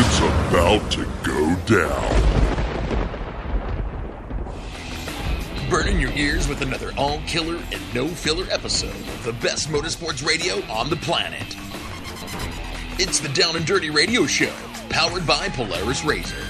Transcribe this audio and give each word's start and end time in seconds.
It's 0.00 0.20
about 0.20 0.92
to 0.92 1.04
go 1.24 1.56
down. 1.66 2.14
Burning 5.68 5.98
your 5.98 6.12
ears 6.12 6.46
with 6.46 6.62
another 6.62 6.92
all 6.96 7.20
killer 7.26 7.60
and 7.72 7.82
no 7.92 8.06
filler 8.06 8.46
episode 8.48 8.94
of 8.94 9.24
the 9.24 9.32
best 9.32 9.70
motorsports 9.70 10.24
radio 10.24 10.64
on 10.70 10.88
the 10.88 10.94
planet. 10.94 11.56
It's 13.00 13.18
the 13.18 13.28
Down 13.30 13.56
and 13.56 13.66
Dirty 13.66 13.90
Radio 13.90 14.24
Show, 14.24 14.52
powered 14.88 15.26
by 15.26 15.48
Polaris 15.48 16.04
Razor. 16.04 16.46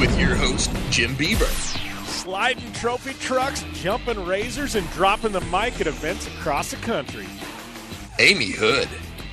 With 0.00 0.18
your 0.18 0.34
host, 0.34 0.70
Jim 0.88 1.14
Beaver, 1.14 1.44
sliding 2.06 2.72
trophy 2.72 3.12
trucks, 3.12 3.62
jumping 3.74 4.24
razors, 4.24 4.74
and 4.74 4.88
dropping 4.92 5.32
the 5.32 5.42
mic 5.42 5.82
at 5.82 5.86
events 5.86 6.26
across 6.28 6.70
the 6.70 6.78
country. 6.78 7.26
Amy 8.18 8.52
Hood, 8.52 8.88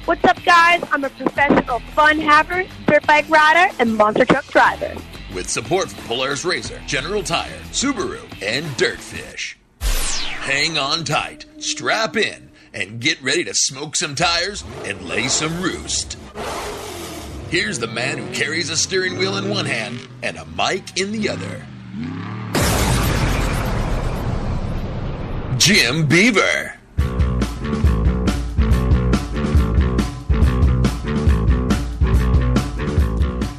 What's 0.05 0.23
up, 0.25 0.43
guys? 0.43 0.81
I'm 0.91 1.04
a 1.04 1.09
professional 1.09 1.79
fun 1.79 2.20
haver, 2.20 2.63
dirt 2.88 3.05
bike 3.05 3.30
rider, 3.30 3.73
and 3.80 3.95
monster 3.95 4.26
truck 4.26 4.45
driver. 4.48 4.95
with 5.34 5.48
support 5.49 5.90
from 5.90 6.03
Polaris 6.05 6.44
Razor, 6.44 6.81
General 6.88 7.21
Tire, 7.21 7.59
Subaru, 7.71 8.21
and 8.41 8.66
Dirtfish. 8.77 9.55
Hang 9.81 10.77
on 10.80 11.04
tight, 11.04 11.45
strap 11.59 12.17
in, 12.17 12.49
and 12.73 12.99
get 12.99 13.21
ready 13.21 13.43
to 13.43 13.54
smoke 13.54 13.95
some 13.95 14.16
tires 14.16 14.63
and 14.85 15.07
lay 15.07 15.27
some 15.27 15.62
roost. 15.62 16.18
Here's 17.52 17.77
the 17.77 17.88
man 17.88 18.18
who 18.18 18.31
carries 18.34 18.71
a 18.71 18.77
steering 18.77 19.18
wheel 19.20 19.38
in 19.38 19.49
one 19.49 19.66
hand 19.66 19.99
and 20.23 20.38
a 20.38 20.45
mic 20.45 20.99
in 20.99 21.12
the 21.12 21.29
other. 21.29 21.66
Jim 25.57 26.07
Beaver. 26.07 26.73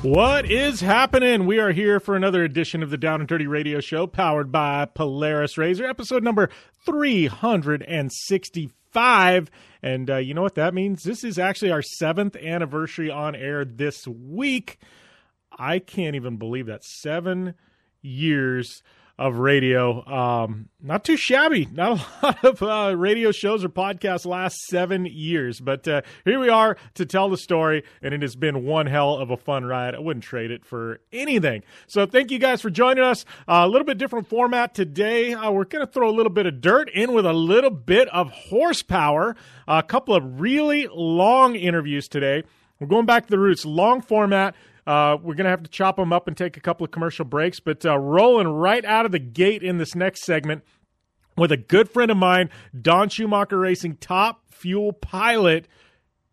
What 0.03 0.51
is 0.51 0.81
happening? 0.81 1.45
We 1.45 1.59
are 1.59 1.73
here 1.73 2.01
for 2.01 2.17
another 2.17 2.43
edition 2.43 2.83
of 2.83 2.89
the 2.89 2.97
Down 2.97 3.21
and 3.21 3.29
Dirty 3.29 3.47
Radio 3.47 3.81
Show, 3.81 4.07
powered 4.07 4.51
by 4.51 4.87
Polaris 4.87 5.59
Razor, 5.59 5.85
episode 5.85 6.25
number 6.25 6.49
365. 6.87 9.51
And 9.83 10.11
uh, 10.11 10.17
you 10.17 10.33
know 10.33 10.41
what 10.41 10.55
that 10.55 10.73
means? 10.73 11.03
This 11.03 11.23
is 11.23 11.39
actually 11.39 11.71
our 11.71 11.83
seventh 11.83 12.35
anniversary 12.37 13.11
on 13.11 13.35
air 13.35 13.67
this 13.67 14.07
week. 14.07 14.79
I 15.53 15.81
can't 15.81 16.17
even 16.17 16.39
believe 16.39 16.65
that. 16.65 16.83
Seven 16.83 17.55
years 18.01 18.83
of 19.21 19.37
radio. 19.37 20.03
Um, 20.11 20.71
not 20.81 21.05
too 21.05 21.19
shabby. 21.19 21.69
Not 21.71 22.01
a 22.01 22.05
lot 22.27 22.45
of 22.45 22.63
uh, 22.63 22.97
radio 22.97 23.33
shows 23.33 23.63
or 23.63 23.69
podcasts 23.69 24.25
last 24.25 24.57
seven 24.67 25.05
years, 25.05 25.61
but 25.61 25.87
uh, 25.87 26.01
here 26.25 26.41
we 26.41 26.49
are 26.49 26.79
to 26.95 27.05
tell 27.05 27.29
the 27.29 27.37
story, 27.37 27.85
and 28.01 28.15
it 28.15 28.23
has 28.23 28.35
been 28.35 28.65
one 28.65 28.87
hell 28.87 29.17
of 29.17 29.31
a 29.31 29.37
fun 29.37 29.67
ride. 29.67 29.95
I 29.95 29.99
wouldn't 29.99 30.25
trade 30.25 30.51
it 30.51 30.65
for 30.65 31.01
anything. 31.13 31.63
So 31.87 32.07
thank 32.07 32.31
you 32.31 32.39
guys 32.39 32.63
for 32.63 32.71
joining 32.71 33.05
us. 33.05 33.27
Uh, 33.47 33.63
a 33.65 33.69
little 33.69 33.85
bit 33.85 33.99
different 33.99 34.27
format 34.27 34.75
today. 34.75 35.35
Uh, 35.35 35.51
we're 35.51 35.65
going 35.65 35.87
to 35.87 35.93
throw 35.93 36.09
a 36.09 36.17
little 36.17 36.33
bit 36.33 36.47
of 36.47 36.63
dirt 36.63 36.89
in 36.89 37.13
with 37.13 37.27
a 37.27 37.35
little 37.35 37.71
bit 37.71 38.09
of 38.09 38.31
horsepower. 38.31 39.37
a 39.69 39.83
couple 39.83 40.15
of 40.15 40.41
really 40.41 40.89
long 40.91 41.57
interviews 41.57 42.09
today. 42.09 42.43
We're 42.81 42.87
going 42.87 43.05
back 43.05 43.27
to 43.27 43.31
the 43.31 43.39
roots, 43.39 43.67
long 43.67 44.01
format. 44.01 44.55
Uh, 44.87 45.17
we're 45.23 45.35
going 45.35 45.45
to 45.45 45.51
have 45.51 45.63
to 45.63 45.71
chop 45.71 45.97
them 45.97 46.13
up 46.13 46.29
and 46.29 46.37
take 46.37 46.57
a 46.57 46.61
couple 46.61 46.85
of 46.85 46.91
commercial 46.91 47.25
breaks, 47.25 47.61
but 47.61 47.85
uh, 47.85 47.99
rolling 47.99 48.49
right 48.49 48.85
out 48.85 49.07
of 49.07 49.13
the 49.13 49.19
gate 49.19 49.63
in 49.63 49.79
this 49.79 49.95
next 49.95 50.25
segment 50.25 50.63
with 51.37 51.53
a 51.53 51.57
good 51.57 51.89
friend 51.89 52.11
of 52.11 52.17
mine, 52.17 52.51
Don 52.81 53.09
Schumacher 53.09 53.59
Racing 53.59 53.97
top 53.97 54.43
fuel 54.51 54.93
pilot. 54.93 55.67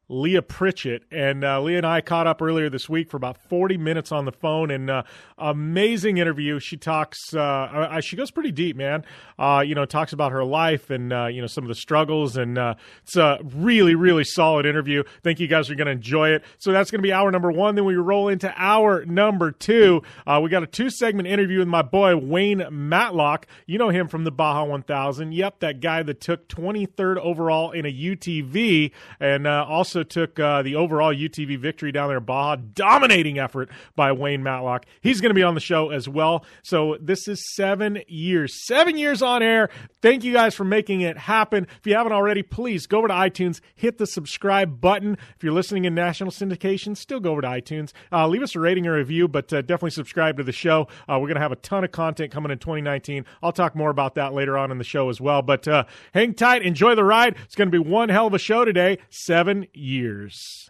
Leah 0.10 0.42
Pritchett. 0.42 1.04
And 1.12 1.44
uh, 1.44 1.62
Leah 1.62 1.78
and 1.78 1.86
I 1.86 2.02
caught 2.02 2.28
up 2.28 2.42
earlier 2.42 2.70
this 2.70 2.88
week 2.88 3.10
for 3.10 3.18
about 3.18 3.38
40 3.50 3.78
minutes 3.78 4.12
on 4.12 4.26
the 4.26 4.32
phone 4.32 4.72
and 4.72 4.90
uh, 4.90 5.04
amazing 5.38 6.18
interview. 6.18 6.60
She 6.60 6.78
talks, 6.78 7.34
uh, 7.34 7.40
uh, 7.42 8.02
she 8.02 8.16
goes 8.16 8.32
pretty 8.32 8.52
deep, 8.52 8.76
man. 8.76 9.04
Uh, 9.38 9.64
you 9.66 9.76
know, 9.76 9.86
talks 9.86 10.14
about 10.14 10.32
her 10.32 10.44
life 10.44 10.90
and, 10.90 11.12
uh, 11.12 11.28
you 11.28 11.42
know, 11.42 11.48
some 11.48 11.64
of 11.64 11.68
the 11.68 11.76
struggles. 11.76 12.38
And 12.38 12.58
it's 13.04 13.16
a 13.18 13.40
really, 13.44 13.96
really 13.96 14.24
solid 14.24 14.66
interview. 14.66 15.04
Think 15.24 15.40
you 15.40 15.48
guys 15.48 15.70
are 15.70 15.76
going 15.76 15.88
to 15.88 15.92
enjoy 15.92 16.30
it. 16.30 16.44
So 16.58 16.72
that's 16.72 16.90
going 16.90 17.00
to 17.00 17.08
be 17.08 17.14
hour 17.14 17.32
number 17.32 17.52
one. 17.52 17.76
Then 17.76 17.86
we 17.86 17.96
roll 17.96 18.30
into 18.30 18.54
hour 18.56 19.06
number 19.06 19.52
two. 19.52 20.02
We 20.42 20.50
got 20.50 20.64
a 20.64 20.68
two 20.68 20.90
segment 20.90 21.28
interview 21.28 21.60
with 21.60 21.68
my 21.68 21.82
boy, 21.82 22.16
Wayne 22.16 22.66
Matlock. 22.72 23.48
You 23.66 23.78
know 23.78 23.90
him 23.90 24.08
from 24.08 24.24
the 24.24 24.32
Baja 24.32 24.64
1000. 24.64 25.34
Yep, 25.34 25.60
that 25.60 25.82
guy 25.82 26.04
that 26.04 26.22
took 26.22 26.48
23rd 26.48 27.18
overall 27.18 27.72
in 27.72 27.86
a 27.86 27.92
UTV 27.92 28.92
and 29.20 29.48
uh, 29.48 29.66
also 29.98 30.04
took 30.04 30.40
uh, 30.40 30.62
the 30.62 30.76
overall 30.76 31.14
UTV 31.14 31.58
victory 31.58 31.92
down 31.92 32.10
there 32.10 32.20
Baja. 32.20 32.58
Dominating 32.74 33.40
effort 33.40 33.70
by 33.96 34.12
Wayne 34.12 34.44
Matlock. 34.44 34.86
He's 35.02 35.22
going 35.22 35.32
to 35.32 35.36
be 35.36 35.44
on 35.44 35.56
the 35.56 35.60
show 35.60 35.90
as 35.90 36.08
well. 36.08 36.46
So 36.64 36.98
this 37.02 37.28
is 37.28 37.44
seven 37.56 38.00
years, 38.08 38.66
seven 38.68 38.98
years 38.98 39.22
on 39.22 39.42
air. 39.42 39.70
Thank 40.02 40.24
you 40.24 40.34
guys 40.34 40.54
for 40.54 40.64
making 40.64 41.02
it 41.02 41.18
happen. 41.18 41.68
If 41.80 41.88
you 41.88 41.96
haven't 41.96 42.12
already, 42.12 42.44
please 42.44 42.86
go 42.86 43.00
over 43.00 43.08
to 43.08 43.14
iTunes, 43.14 43.60
hit 43.76 43.98
the 43.98 44.06
subscribe 44.06 44.80
button. 44.80 45.18
If 45.36 45.44
you're 45.44 45.54
listening 45.54 45.86
in 45.86 45.96
national 45.96 46.32
syndication, 46.32 46.96
still 46.96 47.20
go 47.20 47.32
over 47.32 47.42
to 47.42 47.48
iTunes, 47.48 47.94
uh, 48.12 48.28
leave 48.28 48.44
us 48.44 48.56
a 48.56 48.60
rating 48.60 48.86
or 48.86 48.94
review, 48.94 49.28
but 49.28 49.52
uh, 49.52 49.62
definitely 49.62 49.92
subscribe 49.92 50.38
to 50.38 50.44
the 50.44 50.52
show. 50.52 50.88
Uh, 51.10 51.18
we're 51.20 51.28
going 51.28 51.36
to 51.36 51.42
have 51.42 51.52
a 51.52 51.58
ton 51.58 51.84
of 51.84 51.92
content 51.92 52.32
coming 52.32 52.52
in 52.52 52.60
2019. 52.60 53.26
I'll 53.42 53.52
talk 53.52 53.76
more 53.76 53.90
about 53.90 54.16
that 54.16 54.34
later 54.34 54.58
on 54.58 54.72
in 54.72 54.78
the 54.78 54.84
show 54.84 55.10
as 55.10 55.20
well. 55.20 55.42
But 55.42 55.68
uh, 55.68 55.86
hang 56.14 56.36
tight, 56.36 56.62
enjoy 56.62 56.94
the 56.94 57.04
ride. 57.04 57.36
It's 57.46 57.56
going 57.56 57.72
to 57.72 57.84
be 57.84 57.90
one 57.90 58.10
hell 58.10 58.28
of 58.28 58.34
a 58.34 58.40
show 58.40 58.64
today. 58.64 59.00
Seven 59.10 59.68
years 59.74 59.87
years. 59.88 60.70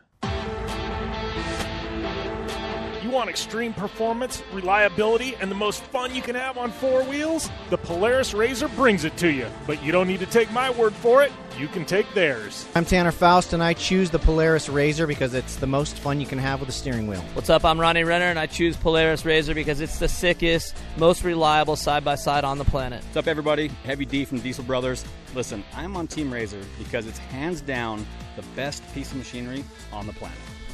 You 3.08 3.14
want 3.14 3.30
extreme 3.30 3.74
performance, 3.74 4.44
reliability, 4.52 5.38
and 5.40 5.50
the 5.50 5.56
most 5.56 5.82
fun 5.82 6.14
you 6.14 6.22
can 6.22 6.36
have 6.36 6.58
on 6.58 6.72
four 6.72 7.06
wheels? 7.06 7.50
The 7.70 7.78
Polaris 7.78 8.34
Razor 8.34 8.68
brings 8.68 9.06
it 9.06 9.16
to 9.16 9.32
you. 9.32 9.48
But 9.66 9.82
you 9.82 9.94
don't 9.94 10.10
need 10.10 10.20
to 10.20 10.26
take 10.26 10.52
my 10.52 10.72
word 10.72 10.94
for 10.94 11.24
it. 11.24 11.32
You 11.58 11.70
can 11.70 11.86
take 11.86 12.14
theirs. 12.14 12.68
I'm 12.76 12.84
Tanner 12.84 13.14
Faust, 13.14 13.54
and 13.54 13.64
I 13.64 13.76
choose 13.76 14.10
the 14.10 14.20
Polaris 14.20 14.68
Razor 14.68 15.08
because 15.08 15.34
it's 15.34 15.56
the 15.56 15.66
most 15.66 15.98
fun 15.98 16.20
you 16.20 16.28
can 16.28 16.38
have 16.38 16.60
with 16.60 16.68
a 16.68 16.74
steering 16.74 17.08
wheel. 17.08 17.22
What's 17.34 17.50
up? 17.50 17.64
I'm 17.64 17.80
Ronnie 17.80 18.04
Renner, 18.04 18.26
and 18.26 18.38
I 18.38 18.46
choose 18.46 18.76
Polaris 18.76 19.24
Razor 19.24 19.54
because 19.54 19.80
it's 19.80 20.00
the 20.00 20.10
sickest, 20.10 20.76
most 20.98 21.24
reliable 21.24 21.78
side 21.78 22.04
by 22.04 22.16
side 22.16 22.44
on 22.44 22.58
the 22.58 22.66
planet. 22.66 23.02
What's 23.06 23.16
up, 23.16 23.28
everybody? 23.28 23.70
Heavy 23.86 24.04
D 24.04 24.26
from 24.26 24.42
Diesel 24.42 24.66
Brothers. 24.66 25.06
Listen, 25.34 25.64
I'm 25.74 25.96
on 25.96 26.08
Team 26.08 26.30
Razor 26.30 26.60
because 26.78 27.08
it's 27.08 27.20
hands 27.20 27.62
down 27.62 28.06
the 28.36 28.44
best 28.58 28.84
piece 28.94 29.12
of 29.12 29.18
machinery 29.18 29.64
on 29.94 30.08
the 30.08 30.14
planet. 30.14 30.38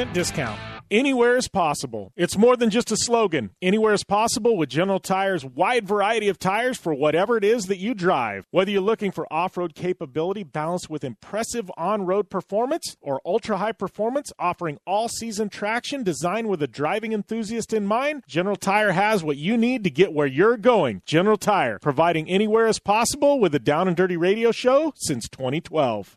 10% 0.00 0.12
discount. 0.14 0.58
Anywhere 0.90 1.36
is 1.36 1.46
possible. 1.46 2.10
It's 2.16 2.36
more 2.36 2.56
than 2.56 2.70
just 2.70 2.90
a 2.90 2.96
slogan. 2.96 3.50
Anywhere 3.62 3.92
is 3.92 4.02
possible 4.02 4.56
with 4.56 4.70
General 4.70 4.98
Tire's 4.98 5.44
wide 5.44 5.86
variety 5.86 6.28
of 6.28 6.38
tires 6.38 6.78
for 6.78 6.92
whatever 6.92 7.36
it 7.36 7.44
is 7.44 7.66
that 7.66 7.78
you 7.78 7.94
drive. 7.94 8.46
Whether 8.50 8.72
you're 8.72 8.80
looking 8.80 9.12
for 9.12 9.32
off 9.32 9.56
road 9.56 9.74
capability 9.74 10.42
balanced 10.42 10.90
with 10.90 11.04
impressive 11.04 11.70
on 11.76 12.06
road 12.06 12.28
performance 12.28 12.96
or 13.00 13.20
ultra 13.24 13.58
high 13.58 13.72
performance 13.72 14.32
offering 14.38 14.78
all 14.84 15.08
season 15.08 15.48
traction 15.48 16.02
designed 16.02 16.48
with 16.48 16.62
a 16.62 16.66
driving 16.66 17.12
enthusiast 17.12 17.72
in 17.72 17.86
mind, 17.86 18.24
General 18.26 18.56
Tire 18.56 18.92
has 18.92 19.22
what 19.22 19.36
you 19.36 19.56
need 19.56 19.84
to 19.84 19.90
get 19.90 20.12
where 20.12 20.26
you're 20.26 20.56
going. 20.56 21.02
General 21.04 21.36
Tire, 21.36 21.78
providing 21.78 22.28
anywhere 22.28 22.66
is 22.66 22.80
possible 22.80 23.38
with 23.38 23.52
the 23.52 23.60
Down 23.60 23.86
and 23.86 23.96
Dirty 23.96 24.16
Radio 24.16 24.50
Show 24.50 24.92
since 24.96 25.28
2012. 25.28 26.16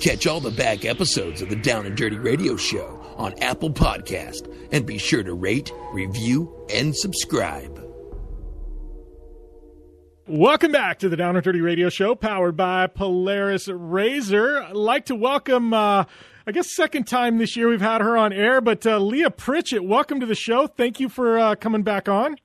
Catch 0.00 0.28
all 0.28 0.38
the 0.38 0.52
back 0.52 0.84
episodes 0.84 1.42
of 1.42 1.48
the 1.48 1.56
Down 1.56 1.84
and 1.84 1.96
Dirty 1.96 2.18
Radio 2.18 2.56
Show 2.56 3.00
on 3.16 3.34
Apple 3.42 3.70
Podcast 3.70 4.48
and 4.70 4.86
be 4.86 4.96
sure 4.96 5.24
to 5.24 5.34
rate, 5.34 5.72
review, 5.92 6.66
and 6.72 6.94
subscribe. 6.96 7.84
Welcome 10.28 10.70
back 10.70 11.00
to 11.00 11.08
the 11.08 11.16
Down 11.16 11.34
and 11.34 11.42
Dirty 11.42 11.60
Radio 11.60 11.88
Show, 11.88 12.14
powered 12.14 12.56
by 12.56 12.86
Polaris 12.86 13.66
Razor. 13.66 14.62
I'd 14.62 14.76
like 14.76 15.06
to 15.06 15.16
welcome, 15.16 15.74
uh, 15.74 16.04
I 16.46 16.52
guess, 16.52 16.76
second 16.76 17.08
time 17.08 17.38
this 17.38 17.56
year 17.56 17.68
we've 17.68 17.80
had 17.80 18.00
her 18.00 18.16
on 18.16 18.32
air, 18.32 18.60
but 18.60 18.86
uh, 18.86 18.98
Leah 18.98 19.30
Pritchett, 19.30 19.82
welcome 19.82 20.20
to 20.20 20.26
the 20.26 20.36
show. 20.36 20.68
Thank 20.68 21.00
you 21.00 21.08
for 21.08 21.40
uh, 21.40 21.54
coming 21.56 21.82
back 21.82 22.08
on. 22.08 22.36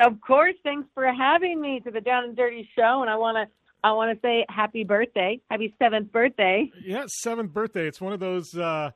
Of 0.00 0.18
course, 0.22 0.54
thanks 0.64 0.88
for 0.94 1.12
having 1.12 1.60
me 1.60 1.80
to 1.80 1.90
the 1.90 2.00
Down 2.00 2.24
and 2.24 2.34
Dirty 2.34 2.66
Show, 2.74 3.02
and 3.02 3.10
I 3.10 3.16
want 3.16 3.36
to 3.36 3.52
I 3.84 3.92
want 3.92 4.14
to 4.14 4.20
say 4.26 4.46
happy 4.48 4.84
birthday, 4.84 5.40
happy 5.50 5.74
seventh 5.78 6.12
birthday. 6.12 6.70
Yeah, 6.84 7.04
seventh 7.06 7.52
birthday. 7.52 7.86
It's 7.86 8.00
one 8.00 8.12
of 8.12 8.20
those. 8.20 8.56
Uh, 8.56 8.92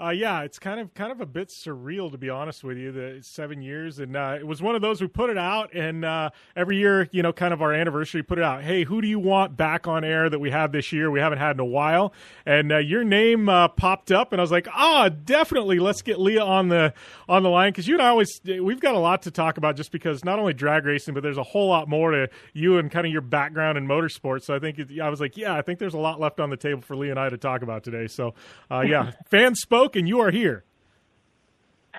uh, 0.00 0.08
yeah, 0.08 0.40
it's 0.40 0.58
kind 0.58 0.80
of 0.80 0.94
kind 0.94 1.12
of 1.12 1.20
a 1.20 1.26
bit 1.26 1.48
surreal 1.48 2.10
to 2.10 2.16
be 2.16 2.30
honest 2.30 2.64
with 2.64 2.78
you. 2.78 2.92
The 2.92 3.18
seven 3.20 3.60
years, 3.60 3.98
and 3.98 4.16
uh, 4.16 4.36
it 4.40 4.46
was 4.46 4.62
one 4.62 4.74
of 4.74 4.80
those 4.80 5.02
we 5.02 5.06
put 5.06 5.28
it 5.28 5.36
out, 5.36 5.74
and 5.74 6.02
uh, 6.02 6.30
every 6.56 6.78
year, 6.78 7.10
you 7.12 7.22
know, 7.22 7.30
kind 7.30 7.52
of 7.52 7.60
our 7.60 7.74
anniversary, 7.74 8.22
put 8.22 8.38
it 8.38 8.44
out. 8.44 8.62
Hey, 8.62 8.84
who 8.84 9.02
do 9.02 9.06
you 9.06 9.18
want 9.18 9.54
back 9.54 9.86
on 9.86 10.02
air 10.02 10.30
that 10.30 10.38
we 10.38 10.50
have 10.50 10.72
this 10.72 10.92
year? 10.92 11.10
We 11.10 11.20
haven't 11.20 11.38
had 11.38 11.56
in 11.56 11.60
a 11.60 11.66
while, 11.66 12.14
and 12.46 12.72
uh, 12.72 12.78
your 12.78 13.04
name 13.04 13.50
uh, 13.50 13.68
popped 13.68 14.10
up, 14.10 14.32
and 14.32 14.40
I 14.40 14.42
was 14.42 14.50
like, 14.50 14.66
ah, 14.72 15.04
oh, 15.04 15.08
definitely, 15.10 15.78
let's 15.78 16.00
get 16.00 16.18
Leah 16.18 16.42
on 16.42 16.68
the 16.68 16.94
on 17.28 17.42
the 17.42 17.50
line 17.50 17.70
because 17.70 17.86
you 17.86 17.94
and 17.94 18.02
I 18.02 18.08
always 18.08 18.40
we've 18.44 18.80
got 18.80 18.94
a 18.94 18.98
lot 18.98 19.22
to 19.22 19.30
talk 19.30 19.58
about 19.58 19.76
just 19.76 19.92
because 19.92 20.24
not 20.24 20.38
only 20.38 20.54
drag 20.54 20.86
racing, 20.86 21.12
but 21.12 21.22
there's 21.22 21.36
a 21.36 21.42
whole 21.42 21.68
lot 21.68 21.86
more 21.86 22.12
to 22.12 22.30
you 22.54 22.78
and 22.78 22.90
kind 22.90 23.06
of 23.06 23.12
your 23.12 23.20
background 23.20 23.76
in 23.76 23.86
motorsports. 23.86 24.44
So 24.44 24.54
I 24.54 24.58
think 24.58 24.78
it, 24.78 25.00
I 25.02 25.10
was 25.10 25.20
like, 25.20 25.36
yeah, 25.36 25.54
I 25.54 25.60
think 25.60 25.78
there's 25.78 25.94
a 25.94 25.98
lot 25.98 26.18
left 26.18 26.40
on 26.40 26.48
the 26.48 26.56
table 26.56 26.80
for 26.80 26.96
Leah 26.96 27.10
and 27.10 27.20
I 27.20 27.28
to 27.28 27.36
talk 27.36 27.60
about 27.60 27.84
today. 27.84 28.06
So 28.06 28.32
uh, 28.70 28.80
yeah, 28.80 29.12
fans 29.26 29.60
spoke 29.60 29.81
and 29.96 30.08
you 30.08 30.20
are 30.20 30.30
here. 30.30 30.64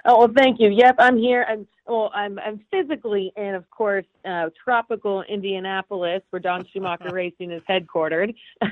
Oh 0.06 0.20
well, 0.20 0.32
thank 0.36 0.60
you. 0.60 0.70
Yep, 0.70 0.96
I'm 1.00 1.18
here. 1.18 1.46
I'm 1.48 1.68
well. 1.88 2.12
I'm 2.14 2.38
I'm 2.40 2.60
physically 2.72 3.32
in, 3.38 3.56
of 3.56 3.70
course, 3.70 4.06
uh, 4.26 4.50
tropical 4.62 5.22
Indianapolis, 5.24 6.22
where 6.30 6.40
Don 6.40 6.66
Schumacher 6.74 7.10
Racing 7.12 7.52
is 7.52 7.62
headquartered. 7.70 8.34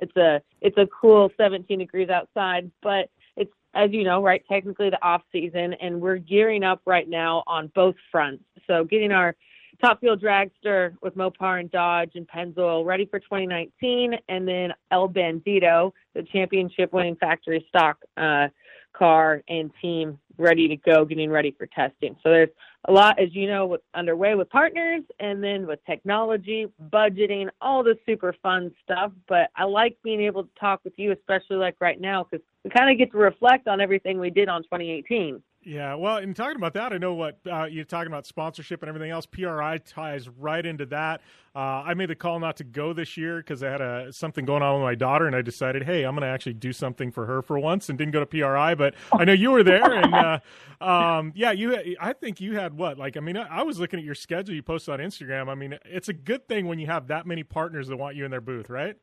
it's 0.00 0.16
a 0.16 0.40
it's 0.60 0.78
a 0.78 0.86
cool 0.86 1.30
17 1.36 1.78
degrees 1.78 2.08
outside, 2.08 2.70
but 2.82 3.10
it's 3.36 3.52
as 3.74 3.90
you 3.92 4.04
know, 4.04 4.22
right? 4.22 4.42
Technically 4.48 4.88
the 4.88 5.02
off 5.04 5.22
season, 5.30 5.74
and 5.74 6.00
we're 6.00 6.16
gearing 6.16 6.64
up 6.64 6.80
right 6.86 7.08
now 7.08 7.42
on 7.46 7.70
both 7.74 7.96
fronts. 8.10 8.44
So 8.66 8.84
getting 8.84 9.12
our 9.12 9.36
Top 9.80 10.00
Fuel 10.00 10.16
Dragster 10.16 10.94
with 11.02 11.16
Mopar 11.16 11.60
and 11.60 11.70
Dodge 11.70 12.12
and 12.14 12.28
Pennzoil 12.28 12.84
ready 12.84 13.06
for 13.06 13.18
2019, 13.18 14.14
and 14.28 14.46
then 14.46 14.74
El 14.90 15.08
Bandito, 15.08 15.92
the 16.14 16.22
championship 16.24 16.92
winning 16.92 17.16
factory 17.16 17.64
stock 17.68 17.96
uh, 18.18 18.48
car 18.92 19.42
and 19.48 19.70
team 19.80 20.18
ready 20.36 20.68
to 20.68 20.76
go, 20.76 21.04
getting 21.04 21.30
ready 21.30 21.54
for 21.56 21.66
testing. 21.66 22.14
So 22.22 22.30
there's 22.30 22.50
a 22.88 22.92
lot, 22.92 23.18
as 23.18 23.34
you 23.34 23.46
know, 23.46 23.66
with, 23.66 23.80
underway 23.94 24.34
with 24.34 24.50
partners 24.50 25.02
and 25.18 25.42
then 25.42 25.66
with 25.66 25.84
technology, 25.86 26.66
budgeting, 26.90 27.48
all 27.60 27.82
the 27.82 27.96
super 28.06 28.34
fun 28.42 28.72
stuff. 28.82 29.12
But 29.28 29.50
I 29.56 29.64
like 29.64 29.96
being 30.02 30.20
able 30.20 30.44
to 30.44 30.50
talk 30.58 30.80
with 30.84 30.94
you, 30.96 31.12
especially 31.12 31.56
like 31.56 31.76
right 31.80 32.00
now, 32.00 32.24
because 32.24 32.44
we 32.64 32.70
kind 32.70 32.90
of 32.90 32.98
get 32.98 33.12
to 33.12 33.18
reflect 33.18 33.68
on 33.68 33.80
everything 33.80 34.18
we 34.18 34.30
did 34.30 34.48
on 34.48 34.62
2018. 34.62 35.42
Yeah, 35.62 35.94
well, 35.94 36.16
in 36.16 36.32
talking 36.32 36.56
about 36.56 36.72
that, 36.72 36.94
I 36.94 36.96
know 36.96 37.12
what 37.12 37.38
uh, 37.50 37.64
you're 37.64 37.84
talking 37.84 38.06
about 38.06 38.24
sponsorship 38.24 38.82
and 38.82 38.88
everything 38.88 39.10
else. 39.10 39.26
PRI 39.26 39.76
ties 39.78 40.26
right 40.26 40.64
into 40.64 40.86
that. 40.86 41.20
Uh, 41.54 41.82
I 41.84 41.92
made 41.92 42.08
the 42.08 42.14
call 42.14 42.40
not 42.40 42.56
to 42.58 42.64
go 42.64 42.94
this 42.94 43.18
year 43.18 43.38
because 43.38 43.62
I 43.62 43.68
had 43.70 43.82
a, 43.82 44.10
something 44.10 44.46
going 44.46 44.62
on 44.62 44.76
with 44.76 44.84
my 44.84 44.94
daughter, 44.94 45.26
and 45.26 45.36
I 45.36 45.42
decided, 45.42 45.82
hey, 45.82 46.04
I'm 46.04 46.14
going 46.14 46.22
to 46.22 46.28
actually 46.28 46.54
do 46.54 46.72
something 46.72 47.10
for 47.10 47.26
her 47.26 47.42
for 47.42 47.58
once, 47.58 47.90
and 47.90 47.98
didn't 47.98 48.12
go 48.12 48.20
to 48.20 48.26
PRI. 48.26 48.74
But 48.74 48.94
I 49.12 49.26
know 49.26 49.34
you 49.34 49.50
were 49.50 49.62
there, 49.62 49.92
and 49.92 50.14
uh, 50.14 50.40
um, 50.80 51.32
yeah, 51.36 51.52
you. 51.52 51.76
I 52.00 52.14
think 52.14 52.40
you 52.40 52.56
had 52.56 52.72
what? 52.72 52.96
Like, 52.96 53.18
I 53.18 53.20
mean, 53.20 53.36
I, 53.36 53.58
I 53.60 53.62
was 53.62 53.78
looking 53.78 53.98
at 53.98 54.04
your 54.04 54.14
schedule 54.14 54.54
you 54.54 54.62
posted 54.62 54.94
on 54.94 55.00
Instagram. 55.00 55.50
I 55.50 55.54
mean, 55.54 55.78
it's 55.84 56.08
a 56.08 56.14
good 56.14 56.48
thing 56.48 56.68
when 56.68 56.78
you 56.78 56.86
have 56.86 57.08
that 57.08 57.26
many 57.26 57.42
partners 57.42 57.88
that 57.88 57.98
want 57.98 58.16
you 58.16 58.24
in 58.24 58.30
their 58.30 58.40
booth, 58.40 58.70
right? 58.70 58.96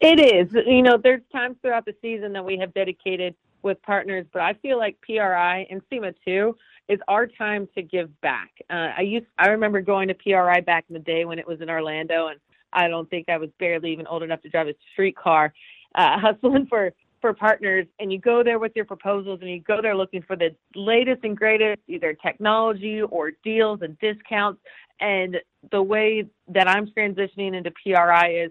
It 0.00 0.20
is. 0.20 0.52
You 0.66 0.82
know, 0.82 0.98
there's 1.02 1.22
times 1.32 1.56
throughout 1.62 1.86
the 1.86 1.94
season 2.02 2.34
that 2.34 2.44
we 2.44 2.58
have 2.58 2.74
dedicated 2.74 3.34
with 3.64 3.80
partners, 3.82 4.26
but 4.32 4.42
I 4.42 4.52
feel 4.54 4.78
like 4.78 4.96
PRI 5.00 5.66
and 5.70 5.80
SEMA 5.90 6.12
too 6.24 6.56
is 6.88 7.00
our 7.08 7.26
time 7.26 7.66
to 7.74 7.82
give 7.82 8.20
back. 8.20 8.50
Uh, 8.70 8.90
I 8.96 9.00
used 9.00 9.26
I 9.38 9.48
remember 9.48 9.80
going 9.80 10.08
to 10.08 10.14
PRI 10.14 10.60
back 10.60 10.84
in 10.88 10.94
the 10.94 11.00
day 11.00 11.24
when 11.24 11.38
it 11.38 11.46
was 11.46 11.60
in 11.60 11.70
Orlando, 11.70 12.28
and 12.28 12.38
I 12.72 12.88
don't 12.88 13.08
think 13.08 13.28
I 13.28 13.38
was 13.38 13.50
barely 13.58 13.92
even 13.92 14.06
old 14.06 14.22
enough 14.22 14.42
to 14.42 14.48
drive 14.48 14.68
a 14.68 14.74
street 14.92 15.16
car, 15.16 15.52
uh, 15.94 16.18
hustling 16.20 16.66
for 16.66 16.92
for 17.20 17.32
partners. 17.32 17.86
And 17.98 18.12
you 18.12 18.18
go 18.18 18.44
there 18.44 18.58
with 18.58 18.72
your 18.76 18.84
proposals, 18.84 19.40
and 19.40 19.50
you 19.50 19.60
go 19.60 19.80
there 19.80 19.96
looking 19.96 20.22
for 20.22 20.36
the 20.36 20.54
latest 20.74 21.24
and 21.24 21.36
greatest 21.36 21.80
either 21.88 22.12
technology 22.12 23.00
or 23.00 23.32
deals 23.42 23.80
and 23.82 23.98
discounts. 23.98 24.60
And 25.00 25.38
the 25.72 25.82
way 25.82 26.26
that 26.48 26.68
I'm 26.68 26.86
transitioning 26.88 27.56
into 27.56 27.72
PRI 27.82 28.44
is 28.44 28.50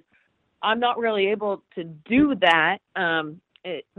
I'm 0.63 0.79
not 0.79 0.97
really 0.97 1.27
able 1.27 1.61
to 1.75 1.83
do 1.83 2.35
that 2.35 2.79
um, 2.95 3.41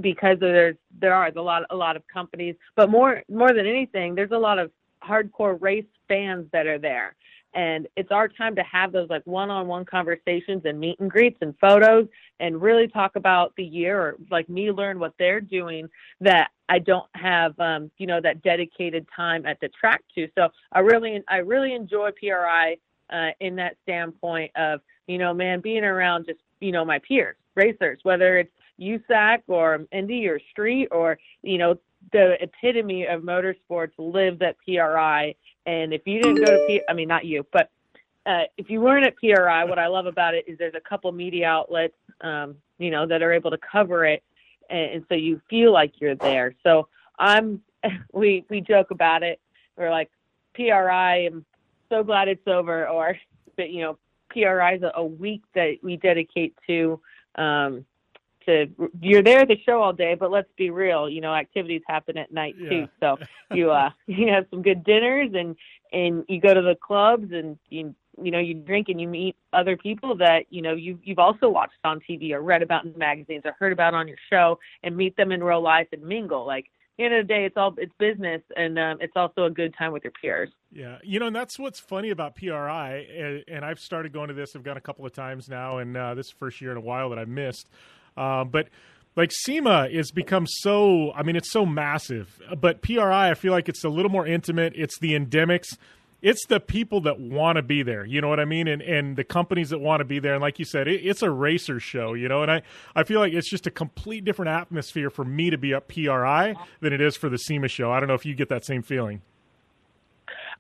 because 0.01 0.39
there's 0.41 0.77
there 1.01 1.15
are 1.15 1.29
a 1.29 1.43
lot 1.43 1.63
a 1.71 1.77
lot 1.77 1.97
of 1.97 2.03
companies, 2.13 2.55
but 2.77 2.91
more 2.91 3.23
more 3.31 3.53
than 3.53 3.67
anything, 3.67 4.15
there's 4.15 4.33
a 4.33 4.39
lot 4.39 4.59
of 4.59 4.71
hardcore 5.03 5.61
race 5.61 5.85
fans 6.09 6.47
that 6.53 6.67
are 6.67 6.79
there, 6.79 7.15
and 7.55 7.89
it's 7.97 8.11
our 8.11 8.29
time 8.29 8.55
to 8.57 8.63
have 8.63 8.93
those 8.93 9.09
like 9.09 9.23
one-on-one 9.27 9.85
conversations 9.85 10.63
and 10.65 10.79
meet 10.79 10.99
and 11.01 11.11
greets 11.11 11.39
and 11.41 11.55
photos, 11.61 12.07
and 12.41 12.61
really 12.61 12.89
talk 12.89 13.17
about 13.17 13.55
the 13.57 13.65
year, 13.65 14.01
or 14.01 14.17
like 14.31 14.49
me 14.49 14.71
learn 14.71 14.99
what 14.99 15.15
they're 15.19 15.41
doing 15.41 15.89
that 16.21 16.49
I 16.69 16.79
don't 16.79 17.09
have 17.15 17.59
um, 17.59 17.91
you 17.99 18.07
know 18.07 18.21
that 18.21 18.43
dedicated 18.43 19.07
time 19.15 19.47
at 19.47 19.59
the 19.61 19.69
track 19.69 20.03
to. 20.15 20.29
So 20.35 20.49
I 20.73 20.81
really 20.81 21.23
I 21.29 21.39
really 21.39 21.75
enjoy 21.75 22.11
PRI 22.21 22.77
uh, 23.11 23.31
in 23.41 23.57
that 23.57 23.77
standpoint 23.83 24.51
of 24.57 24.81
you 25.07 25.19
know 25.19 25.33
man 25.33 25.61
being 25.61 25.85
around 25.85 26.27
just 26.27 26.41
you 26.61 26.73
know 26.73 26.85
my 26.85 26.99
peers 26.99 27.37
racers 27.57 28.01
whether 28.03 28.39
it's 28.39 28.51
USAC 28.81 29.43
or 29.49 29.87
Indy 29.93 30.27
or 30.29 30.41
Street 30.51 30.89
or 30.91 31.19
you 31.43 31.59
know 31.59 31.79
the 32.13 32.37
epitome 32.43 33.07
of 33.07 33.23
motorsports 33.23 33.93
lives 33.99 34.41
at 34.43 34.57
PRI. 34.59 35.35
And 35.67 35.95
if 35.95 36.03
you 36.05 36.21
didn't 36.21 36.45
go 36.45 36.51
to 36.53 36.65
P, 36.67 36.83
I 36.89 36.93
mean 36.93 37.09
not 37.09 37.25
you, 37.25 37.47
but 37.53 37.71
uh, 38.27 38.45
if 38.57 38.71
you 38.71 38.81
weren't 38.81 39.07
at 39.07 39.17
PRI, 39.17 39.65
what 39.65 39.79
I 39.79 39.87
love 39.87 40.07
about 40.07 40.35
it 40.35 40.45
is 40.49 40.59
there's 40.59 40.75
a 40.75 40.81
couple 40.81 41.13
media 41.13 41.47
outlets, 41.47 41.95
um, 42.23 42.57
you 42.79 42.91
know, 42.91 43.07
that 43.07 43.23
are 43.23 43.33
able 43.33 43.51
to 43.51 43.59
cover 43.59 44.05
it, 44.05 44.23
and, 44.71 44.91
and 44.93 45.05
so 45.09 45.15
you 45.15 45.41
feel 45.51 45.73
like 45.73 45.93
you're 46.01 46.15
there. 46.15 46.55
So 46.63 46.89
I'm, 47.19 47.61
we 48.13 48.45
we 48.49 48.61
joke 48.61 48.91
about 48.91 49.23
it. 49.23 49.41
We're 49.77 49.91
like, 49.91 50.11
PRI, 50.55 51.27
I'm 51.27 51.45
so 51.91 52.03
glad 52.03 52.29
it's 52.29 52.47
over, 52.47 52.89
or, 52.89 53.19
but 53.57 53.71
you 53.71 53.83
know, 53.83 53.99
PRI 54.31 54.77
is 54.77 54.83
a, 54.83 54.93
a 54.95 55.05
week 55.05 55.43
that 55.55 55.77
we 55.83 55.97
dedicate 55.97 56.55
to 56.67 57.01
um, 57.35 57.85
to 58.47 58.67
you're 59.01 59.23
there 59.23 59.41
at 59.41 59.49
the 59.49 59.59
show 59.65 59.81
all 59.81 59.93
day, 59.93 60.15
but 60.15 60.31
let's 60.31 60.49
be 60.57 60.71
real, 60.71 61.09
you 61.09 61.21
know, 61.21 61.35
activities 61.35 61.83
happen 61.87 62.17
at 62.17 62.33
night 62.33 62.55
yeah. 62.59 62.69
too. 62.69 62.89
So 63.01 63.19
you 63.53 63.71
uh 63.71 63.91
you 64.07 64.33
have 64.33 64.47
some 64.51 64.63
good 64.63 64.85
dinners 64.85 65.31
and 65.35 65.57
and 65.93 66.25
you 66.29 66.41
go 66.41 66.55
to 66.55 66.63
the 66.63 66.77
clubs 66.77 67.33
and 67.33 67.59
you 67.69 67.95
you 68.23 68.31
know 68.31 68.39
you 68.39 68.55
drink 68.55 68.89
and 68.89 69.01
you 69.01 69.09
meet 69.09 69.37
other 69.53 69.77
people 69.77 70.17
that 70.17 70.47
you 70.51 70.63
know 70.63 70.75
you 70.75 70.99
you've 71.03 71.19
also 71.19 71.49
watched 71.49 71.73
on 71.85 72.01
TV 72.09 72.33
or 72.33 72.41
read 72.41 72.63
about 72.63 72.85
in 72.85 72.97
magazines 72.97 73.43
or 73.45 73.55
heard 73.59 73.73
about 73.73 73.95
on 73.95 74.09
your 74.09 74.19
show 74.31 74.59
and 74.83 74.97
meet 74.97 75.17
them 75.17 75.33
in 75.33 75.43
real 75.43 75.63
life 75.63 75.89
and 75.93 76.03
mingle 76.03 76.47
like 76.47 76.67
the 76.97 77.05
end 77.05 77.15
of 77.15 77.27
the 77.27 77.33
day, 77.33 77.45
it's 77.45 77.57
all 77.57 77.75
it's 77.77 77.93
business, 77.99 78.41
and 78.57 78.79
um, 78.79 78.99
it's 79.01 79.15
also 79.17 79.45
a 79.45 79.51
good 79.51 79.75
time 79.77 79.93
with 79.93 80.05
your 80.05 80.13
peers. 80.13 80.51
Yeah, 80.73 80.99
you 81.03 81.19
know, 81.19 81.27
and 81.27 81.35
that's 81.35 81.59
what's 81.59 81.81
funny 81.81 82.11
about 82.11 82.37
PRI, 82.37 83.07
and, 83.17 83.45
and 83.49 83.65
I've 83.65 83.81
started 83.81 84.13
going 84.13 84.29
to 84.29 84.35
this. 84.35 84.55
I've 84.55 84.63
gone 84.63 84.77
a 84.77 84.81
couple 84.81 85.05
of 85.05 85.13
times 85.13 85.49
now, 85.49 85.79
and 85.79 85.97
uh, 85.97 86.15
this 86.15 86.27
is 86.27 86.33
the 86.33 86.39
first 86.39 86.61
year 86.61 86.71
in 86.71 86.77
a 86.77 86.83
while 86.83 87.11
that 87.11 87.19
I 87.19 87.25
missed. 87.25 87.69
Uh, 88.17 88.45
but 88.45 88.69
like 89.17 89.31
SEMA 89.33 89.89
is 89.91 90.11
become 90.11 90.47
so. 90.47 91.13
I 91.13 91.23
mean, 91.23 91.37
it's 91.37 91.51
so 91.51 91.65
massive. 91.65 92.41
But 92.61 92.83
PRI, 92.83 93.31
I 93.31 93.35
feel 93.35 93.53
like 93.53 93.69
it's 93.69 93.85
a 93.85 93.89
little 93.89 94.11
more 94.11 94.27
intimate. 94.27 94.73
It's 94.77 94.99
the 94.99 95.13
endemics 95.13 95.77
it's 96.25 96.47
the 96.47 96.59
people 96.59 97.03
that 97.03 97.21
want 97.21 97.57
to 97.57 97.63
be 97.63 97.83
there. 97.83 98.07
You 98.07 98.23
know 98.23 98.31
what 98.31 98.41
I 98.41 98.47
mean? 98.47 98.67
And 98.67 98.81
and 98.81 99.15
the 99.15 99.25
companies 99.25 99.69
that 99.69 99.79
want 99.79 100.01
to 100.01 100.07
be 100.07 100.19
there. 100.19 100.33
And 100.33 100.41
like 100.41 100.59
you 100.59 100.65
said, 100.65 100.89
it, 100.89 101.07
it's 101.07 101.21
a 101.21 101.31
racer 101.31 101.79
show. 101.79 102.15
You 102.15 102.29
know, 102.29 102.41
and 102.43 102.51
I 102.51 102.63
I 102.97 103.05
feel 103.05 103.21
like 103.21 103.35
it's 103.35 103.49
just 103.49 103.67
a 103.67 103.71
complete 103.71 104.25
different 104.25 104.49
atmosphere 104.49 105.11
for 105.11 105.25
me 105.25 105.51
to 105.51 105.59
be 105.59 105.75
at 105.75 105.87
PRI 105.87 106.57
than 106.81 106.95
it 106.95 107.03
is 107.03 107.15
for 107.15 107.29
the 107.29 107.37
SEMA 107.37 107.69
show. 107.69 107.93
I 107.93 108.01
don't 108.01 108.09
know 108.09 108.15
if 108.15 108.25
you 108.25 108.35
get 108.35 108.49
that 108.49 108.65
same 108.65 108.83
feeling. 108.83 109.21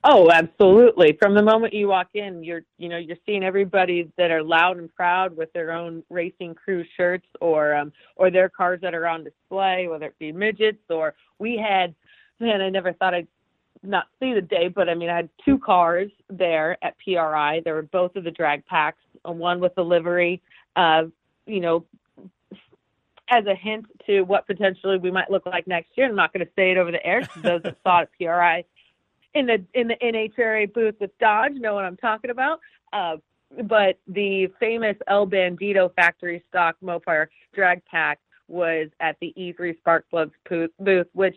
Oh, 0.06 0.30
absolutely. 0.30 1.16
From 1.18 1.34
the 1.34 1.42
moment 1.42 1.72
you 1.72 1.88
walk 1.88 2.08
in, 2.12 2.44
you're 2.44 2.62
you 2.76 2.90
know 2.90 2.98
you're 2.98 3.16
seeing 3.24 3.42
everybody 3.42 4.12
that 4.18 4.30
are 4.30 4.42
loud 4.42 4.76
and 4.76 4.94
proud 4.94 5.34
with 5.34 5.50
their 5.54 5.72
own 5.72 6.02
racing 6.10 6.54
crew 6.54 6.84
shirts 6.94 7.26
or 7.40 7.74
um 7.74 7.90
or 8.16 8.30
their 8.30 8.50
cars 8.50 8.80
that 8.82 8.94
are 8.94 9.06
on 9.06 9.24
display, 9.24 9.88
whether 9.88 10.06
it 10.06 10.18
be 10.18 10.30
midgets 10.30 10.82
or 10.90 11.14
we 11.38 11.56
had 11.56 11.94
man, 12.38 12.60
I 12.60 12.68
never 12.68 12.92
thought 12.92 13.14
I'd 13.14 13.28
not 13.82 14.08
see 14.20 14.34
the 14.34 14.42
day, 14.42 14.68
but 14.68 14.90
I 14.90 14.94
mean, 14.94 15.08
I 15.08 15.16
had 15.16 15.28
two 15.42 15.58
cars 15.58 16.10
there 16.28 16.76
at 16.82 16.96
PRI. 16.98 17.60
There 17.64 17.74
were 17.74 17.82
both 17.82 18.14
of 18.16 18.24
the 18.24 18.30
drag 18.30 18.66
packs, 18.66 18.98
one 19.24 19.60
with 19.60 19.74
the 19.74 19.84
livery, 19.84 20.42
uh, 20.76 21.04
you 21.46 21.60
know, 21.60 21.84
as 23.30 23.46
a 23.46 23.54
hint 23.54 23.86
to 24.06 24.22
what 24.22 24.46
potentially 24.46 24.98
we 24.98 25.10
might 25.10 25.30
look 25.30 25.46
like 25.46 25.66
next 25.66 25.90
year. 25.96 26.08
I'm 26.08 26.16
not 26.16 26.32
going 26.32 26.44
to 26.44 26.52
say 26.56 26.72
it 26.72 26.76
over 26.76 26.90
the 26.90 27.04
air. 27.06 27.22
to 27.22 27.40
those 27.40 27.62
that 27.62 27.78
saw 27.82 28.00
it 28.00 28.10
at 28.20 28.26
PRI 28.26 28.64
in 29.34 29.46
the 29.46 29.64
in 29.74 29.88
the 29.88 29.96
NHRA 29.96 30.72
booth 30.72 30.94
with 31.00 31.16
Dodge 31.18 31.54
know 31.54 31.74
what 31.74 31.84
I'm 31.84 31.96
talking 31.96 32.30
about. 32.30 32.60
Uh, 32.92 33.16
but 33.64 33.98
the 34.06 34.48
famous 34.58 34.96
El 35.06 35.26
Bandito 35.26 35.94
factory 35.94 36.42
stock 36.48 36.76
Mopar 36.82 37.26
drag 37.52 37.84
pack 37.84 38.18
was 38.48 38.88
at 39.00 39.16
the 39.20 39.32
E3 39.36 39.76
Spark 39.78 40.06
Plugs 40.10 40.34
booth, 40.48 41.06
which 41.12 41.36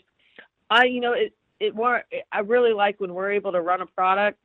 I, 0.70 0.86
you 0.86 1.00
know, 1.00 1.14
it, 1.14 1.34
it 1.60 1.76
more 1.76 2.04
I 2.32 2.40
really 2.40 2.74
like 2.74 3.00
when 3.00 3.14
we're 3.14 3.32
able 3.32 3.52
to 3.52 3.62
run 3.62 3.82
a 3.82 3.86
product 3.86 4.40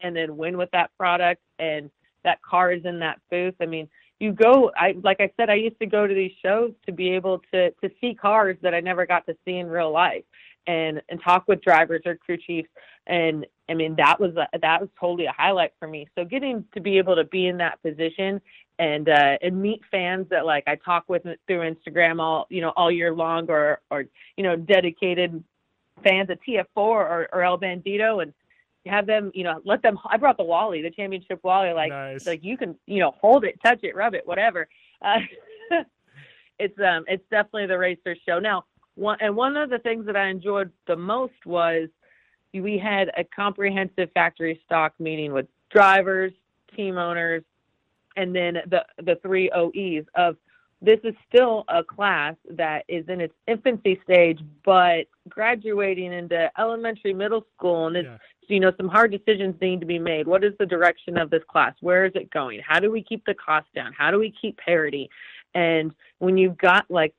and 0.00 0.14
then 0.14 0.36
win 0.36 0.56
with 0.56 0.70
that 0.72 0.90
product 0.98 1.42
and 1.58 1.90
that 2.24 2.42
car 2.42 2.72
is 2.72 2.84
in 2.84 2.98
that 3.00 3.20
booth. 3.30 3.54
I 3.60 3.66
mean, 3.66 3.88
you 4.20 4.32
go 4.32 4.70
I 4.76 4.94
like 5.02 5.20
I 5.20 5.30
said 5.36 5.50
I 5.50 5.54
used 5.54 5.78
to 5.80 5.86
go 5.86 6.06
to 6.06 6.14
these 6.14 6.32
shows 6.42 6.72
to 6.86 6.92
be 6.92 7.10
able 7.10 7.40
to 7.52 7.70
to 7.70 7.90
see 8.00 8.14
cars 8.14 8.56
that 8.62 8.74
I 8.74 8.80
never 8.80 9.06
got 9.06 9.26
to 9.26 9.36
see 9.44 9.56
in 9.56 9.68
real 9.68 9.92
life 9.92 10.24
and 10.66 11.02
and 11.08 11.20
talk 11.22 11.46
with 11.48 11.60
drivers 11.62 12.02
or 12.06 12.16
crew 12.16 12.36
chiefs 12.36 12.68
and 13.06 13.46
I 13.68 13.74
mean 13.74 13.94
that 13.96 14.18
was 14.20 14.34
a, 14.36 14.46
that 14.60 14.80
was 14.80 14.90
totally 14.98 15.26
a 15.26 15.32
highlight 15.32 15.72
for 15.78 15.88
me. 15.88 16.08
So 16.14 16.24
getting 16.24 16.64
to 16.74 16.80
be 16.80 16.98
able 16.98 17.16
to 17.16 17.24
be 17.24 17.46
in 17.46 17.56
that 17.58 17.82
position 17.82 18.40
and 18.78 19.08
uh 19.08 19.38
and 19.42 19.60
meet 19.60 19.80
fans 19.90 20.26
that 20.30 20.46
like 20.46 20.64
I 20.66 20.76
talk 20.76 21.04
with 21.08 21.22
through 21.22 21.74
Instagram 21.74 22.20
all 22.20 22.46
you 22.50 22.60
know 22.60 22.72
all 22.76 22.90
year 22.90 23.14
long 23.14 23.50
or 23.50 23.80
or 23.90 24.04
you 24.36 24.44
know 24.44 24.56
dedicated 24.56 25.42
fans 26.02 26.30
of 26.30 26.38
TF4 26.46 26.66
or, 26.76 27.28
or 27.32 27.42
El 27.42 27.58
Bandito 27.58 28.22
and 28.22 28.32
have 28.86 29.06
them, 29.06 29.30
you 29.34 29.44
know, 29.44 29.60
let 29.64 29.82
them. 29.82 29.98
I 30.06 30.16
brought 30.16 30.36
the 30.36 30.44
Wally, 30.44 30.82
the 30.82 30.90
championship 30.90 31.40
Wally, 31.42 31.72
like 31.72 31.90
nice. 31.90 32.26
like 32.26 32.44
you 32.44 32.56
can, 32.56 32.76
you 32.86 33.00
know, 33.00 33.12
hold 33.20 33.44
it, 33.44 33.58
touch 33.64 33.80
it, 33.82 33.96
rub 33.96 34.14
it, 34.14 34.26
whatever. 34.26 34.68
Uh, 35.02 35.18
it's 36.58 36.78
um, 36.78 37.04
it's 37.08 37.24
definitely 37.30 37.66
the 37.66 37.78
racer 37.78 38.16
show. 38.26 38.38
Now, 38.38 38.64
one 38.96 39.18
and 39.20 39.36
one 39.36 39.56
of 39.56 39.70
the 39.70 39.78
things 39.78 40.06
that 40.06 40.16
I 40.16 40.28
enjoyed 40.28 40.70
the 40.86 40.96
most 40.96 41.46
was 41.46 41.88
we 42.52 42.78
had 42.78 43.10
a 43.16 43.24
comprehensive 43.24 44.10
factory 44.14 44.60
stock 44.64 44.94
meeting 44.98 45.32
with 45.32 45.46
drivers, 45.70 46.32
team 46.74 46.96
owners, 46.98 47.42
and 48.16 48.34
then 48.34 48.54
the 48.68 48.84
the 48.98 49.16
three 49.22 49.50
OEs 49.50 50.04
of 50.14 50.36
this 50.82 50.98
is 51.04 51.14
still 51.28 51.64
a 51.68 51.82
class 51.82 52.34
that 52.50 52.84
is 52.88 53.08
in 53.08 53.20
its 53.20 53.32
infancy 53.46 53.98
stage, 54.04 54.38
but 54.64 55.06
graduating 55.28 56.12
into 56.12 56.50
elementary, 56.58 57.14
middle 57.14 57.46
school, 57.56 57.86
and 57.86 57.96
it's 57.96 58.06
Yeah. 58.06 58.18
you 58.48 58.60
know 58.60 58.72
some 58.76 58.88
hard 58.88 59.10
decisions 59.10 59.60
need 59.60 59.80
to 59.80 59.86
be 59.86 59.98
made. 59.98 60.26
What 60.26 60.44
is 60.44 60.56
the 60.58 60.66
direction 60.66 61.18
of 61.18 61.30
this 61.30 61.42
class? 61.44 61.74
Where 61.80 62.04
is 62.06 62.12
it 62.14 62.30
going? 62.30 62.60
How 62.60 62.80
do 62.80 62.90
we 62.90 63.02
keep 63.02 63.24
the 63.26 63.34
cost 63.34 63.66
down? 63.74 63.92
How 63.92 64.10
do 64.10 64.18
we 64.18 64.30
keep 64.30 64.56
parity? 64.58 65.10
And 65.54 65.92
when 66.18 66.36
you've 66.36 66.58
got 66.58 66.90
like 66.90 67.14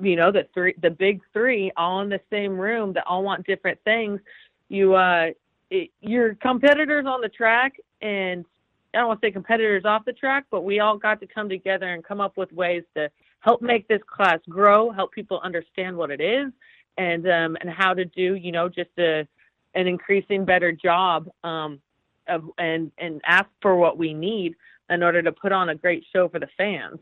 you 0.00 0.16
know 0.16 0.32
the 0.32 0.46
three 0.54 0.74
the 0.80 0.90
big 0.90 1.20
three 1.32 1.72
all 1.76 2.00
in 2.02 2.08
the 2.08 2.20
same 2.30 2.58
room 2.58 2.92
that 2.94 3.04
all 3.06 3.22
want 3.22 3.46
different 3.46 3.78
things, 3.84 4.20
you 4.68 4.94
uh 4.94 5.30
it, 5.70 5.90
your 6.00 6.34
competitors 6.34 7.06
on 7.06 7.20
the 7.20 7.28
track 7.28 7.74
and 8.02 8.44
I 8.94 8.98
don't 8.98 9.08
want 9.08 9.20
to 9.20 9.28
say 9.28 9.30
competitors 9.30 9.84
off 9.84 10.04
the 10.04 10.12
track, 10.12 10.46
but 10.50 10.62
we 10.62 10.80
all 10.80 10.96
got 10.96 11.20
to 11.20 11.26
come 11.26 11.48
together 11.48 11.92
and 11.94 12.02
come 12.02 12.20
up 12.20 12.36
with 12.36 12.52
ways 12.52 12.82
to 12.96 13.08
help 13.40 13.62
make 13.62 13.86
this 13.88 14.00
class 14.06 14.40
grow, 14.48 14.90
help 14.90 15.12
people 15.12 15.40
understand 15.44 15.96
what 15.96 16.10
it 16.10 16.20
is, 16.20 16.52
and 16.98 17.26
um, 17.28 17.56
and 17.60 17.70
how 17.70 17.94
to 17.94 18.04
do, 18.04 18.34
you 18.34 18.52
know, 18.52 18.68
just 18.68 18.90
a 18.98 19.26
an 19.74 19.86
increasing 19.86 20.44
better 20.44 20.72
job 20.72 21.28
um, 21.44 21.80
of 22.28 22.44
and 22.58 22.90
and 22.98 23.20
ask 23.24 23.46
for 23.62 23.76
what 23.76 23.96
we 23.96 24.12
need 24.12 24.54
in 24.88 25.02
order 25.02 25.22
to 25.22 25.30
put 25.30 25.52
on 25.52 25.68
a 25.68 25.74
great 25.74 26.04
show 26.12 26.28
for 26.28 26.40
the 26.40 26.48
fans. 26.56 26.98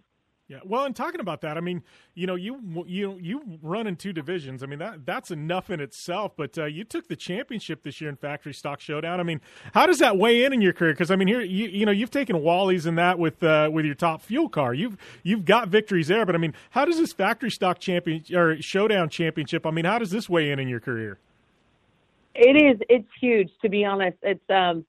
Yeah. 0.49 0.61
Well, 0.64 0.85
and 0.85 0.97
talking 0.97 1.21
about 1.21 1.43
that, 1.43 1.59
I 1.59 1.61
mean, 1.61 1.83
you 2.14 2.26
know, 2.26 2.35
you 2.35 2.85
you 2.87 3.19
you 3.21 3.59
run 3.62 3.87
in 3.87 3.97
two 3.97 4.14
divisions. 4.14 4.62
I 4.62 4.67
mean, 4.67 4.78
that 4.78 5.05
that's 5.05 5.31
enough 5.31 5.69
in 5.69 5.78
itself. 5.78 6.33
But 6.38 6.57
uh, 6.57 6.64
you 6.64 6.85
took 6.85 7.07
the 7.07 7.17
championship 7.17 7.83
this 7.83 8.00
year 8.00 8.09
in 8.09 8.17
Factory 8.17 8.55
Stock 8.55 8.81
Showdown. 8.81 9.21
I 9.21 9.25
mean, 9.25 9.43
how 9.75 9.85
does 9.85 9.99
that 9.99 10.17
weigh 10.17 10.45
in 10.45 10.55
in 10.55 10.62
your 10.62 10.73
career? 10.73 10.95
Because 10.95 11.11
I 11.11 11.17
mean, 11.17 11.28
here 11.28 11.43
you 11.43 11.69
you 11.69 11.85
know 11.85 11.93
you've 11.93 12.11
taken 12.11 12.40
Wally's 12.40 12.87
in 12.87 12.95
that 12.95 13.19
with 13.19 13.43
uh, 13.43 13.69
with 13.71 13.85
your 13.85 13.95
top 13.95 14.23
fuel 14.23 14.49
car. 14.49 14.73
You've 14.73 14.97
you've 15.23 15.45
got 15.45 15.69
victories 15.69 16.09
there. 16.09 16.25
But 16.25 16.35
I 16.35 16.38
mean, 16.38 16.55
how 16.71 16.87
does 16.87 16.97
this 16.97 17.12
Factory 17.12 17.50
Stock 17.50 17.78
champion 17.78 18.25
or 18.35 18.61
Showdown 18.62 19.11
championship? 19.11 19.67
I 19.67 19.71
mean, 19.71 19.85
how 19.85 19.99
does 19.99 20.11
this 20.11 20.31
weigh 20.31 20.50
in 20.50 20.59
in 20.59 20.67
your 20.69 20.81
career? 20.81 21.19
It 22.35 22.57
is. 22.57 22.81
It's 22.88 23.09
huge. 23.21 23.50
To 23.61 23.69
be 23.69 23.85
honest, 23.85 24.17
it's 24.23 24.49
um. 24.49 24.87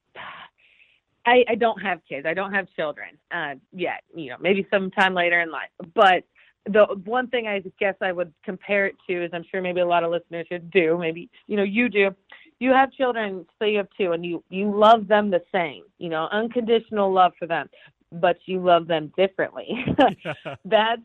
I, 1.25 1.43
I 1.47 1.55
don't 1.55 1.81
have 1.81 1.99
kids. 2.07 2.25
I 2.25 2.33
don't 2.33 2.53
have 2.53 2.67
children 2.75 3.17
uh, 3.31 3.55
yet. 3.71 4.03
You 4.15 4.31
know, 4.31 4.37
maybe 4.39 4.65
sometime 4.71 5.13
later 5.13 5.41
in 5.41 5.51
life. 5.51 5.69
But 5.93 6.23
the 6.65 6.85
one 7.05 7.27
thing 7.27 7.47
I 7.47 7.63
guess 7.79 7.95
I 8.01 8.11
would 8.11 8.33
compare 8.43 8.85
it 8.85 8.95
to 9.09 9.25
is 9.25 9.31
I'm 9.33 9.45
sure 9.49 9.61
maybe 9.61 9.81
a 9.81 9.85
lot 9.87 10.03
of 10.03 10.11
listeners 10.11 10.47
should 10.49 10.71
do. 10.71 10.97
Maybe 10.97 11.29
you 11.47 11.57
know 11.57 11.63
you 11.63 11.89
do. 11.89 12.11
You 12.59 12.71
have 12.71 12.91
children, 12.91 13.45
say 13.59 13.71
you 13.71 13.77
have 13.77 13.87
two, 13.97 14.11
and 14.11 14.25
you 14.25 14.43
you 14.49 14.71
love 14.75 15.07
them 15.07 15.29
the 15.29 15.41
same. 15.51 15.83
You 15.97 16.09
know, 16.09 16.27
unconditional 16.31 17.11
love 17.11 17.33
for 17.39 17.47
them, 17.47 17.69
but 18.11 18.37
you 18.45 18.59
love 18.59 18.87
them 18.87 19.11
differently. 19.17 19.85
that's 20.65 21.01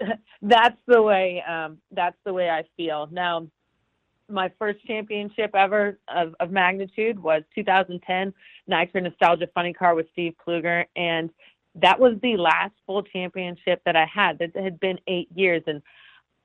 that's 0.42 0.76
the 0.86 1.00
way 1.00 1.42
um, 1.48 1.78
that's 1.92 2.16
the 2.24 2.32
way 2.32 2.50
I 2.50 2.64
feel 2.76 3.08
now 3.10 3.46
my 4.28 4.50
first 4.58 4.84
championship 4.86 5.50
ever 5.54 5.98
of, 6.08 6.34
of 6.40 6.50
magnitude 6.50 7.18
was 7.18 7.42
2010 7.54 8.32
Nitro 8.66 9.00
Nostalgia 9.00 9.48
Funny 9.54 9.72
Car 9.72 9.94
with 9.94 10.06
Steve 10.12 10.34
Kluger, 10.44 10.84
and 10.96 11.30
that 11.74 11.98
was 11.98 12.14
the 12.22 12.36
last 12.36 12.72
full 12.86 13.02
championship 13.02 13.82
that 13.84 13.96
I 13.96 14.06
had. 14.06 14.38
That 14.38 14.56
had 14.56 14.78
been 14.80 14.98
eight 15.06 15.28
years, 15.34 15.62
and 15.66 15.82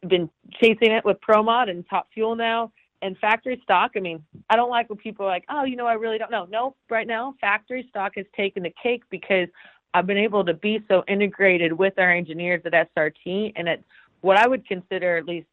been 0.07 0.29
chasing 0.61 0.91
it 0.91 1.05
with 1.05 1.19
Pro 1.21 1.43
Mod 1.43 1.69
and 1.69 1.85
Top 1.89 2.07
Fuel 2.13 2.35
now. 2.35 2.71
And 3.01 3.17
factory 3.19 3.59
stock, 3.63 3.91
I 3.95 4.01
mean, 4.01 4.23
I 4.49 4.57
don't 4.57 4.69
like 4.69 4.89
when 4.89 4.97
people 4.97 5.25
are 5.25 5.29
like, 5.29 5.45
oh, 5.49 5.63
you 5.63 5.77
know, 5.77 5.87
I 5.87 5.93
really 5.93 6.17
don't 6.17 6.31
know. 6.31 6.45
No, 6.49 6.75
right 6.89 7.07
now, 7.07 7.33
factory 7.39 7.85
stock 7.89 8.13
has 8.17 8.25
taken 8.35 8.63
the 8.63 8.73
cake 8.81 9.03
because 9.09 9.47
I've 9.93 10.05
been 10.05 10.17
able 10.17 10.43
to 10.43 10.53
be 10.53 10.83
so 10.89 11.03
integrated 11.07 11.71
with 11.71 11.93
our 11.97 12.11
engineers 12.11 12.61
at 12.65 12.73
SRT 12.73 13.53
and 13.55 13.69
at 13.69 13.81
what 14.21 14.37
I 14.37 14.47
would 14.47 14.67
consider 14.67 15.15
at 15.17 15.25
least 15.25 15.47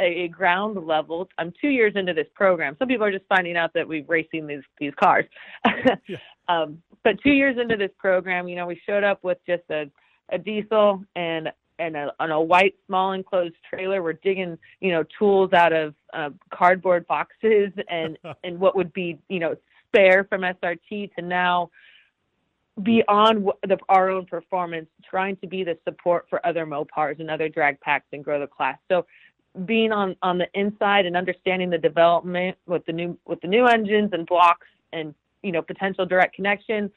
a, 0.00 0.28
ground 0.28 0.86
level. 0.86 1.28
I'm 1.38 1.52
two 1.60 1.68
years 1.68 1.94
into 1.96 2.12
this 2.12 2.26
program. 2.34 2.76
Some 2.78 2.88
people 2.88 3.06
are 3.06 3.12
just 3.12 3.24
finding 3.28 3.56
out 3.56 3.72
that 3.74 3.86
we're 3.86 4.04
racing 4.06 4.46
these 4.46 4.62
these 4.78 4.92
cars. 5.02 5.24
um, 6.48 6.82
but 7.04 7.20
two 7.22 7.32
years 7.32 7.56
into 7.60 7.76
this 7.76 7.90
program, 7.98 8.48
you 8.48 8.56
know, 8.56 8.66
we 8.66 8.80
showed 8.86 9.04
up 9.04 9.22
with 9.22 9.38
just 9.46 9.62
a, 9.70 9.90
a 10.30 10.38
diesel 10.38 11.04
and 11.14 11.50
and 11.78 11.96
a, 11.96 12.12
on 12.18 12.30
a 12.30 12.40
white 12.40 12.74
small 12.86 13.12
enclosed 13.12 13.54
trailer. 13.68 14.02
We're 14.02 14.14
digging, 14.14 14.58
you 14.80 14.92
know, 14.92 15.04
tools 15.18 15.52
out 15.52 15.72
of 15.72 15.94
uh, 16.12 16.30
cardboard 16.52 17.06
boxes 17.06 17.72
and 17.88 18.18
and 18.44 18.58
what 18.58 18.76
would 18.76 18.92
be, 18.92 19.18
you 19.28 19.38
know, 19.38 19.56
spare 19.88 20.24
from 20.24 20.42
SRT 20.42 21.14
to 21.14 21.22
now 21.22 21.70
beyond 22.82 23.48
the, 23.66 23.78
our 23.88 24.10
own 24.10 24.26
performance, 24.26 24.88
trying 25.08 25.36
to 25.36 25.46
be 25.46 25.64
the 25.64 25.78
support 25.84 26.26
for 26.28 26.44
other 26.46 26.66
Mopars 26.66 27.20
and 27.20 27.30
other 27.30 27.48
drag 27.48 27.80
packs 27.80 28.06
and 28.12 28.22
grow 28.22 28.38
the 28.38 28.46
class. 28.46 28.78
So 28.88 29.06
being 29.64 29.92
on 29.92 30.16
on 30.22 30.38
the 30.38 30.46
inside 30.54 31.06
and 31.06 31.16
understanding 31.16 31.70
the 31.70 31.78
development 31.78 32.56
with 32.66 32.84
the 32.86 32.92
new 32.92 33.18
with 33.26 33.40
the 33.40 33.48
new 33.48 33.66
engines 33.66 34.10
and 34.12 34.26
blocks 34.26 34.66
and 34.92 35.14
you 35.42 35.52
know 35.52 35.62
potential 35.62 36.04
direct 36.04 36.34
connection 36.34 36.90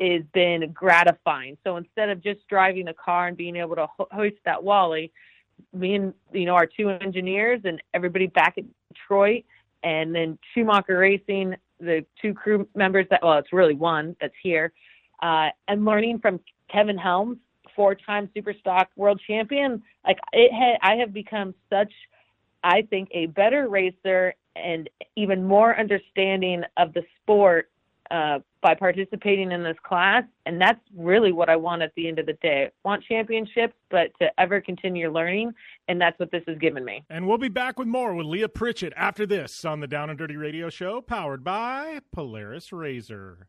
has 0.00 0.22
been 0.32 0.70
gratifying. 0.72 1.56
So 1.64 1.76
instead 1.76 2.08
of 2.08 2.22
just 2.22 2.46
driving 2.48 2.86
the 2.86 2.94
car 2.94 3.28
and 3.28 3.36
being 3.36 3.56
able 3.56 3.76
to 3.76 3.86
ho- 3.86 4.08
hoist 4.10 4.36
that 4.44 4.62
Wally, 4.62 5.12
me 5.72 5.94
and 5.94 6.14
you 6.32 6.46
know 6.46 6.54
our 6.54 6.66
two 6.66 6.90
engineers 6.90 7.60
and 7.64 7.82
everybody 7.94 8.26
back 8.26 8.54
at 8.58 8.64
Detroit, 8.92 9.44
and 9.82 10.14
then 10.14 10.38
Schumacher 10.52 10.98
Racing, 10.98 11.56
the 11.80 12.04
two 12.20 12.34
crew 12.34 12.68
members 12.74 13.06
that 13.10 13.22
well, 13.22 13.38
it's 13.38 13.52
really 13.52 13.74
one 13.74 14.16
that's 14.20 14.34
here, 14.42 14.72
uh, 15.22 15.48
and 15.68 15.84
learning 15.84 16.18
from 16.20 16.40
Kevin 16.70 16.98
Helms, 16.98 17.38
four-time 17.74 18.28
Superstock 18.36 18.86
World 18.96 19.20
Champion. 19.26 19.82
Like 20.06 20.18
it 20.32 20.52
had, 20.52 20.76
I 20.82 20.96
have 20.96 21.12
become 21.12 21.54
such, 21.70 21.92
I 22.62 22.82
think, 22.82 23.08
a 23.12 23.26
better 23.26 23.68
racer 23.68 24.34
and 24.56 24.88
even 25.16 25.44
more 25.44 25.78
understanding 25.78 26.62
of 26.76 26.92
the 26.92 27.02
sport 27.20 27.70
uh, 28.10 28.38
by 28.60 28.74
participating 28.74 29.50
in 29.50 29.62
this 29.62 29.76
class. 29.82 30.24
And 30.46 30.60
that's 30.60 30.80
really 30.96 31.32
what 31.32 31.48
I 31.48 31.56
want 31.56 31.82
at 31.82 31.92
the 31.96 32.06
end 32.06 32.18
of 32.18 32.26
the 32.26 32.34
day. 32.34 32.70
Want 32.84 33.02
championships, 33.02 33.74
but 33.90 34.10
to 34.20 34.28
ever 34.38 34.60
continue 34.60 35.10
learning. 35.10 35.52
And 35.88 36.00
that's 36.00 36.18
what 36.18 36.30
this 36.30 36.42
has 36.46 36.58
given 36.58 36.84
me. 36.84 37.04
And 37.10 37.26
we'll 37.26 37.38
be 37.38 37.48
back 37.48 37.78
with 37.78 37.88
more 37.88 38.14
with 38.14 38.26
Leah 38.26 38.48
Pritchett 38.48 38.92
after 38.96 39.26
this 39.26 39.64
on 39.64 39.80
the 39.80 39.86
Down 39.86 40.10
and 40.10 40.18
Dirty 40.18 40.36
Radio 40.36 40.70
Show, 40.70 41.00
powered 41.00 41.42
by 41.42 42.00
Polaris 42.12 42.72
Razor. 42.72 43.48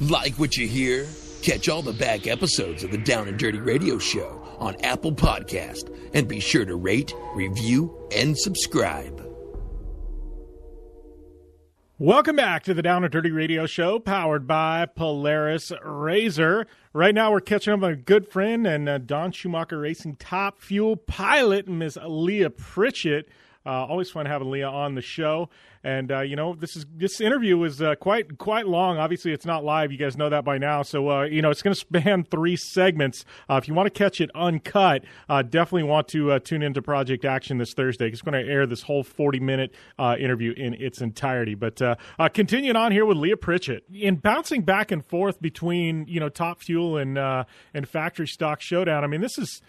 Like 0.00 0.38
what 0.38 0.56
you 0.56 0.68
hear? 0.68 1.08
Catch 1.42 1.68
all 1.68 1.82
the 1.82 1.92
back 1.92 2.28
episodes 2.28 2.84
of 2.84 2.92
the 2.92 2.98
Down 2.98 3.26
and 3.26 3.36
Dirty 3.36 3.58
Radio 3.58 3.98
Show 3.98 4.40
on 4.60 4.76
Apple 4.84 5.10
Podcast 5.10 5.92
and 6.14 6.28
be 6.28 6.38
sure 6.38 6.64
to 6.64 6.76
rate, 6.76 7.12
review, 7.34 8.08
and 8.14 8.38
subscribe. 8.38 9.26
Welcome 11.98 12.36
back 12.36 12.62
to 12.62 12.74
the 12.74 12.82
Down 12.82 13.02
and 13.02 13.12
Dirty 13.12 13.32
Radio 13.32 13.66
Show, 13.66 13.98
powered 13.98 14.46
by 14.46 14.86
Polaris 14.86 15.72
Razor. 15.84 16.68
Right 16.92 17.12
now, 17.12 17.32
we're 17.32 17.40
catching 17.40 17.72
up 17.72 17.80
with 17.80 17.90
a 17.90 17.96
good 17.96 18.30
friend 18.30 18.68
and 18.68 18.88
uh, 18.88 18.98
Don 18.98 19.32
Schumacher 19.32 19.80
Racing 19.80 20.14
Top 20.14 20.60
Fuel 20.60 20.94
pilot, 20.94 21.66
Miss 21.66 21.98
Leah 22.06 22.50
Pritchett. 22.50 23.28
Uh, 23.68 23.84
always 23.84 24.10
fun 24.10 24.24
having 24.24 24.50
Leah 24.50 24.70
on 24.70 24.94
the 24.94 25.02
show. 25.02 25.50
And 25.84 26.10
uh, 26.10 26.20
you 26.20 26.36
know, 26.36 26.54
this 26.54 26.74
is 26.74 26.86
this 26.96 27.20
interview 27.20 27.58
was 27.58 27.82
uh, 27.82 27.96
quite 27.96 28.38
quite 28.38 28.66
long. 28.66 28.96
Obviously, 28.96 29.32
it's 29.32 29.44
not 29.44 29.62
live. 29.62 29.92
You 29.92 29.98
guys 29.98 30.16
know 30.16 30.30
that 30.30 30.42
by 30.42 30.56
now. 30.56 30.82
So 30.82 31.10
uh, 31.10 31.24
you 31.24 31.42
know, 31.42 31.50
it's 31.50 31.60
going 31.60 31.74
to 31.74 31.78
span 31.78 32.24
three 32.30 32.56
segments. 32.56 33.26
Uh, 33.48 33.56
if 33.56 33.68
you 33.68 33.74
want 33.74 33.86
to 33.86 33.90
catch 33.90 34.22
it 34.22 34.30
uncut, 34.34 35.04
uh, 35.28 35.42
definitely 35.42 35.82
want 35.82 36.08
to 36.08 36.40
tune 36.40 36.62
into 36.62 36.80
Project 36.80 37.26
Action 37.26 37.58
this 37.58 37.74
Thursday. 37.74 38.08
It's 38.08 38.22
going 38.22 38.42
to 38.42 38.50
air 38.50 38.66
this 38.66 38.82
whole 38.82 39.04
forty 39.04 39.38
minute 39.38 39.74
interview 39.98 40.52
in 40.56 40.72
its 40.72 41.02
entirety. 41.02 41.54
But 41.54 41.80
continuing 42.32 42.76
on 42.76 42.90
here 42.90 43.04
with 43.04 43.18
Leah 43.18 43.36
Pritchett, 43.36 43.84
in 43.92 44.16
bouncing 44.16 44.62
back 44.62 44.90
and 44.90 45.04
forth 45.04 45.42
between 45.42 46.06
you 46.08 46.20
know 46.20 46.30
Top 46.30 46.62
Fuel 46.62 46.96
and 46.96 47.18
and 47.18 47.86
Factory 47.86 48.26
Stock 48.26 48.62
Showdown. 48.62 49.04
I 49.04 49.06
mean, 49.06 49.20
this 49.20 49.36
is 49.36 49.60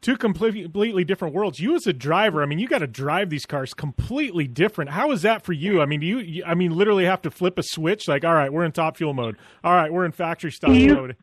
two 0.00 0.16
completely 0.16 1.04
different 1.04 1.34
worlds. 1.34 1.60
You 1.60 1.74
as 1.74 1.86
a 1.86 1.92
driver, 1.92 2.42
I 2.42 2.46
mean, 2.46 2.58
you 2.58 2.68
got 2.68 2.78
to 2.78 2.86
drive 2.86 3.30
these 3.30 3.46
cars 3.46 3.74
completely 3.74 4.46
different. 4.46 4.90
How 4.90 5.12
is 5.12 5.22
that 5.22 5.42
for 5.42 5.52
you? 5.52 5.80
I 5.80 5.86
mean, 5.86 6.02
you, 6.02 6.18
you, 6.18 6.44
I 6.44 6.54
mean, 6.54 6.76
literally 6.76 7.04
have 7.04 7.22
to 7.22 7.30
flip 7.30 7.58
a 7.58 7.62
switch. 7.62 8.06
Like, 8.06 8.24
all 8.24 8.34
right, 8.34 8.52
we're 8.52 8.64
in 8.64 8.72
top 8.72 8.96
fuel 8.96 9.14
mode. 9.14 9.36
All 9.62 9.72
right, 9.72 9.92
we're 9.92 10.04
in 10.04 10.12
factory 10.12 10.52
stock 10.52 10.70
you, 10.70 10.94
mode. 10.94 11.16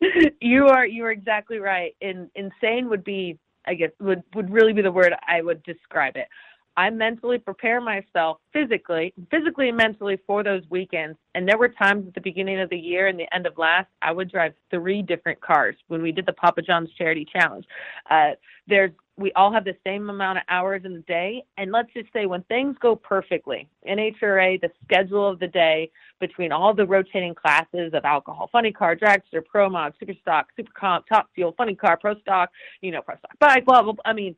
you 0.40 0.66
are 0.66 0.86
you 0.86 1.04
are 1.04 1.12
exactly 1.12 1.58
right. 1.58 1.94
In 2.00 2.30
insane 2.34 2.88
would 2.88 3.04
be, 3.04 3.38
I 3.66 3.74
guess, 3.74 3.90
would 4.00 4.22
would 4.34 4.50
really 4.50 4.72
be 4.72 4.82
the 4.82 4.92
word 4.92 5.12
I 5.26 5.42
would 5.42 5.62
describe 5.62 6.16
it. 6.16 6.28
I 6.76 6.90
mentally 6.90 7.38
prepare 7.38 7.80
myself 7.80 8.38
physically, 8.52 9.14
physically 9.30 9.68
and 9.68 9.76
mentally 9.76 10.18
for 10.26 10.42
those 10.42 10.62
weekends. 10.68 11.18
And 11.34 11.48
there 11.48 11.58
were 11.58 11.68
times 11.68 12.06
at 12.06 12.14
the 12.14 12.20
beginning 12.20 12.60
of 12.60 12.70
the 12.70 12.78
year 12.78 13.06
and 13.06 13.18
the 13.18 13.32
end 13.34 13.46
of 13.46 13.56
last, 13.56 13.88
I 14.02 14.12
would 14.12 14.30
drive 14.30 14.52
three 14.70 15.02
different 15.02 15.40
cars 15.40 15.76
when 15.88 16.02
we 16.02 16.12
did 16.12 16.26
the 16.26 16.32
Papa 16.32 16.62
John's 16.62 16.90
Charity 16.98 17.26
Challenge. 17.32 17.64
Uh, 18.10 18.32
there's 18.66 18.92
we 19.18 19.32
all 19.32 19.50
have 19.50 19.64
the 19.64 19.76
same 19.84 20.10
amount 20.10 20.38
of 20.38 20.44
hours 20.48 20.82
in 20.84 20.92
the 20.92 21.00
day. 21.00 21.42
And 21.56 21.72
let's 21.72 21.88
just 21.94 22.12
say 22.12 22.26
when 22.26 22.42
things 22.44 22.76
go 22.80 22.94
perfectly, 22.94 23.68
NHRA, 23.88 24.60
the 24.60 24.70
schedule 24.84 25.26
of 25.26 25.38
the 25.38 25.48
day 25.48 25.90
between 26.20 26.52
all 26.52 26.74
the 26.74 26.86
rotating 26.86 27.34
classes 27.34 27.94
of 27.94 28.04
alcohol, 28.04 28.50
funny 28.52 28.72
car, 28.72 28.94
dragster, 28.94 29.44
pro 29.44 29.70
mod, 29.70 29.94
super 29.98 30.12
stock, 30.20 30.48
super 30.56 30.72
comp, 30.78 31.06
top 31.06 31.30
fuel, 31.34 31.54
funny 31.56 31.74
car, 31.74 31.96
pro 31.96 32.18
stock, 32.20 32.50
you 32.82 32.90
know, 32.90 33.00
pro 33.00 33.16
stock 33.16 33.38
bike, 33.40 33.64
blah, 33.64 33.82
blah, 33.82 33.92
blah. 33.92 34.02
I 34.04 34.12
mean, 34.12 34.36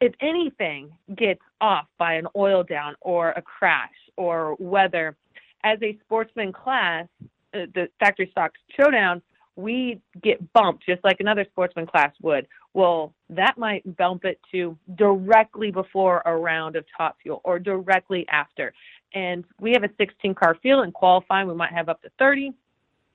if 0.00 0.14
anything 0.20 0.90
gets 1.14 1.42
off 1.60 1.86
by 1.98 2.14
an 2.14 2.26
oil 2.36 2.62
down 2.62 2.94
or 3.00 3.30
a 3.30 3.42
crash 3.42 3.92
or 4.16 4.56
weather, 4.58 5.16
as 5.62 5.78
a 5.82 5.98
sportsman 6.04 6.52
class, 6.52 7.06
uh, 7.54 7.66
the 7.74 7.88
factory 7.98 8.28
stock 8.30 8.52
showdown, 8.78 9.20
we 9.56 10.00
get 10.22 10.52
bumped 10.52 10.86
just 10.86 11.04
like 11.04 11.20
another 11.20 11.44
sportsman 11.50 11.86
class 11.86 12.12
would. 12.22 12.46
Well, 12.72 13.12
that 13.28 13.58
might 13.58 13.96
bump 13.96 14.24
it 14.24 14.40
to 14.52 14.78
directly 14.94 15.70
before 15.70 16.22
a 16.24 16.34
round 16.34 16.76
of 16.76 16.84
top 16.96 17.18
fuel 17.22 17.40
or 17.44 17.58
directly 17.58 18.26
after. 18.28 18.72
And 19.12 19.44
we 19.58 19.72
have 19.72 19.84
a 19.84 19.90
16 19.98 20.34
car 20.34 20.56
field 20.62 20.84
in 20.84 20.92
qualifying. 20.92 21.48
We 21.48 21.54
might 21.54 21.72
have 21.72 21.88
up 21.88 22.00
to 22.02 22.10
30 22.18 22.52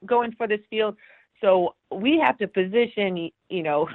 going 0.06 0.34
for 0.34 0.48
this 0.48 0.60
field. 0.70 0.98
So 1.42 1.74
we 1.92 2.20
have 2.20 2.38
to 2.40 2.48
position, 2.48 3.32
you 3.50 3.64
know, 3.64 3.90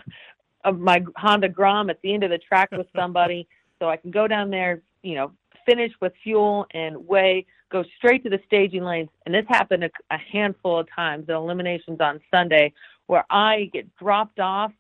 my 0.77 1.05
Honda 1.17 1.49
Grom 1.49 1.91
at 1.91 2.01
the 2.03 2.13
end 2.13 2.25
of 2.25 2.31
the 2.31 2.39
track 2.39 2.71
with 2.73 2.87
somebody 2.95 3.49
so 3.79 3.89
I 3.89 3.97
can 3.97 4.11
go 4.11 4.27
down 4.27 4.51
there, 4.51 4.83
you 5.03 5.15
know, 5.15 5.33
finish 5.67 5.93
with 6.01 6.13
fuel 6.23 6.67
and 6.73 7.07
weigh, 7.07 7.47
go 7.71 7.85
straight 7.97 8.23
to 8.25 8.31
the 8.31 8.41
staging 8.47 8.83
lanes. 8.83 9.09
And 9.27 9.35
this 9.35 9.45
happened 9.49 9.85
a, 9.85 9.91
a 10.11 10.19
handful 10.19 10.79
of 10.81 10.89
times, 10.95 11.27
the 11.27 11.35
eliminations 11.35 12.01
on 12.01 12.21
Sunday, 12.31 12.73
where 13.07 13.25
I 13.31 13.71
get 13.73 13.95
dropped 13.97 14.41
off 14.41 14.73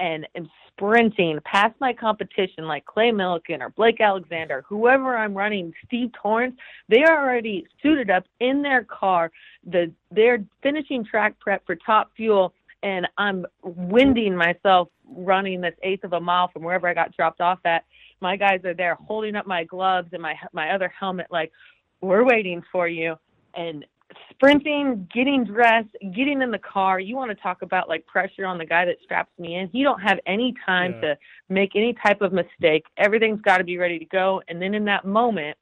and 0.00 0.26
am 0.36 0.48
sprinting 0.68 1.40
past 1.44 1.74
my 1.80 1.92
competition 1.92 2.64
like 2.66 2.84
Clay 2.84 3.10
Millican 3.10 3.60
or 3.60 3.70
Blake 3.70 4.00
Alexander, 4.00 4.64
whoever 4.68 5.16
I'm 5.16 5.34
running, 5.34 5.72
Steve 5.86 6.10
Torrence, 6.12 6.56
they 6.88 7.02
are 7.02 7.20
already 7.20 7.66
suited 7.82 8.10
up 8.10 8.24
in 8.40 8.62
their 8.62 8.84
car. 8.84 9.32
The 9.66 9.92
they're 10.10 10.44
finishing 10.62 11.04
track 11.04 11.38
prep 11.40 11.66
for 11.66 11.74
top 11.74 12.12
fuel 12.16 12.54
and 12.82 13.06
I'm 13.16 13.46
winding 13.62 14.36
myself 14.36 14.88
running 15.04 15.60
this 15.60 15.74
eighth 15.82 16.04
of 16.04 16.12
a 16.12 16.20
mile 16.20 16.48
from 16.52 16.62
wherever 16.62 16.88
I 16.88 16.94
got 16.94 17.14
dropped 17.16 17.40
off 17.40 17.58
at. 17.64 17.84
My 18.20 18.36
guys 18.36 18.60
are 18.64 18.74
there 18.74 18.94
holding 18.94 19.36
up 19.36 19.46
my 19.46 19.64
gloves 19.64 20.08
and 20.12 20.22
my 20.22 20.34
my 20.52 20.70
other 20.70 20.88
helmet 20.88 21.26
like 21.30 21.52
we're 22.00 22.24
waiting 22.24 22.62
for 22.70 22.88
you 22.88 23.16
and 23.54 23.84
sprinting, 24.30 25.08
getting 25.12 25.44
dressed, 25.44 25.90
getting 26.14 26.42
in 26.42 26.50
the 26.50 26.58
car. 26.58 27.00
You 27.00 27.16
want 27.16 27.30
to 27.30 27.34
talk 27.34 27.62
about 27.62 27.88
like 27.88 28.06
pressure 28.06 28.46
on 28.46 28.58
the 28.58 28.64
guy 28.64 28.84
that 28.84 28.96
straps 29.02 29.36
me 29.38 29.56
in. 29.56 29.68
He 29.68 29.82
don't 29.82 30.00
have 30.00 30.18
any 30.26 30.54
time 30.64 30.94
yeah. 30.94 31.00
to 31.00 31.18
make 31.48 31.72
any 31.74 31.94
type 32.04 32.20
of 32.20 32.32
mistake. 32.32 32.84
Everything's 32.96 33.40
got 33.42 33.58
to 33.58 33.64
be 33.64 33.78
ready 33.78 33.98
to 33.98 34.04
go. 34.04 34.42
And 34.48 34.60
then 34.62 34.74
in 34.74 34.84
that 34.86 35.04
moment 35.04 35.56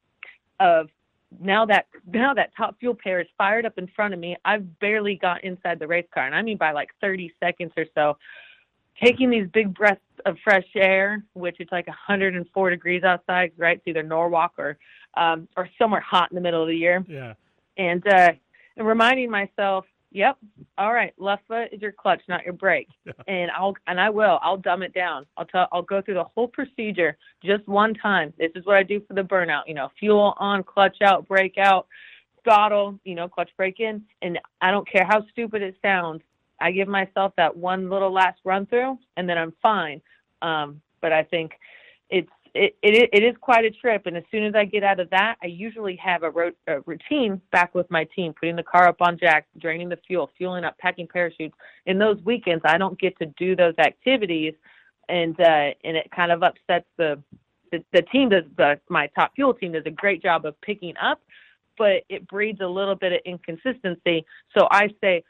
of 0.59 0.89
now 1.39 1.65
that 1.65 1.87
now 2.05 2.33
that 2.33 2.51
top 2.55 2.79
fuel 2.79 2.95
pair 2.95 3.19
is 3.19 3.27
fired 3.37 3.65
up 3.65 3.77
in 3.77 3.87
front 3.87 4.13
of 4.13 4.19
me, 4.19 4.37
I've 4.45 4.79
barely 4.79 5.15
got 5.15 5.43
inside 5.43 5.79
the 5.79 5.87
race 5.87 6.07
car, 6.13 6.25
and 6.25 6.35
I 6.35 6.41
mean 6.41 6.57
by 6.57 6.71
like 6.71 6.89
30 7.01 7.33
seconds 7.39 7.73
or 7.77 7.85
so. 7.95 8.17
Taking 9.03 9.29
these 9.29 9.47
big 9.53 9.75
breaths 9.75 10.01
of 10.25 10.37
fresh 10.43 10.65
air, 10.75 11.23
which 11.33 11.57
it's 11.59 11.71
like 11.71 11.85
104 11.85 12.69
degrees 12.71 13.03
outside, 13.03 13.51
right? 13.55 13.77
It's 13.77 13.87
either 13.87 14.01
Norwalk 14.01 14.53
or 14.57 14.79
um, 15.15 15.47
or 15.55 15.69
somewhere 15.77 16.01
hot 16.01 16.31
in 16.31 16.35
the 16.35 16.41
middle 16.41 16.63
of 16.63 16.67
the 16.67 16.77
year. 16.77 17.05
Yeah 17.07 17.33
and 17.77 18.05
uh, 18.07 18.31
and 18.75 18.87
reminding 18.87 19.29
myself, 19.29 19.85
yep, 20.11 20.37
all 20.77 20.93
right, 20.93 21.13
left 21.17 21.47
foot 21.47 21.69
is 21.71 21.81
your 21.81 21.91
clutch, 21.91 22.21
not 22.27 22.43
your 22.43 22.53
brake, 22.53 22.89
yeah. 23.05 23.13
and 23.27 23.51
I'll 23.51 23.75
and 23.87 23.99
I 23.99 24.09
will, 24.09 24.39
I'll 24.41 24.57
dumb 24.57 24.83
it 24.83 24.93
down. 24.93 25.25
I'll 25.37 25.45
tell, 25.45 25.67
I'll 25.71 25.81
go 25.81 26.01
through 26.01 26.15
the 26.15 26.23
whole 26.23 26.47
procedure 26.47 27.17
just 27.43 27.67
one 27.67 27.93
time. 27.93 28.33
This 28.37 28.51
is 28.55 28.65
what 28.65 28.77
I 28.77 28.83
do 28.83 29.01
for 29.07 29.13
the 29.13 29.21
burnout. 29.21 29.63
You 29.67 29.73
know, 29.73 29.89
fuel 29.99 30.33
on, 30.37 30.63
clutch 30.63 31.01
out, 31.01 31.27
brake 31.27 31.57
out, 31.57 31.87
throttle, 32.43 32.99
you 33.03 33.15
know, 33.15 33.27
clutch 33.27 33.49
brake 33.57 33.79
in, 33.79 34.03
and 34.21 34.39
I 34.61 34.71
don't 34.71 34.89
care 34.89 35.05
how 35.05 35.25
stupid 35.31 35.61
it 35.61 35.75
sounds. 35.81 36.21
I 36.59 36.71
give 36.71 36.87
myself 36.87 37.33
that 37.37 37.55
one 37.55 37.89
little 37.89 38.11
last 38.11 38.39
run 38.43 38.65
through, 38.65 38.97
and 39.15 39.29
then 39.29 39.37
I'm 39.37 39.53
fine. 39.61 40.01
Um, 40.41 40.81
but 41.01 41.11
I 41.13 41.23
think 41.23 41.51
it, 42.53 42.75
it 42.81 43.09
it 43.13 43.23
is 43.23 43.35
quite 43.39 43.65
a 43.65 43.71
trip. 43.71 44.05
And 44.05 44.17
as 44.17 44.23
soon 44.31 44.43
as 44.43 44.55
I 44.55 44.65
get 44.65 44.83
out 44.83 44.99
of 44.99 45.09
that, 45.11 45.35
I 45.41 45.47
usually 45.47 45.95
have 45.97 46.23
a, 46.23 46.29
ro- 46.29 46.51
a 46.67 46.81
routine 46.81 47.41
back 47.51 47.73
with 47.75 47.89
my 47.89 48.07
team, 48.15 48.33
putting 48.39 48.55
the 48.55 48.63
car 48.63 48.87
up 48.87 49.01
on 49.01 49.17
jacks, 49.17 49.47
draining 49.59 49.89
the 49.89 49.99
fuel, 50.07 50.29
fueling 50.37 50.63
up, 50.63 50.77
packing 50.77 51.07
parachutes. 51.07 51.55
In 51.85 51.97
those 51.97 52.17
weekends, 52.23 52.63
I 52.65 52.77
don't 52.77 52.99
get 52.99 53.17
to 53.19 53.25
do 53.37 53.55
those 53.55 53.75
activities, 53.79 54.53
and 55.09 55.39
uh, 55.39 55.73
and 55.83 55.97
it 55.97 56.09
kind 56.15 56.31
of 56.31 56.43
upsets 56.43 56.87
the 56.97 57.21
the, 57.71 57.83
the 57.93 58.01
team. 58.03 58.29
Does 58.29 58.43
the 58.57 58.79
my 58.89 59.07
top 59.15 59.33
fuel 59.35 59.53
team 59.53 59.73
does 59.73 59.83
a 59.85 59.91
great 59.91 60.21
job 60.21 60.45
of 60.45 60.59
picking 60.61 60.95
up, 61.01 61.21
but 61.77 62.03
it 62.09 62.27
breeds 62.27 62.61
a 62.61 62.67
little 62.67 62.95
bit 62.95 63.13
of 63.13 63.19
inconsistency. 63.25 64.25
So 64.57 64.67
I 64.71 64.89
say 65.01 65.23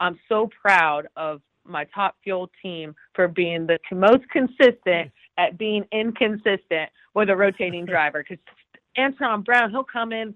I'm 0.00 0.18
so 0.28 0.48
proud 0.62 1.08
of 1.16 1.42
my 1.64 1.84
top 1.94 2.16
fuel 2.24 2.50
team 2.62 2.94
for 3.14 3.28
being 3.28 3.66
the 3.66 3.78
most 3.92 4.28
consistent 4.30 5.12
at 5.40 5.56
being 5.56 5.84
inconsistent 5.90 6.90
with 7.14 7.30
a 7.30 7.36
rotating 7.36 7.86
driver. 7.94 8.24
Because 8.28 8.42
Antron 8.96 9.44
Brown, 9.44 9.70
he'll 9.70 9.82
come 9.82 10.12
in. 10.12 10.34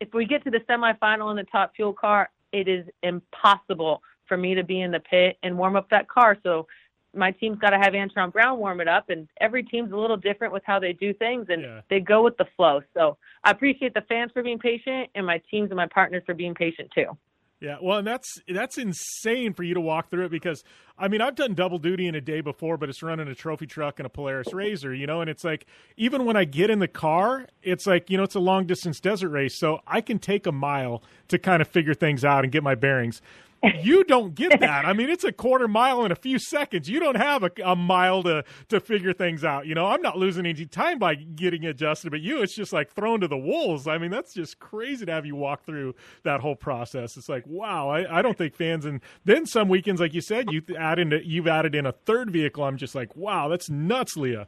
If 0.00 0.14
we 0.14 0.24
get 0.24 0.42
to 0.44 0.50
the 0.50 0.60
semifinal 0.60 1.30
in 1.30 1.36
the 1.36 1.44
top 1.44 1.74
fuel 1.76 1.92
car, 1.92 2.30
it 2.52 2.66
is 2.66 2.86
impossible 3.02 4.02
for 4.26 4.36
me 4.36 4.54
to 4.54 4.64
be 4.64 4.80
in 4.80 4.90
the 4.90 5.00
pit 5.00 5.36
and 5.42 5.58
warm 5.58 5.76
up 5.76 5.90
that 5.90 6.08
car. 6.08 6.36
So 6.42 6.66
my 7.14 7.30
team's 7.30 7.58
got 7.58 7.70
to 7.70 7.78
have 7.78 7.92
Antron 7.92 8.32
Brown 8.32 8.58
warm 8.58 8.80
it 8.80 8.88
up, 8.88 9.10
and 9.10 9.28
every 9.40 9.62
team's 9.62 9.92
a 9.92 9.96
little 9.96 10.16
different 10.16 10.52
with 10.52 10.62
how 10.64 10.78
they 10.78 10.92
do 10.92 11.12
things, 11.12 11.46
and 11.48 11.62
yeah. 11.62 11.80
they 11.90 12.00
go 12.00 12.22
with 12.22 12.36
the 12.36 12.46
flow. 12.56 12.80
So 12.94 13.16
I 13.44 13.50
appreciate 13.50 13.94
the 13.94 14.02
fans 14.02 14.30
for 14.32 14.42
being 14.42 14.58
patient, 14.58 15.10
and 15.14 15.26
my 15.26 15.42
teams 15.50 15.70
and 15.70 15.76
my 15.76 15.86
partners 15.86 16.22
for 16.24 16.34
being 16.34 16.54
patient 16.54 16.90
too. 16.94 17.16
Yeah, 17.60 17.78
well, 17.82 17.98
and 17.98 18.06
that's 18.06 18.38
that's 18.48 18.78
insane 18.78 19.52
for 19.52 19.64
you 19.64 19.74
to 19.74 19.80
walk 19.80 20.10
through 20.10 20.26
it 20.26 20.30
because 20.30 20.62
I 20.96 21.08
mean 21.08 21.20
I've 21.20 21.34
done 21.34 21.54
double 21.54 21.78
duty 21.78 22.06
in 22.06 22.14
a 22.14 22.20
day 22.20 22.40
before, 22.40 22.76
but 22.76 22.88
it's 22.88 23.02
running 23.02 23.26
a 23.26 23.34
trophy 23.34 23.66
truck 23.66 23.98
and 23.98 24.06
a 24.06 24.08
Polaris 24.08 24.52
Razor, 24.52 24.94
you 24.94 25.08
know, 25.08 25.20
and 25.20 25.28
it's 25.28 25.42
like 25.42 25.66
even 25.96 26.24
when 26.24 26.36
I 26.36 26.44
get 26.44 26.70
in 26.70 26.78
the 26.78 26.86
car, 26.86 27.46
it's 27.64 27.84
like 27.84 28.10
you 28.10 28.16
know 28.16 28.22
it's 28.22 28.36
a 28.36 28.40
long 28.40 28.66
distance 28.66 29.00
desert 29.00 29.30
race, 29.30 29.58
so 29.58 29.80
I 29.88 30.00
can 30.02 30.20
take 30.20 30.46
a 30.46 30.52
mile 30.52 31.02
to 31.28 31.38
kind 31.38 31.60
of 31.60 31.66
figure 31.66 31.94
things 31.94 32.24
out 32.24 32.44
and 32.44 32.52
get 32.52 32.62
my 32.62 32.76
bearings 32.76 33.20
you 33.62 34.04
don't 34.04 34.34
get 34.34 34.60
that. 34.60 34.84
I 34.84 34.92
mean, 34.92 35.10
it's 35.10 35.24
a 35.24 35.32
quarter 35.32 35.66
mile 35.66 36.04
in 36.04 36.12
a 36.12 36.16
few 36.16 36.38
seconds. 36.38 36.88
You 36.88 37.00
don't 37.00 37.16
have 37.16 37.42
a, 37.42 37.50
a, 37.64 37.74
mile 37.74 38.22
to 38.22 38.44
to 38.68 38.80
figure 38.80 39.12
things 39.12 39.44
out. 39.44 39.66
You 39.66 39.74
know, 39.74 39.86
I'm 39.86 40.02
not 40.02 40.16
losing 40.16 40.46
any 40.46 40.66
time 40.66 40.98
by 40.98 41.14
getting 41.14 41.64
adjusted, 41.64 42.10
but 42.10 42.20
you, 42.20 42.42
it's 42.42 42.54
just 42.54 42.72
like 42.72 42.92
thrown 42.92 43.20
to 43.20 43.28
the 43.28 43.36
wolves. 43.36 43.88
I 43.88 43.98
mean, 43.98 44.10
that's 44.10 44.34
just 44.34 44.60
crazy 44.60 45.06
to 45.06 45.12
have 45.12 45.26
you 45.26 45.34
walk 45.34 45.64
through 45.64 45.94
that 46.22 46.40
whole 46.40 46.56
process. 46.56 47.16
It's 47.16 47.28
like, 47.28 47.44
wow, 47.46 47.88
I, 47.88 48.18
I 48.18 48.22
don't 48.22 48.38
think 48.38 48.54
fans 48.54 48.84
and 48.84 49.00
then 49.24 49.46
some 49.46 49.68
weekends, 49.68 50.00
like 50.00 50.14
you 50.14 50.20
said, 50.20 50.50
you 50.50 50.62
add 50.78 50.98
in 50.98 51.12
you've 51.24 51.48
added 51.48 51.74
in 51.74 51.86
a 51.86 51.92
third 51.92 52.30
vehicle. 52.30 52.64
I'm 52.64 52.76
just 52.76 52.94
like, 52.94 53.16
wow, 53.16 53.48
that's 53.48 53.68
nuts, 53.68 54.16
Leah. 54.16 54.46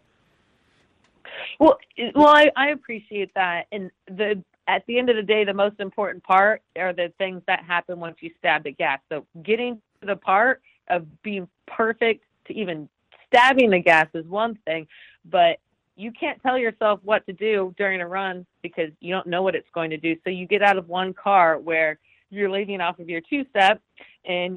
Well, 1.58 1.78
well, 2.14 2.28
I, 2.28 2.50
I 2.56 2.68
appreciate 2.68 3.32
that, 3.34 3.66
and 3.72 3.90
the 4.06 4.42
at 4.70 4.86
the 4.86 4.98
end 4.98 5.10
of 5.10 5.16
the 5.16 5.22
day, 5.22 5.44
the 5.44 5.52
most 5.52 5.80
important 5.80 6.22
part 6.22 6.62
are 6.78 6.92
the 6.92 7.12
things 7.18 7.42
that 7.48 7.64
happen 7.64 7.98
once 7.98 8.18
you 8.20 8.30
stab 8.38 8.62
the 8.62 8.70
gas. 8.70 9.00
So 9.08 9.26
getting 9.42 9.82
to 10.00 10.06
the 10.06 10.14
part 10.14 10.62
of 10.88 11.06
being 11.22 11.48
perfect 11.66 12.24
to 12.46 12.54
even 12.54 12.88
stabbing 13.26 13.70
the 13.70 13.80
gas 13.80 14.06
is 14.14 14.24
one 14.26 14.56
thing, 14.66 14.86
but 15.24 15.58
you 15.96 16.12
can't 16.12 16.40
tell 16.40 16.56
yourself 16.56 17.00
what 17.02 17.26
to 17.26 17.32
do 17.32 17.74
during 17.76 18.00
a 18.00 18.06
run 18.06 18.46
because 18.62 18.90
you 19.00 19.12
don't 19.12 19.26
know 19.26 19.42
what 19.42 19.56
it's 19.56 19.68
going 19.74 19.90
to 19.90 19.96
do. 19.96 20.14
So 20.22 20.30
you 20.30 20.46
get 20.46 20.62
out 20.62 20.78
of 20.78 20.88
one 20.88 21.14
car 21.14 21.58
where 21.58 21.98
you're 22.30 22.50
leaving 22.50 22.80
off 22.80 23.00
of 23.00 23.08
your 23.08 23.20
two 23.28 23.44
step 23.50 23.82
and 24.24 24.56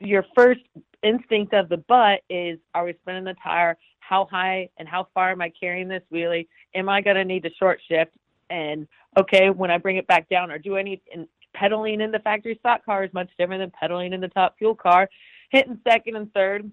your 0.00 0.26
first 0.34 0.60
instinct 1.04 1.54
of 1.54 1.68
the 1.68 1.76
butt 1.76 2.20
is 2.28 2.58
are 2.74 2.84
we 2.84 2.94
spinning 3.00 3.24
the 3.24 3.36
tire? 3.42 3.78
How 4.00 4.26
high 4.28 4.70
and 4.76 4.88
how 4.88 5.06
far 5.14 5.30
am 5.30 5.40
I 5.40 5.50
carrying 5.50 5.86
this 5.86 6.02
wheelie? 6.12 6.48
Am 6.74 6.88
I 6.88 7.00
going 7.00 7.16
to 7.16 7.24
need 7.24 7.44
to 7.44 7.50
short 7.60 7.80
shift? 7.88 8.10
And 8.50 8.86
okay 9.16 9.50
when 9.50 9.70
i 9.70 9.78
bring 9.78 9.96
it 9.96 10.06
back 10.06 10.28
down 10.28 10.50
or 10.50 10.58
do 10.58 10.76
i 10.76 10.82
need 10.82 11.00
and 11.12 11.26
pedaling 11.56 12.00
in 12.00 12.10
the 12.10 12.18
factory 12.20 12.56
stock 12.60 12.84
car 12.84 13.04
is 13.04 13.12
much 13.12 13.30
different 13.38 13.62
than 13.62 13.70
pedaling 13.70 14.12
in 14.12 14.20
the 14.20 14.28
top 14.28 14.56
fuel 14.58 14.74
car. 14.74 15.08
Hitting 15.50 15.80
second 15.88 16.16
and 16.16 16.32
third 16.32 16.70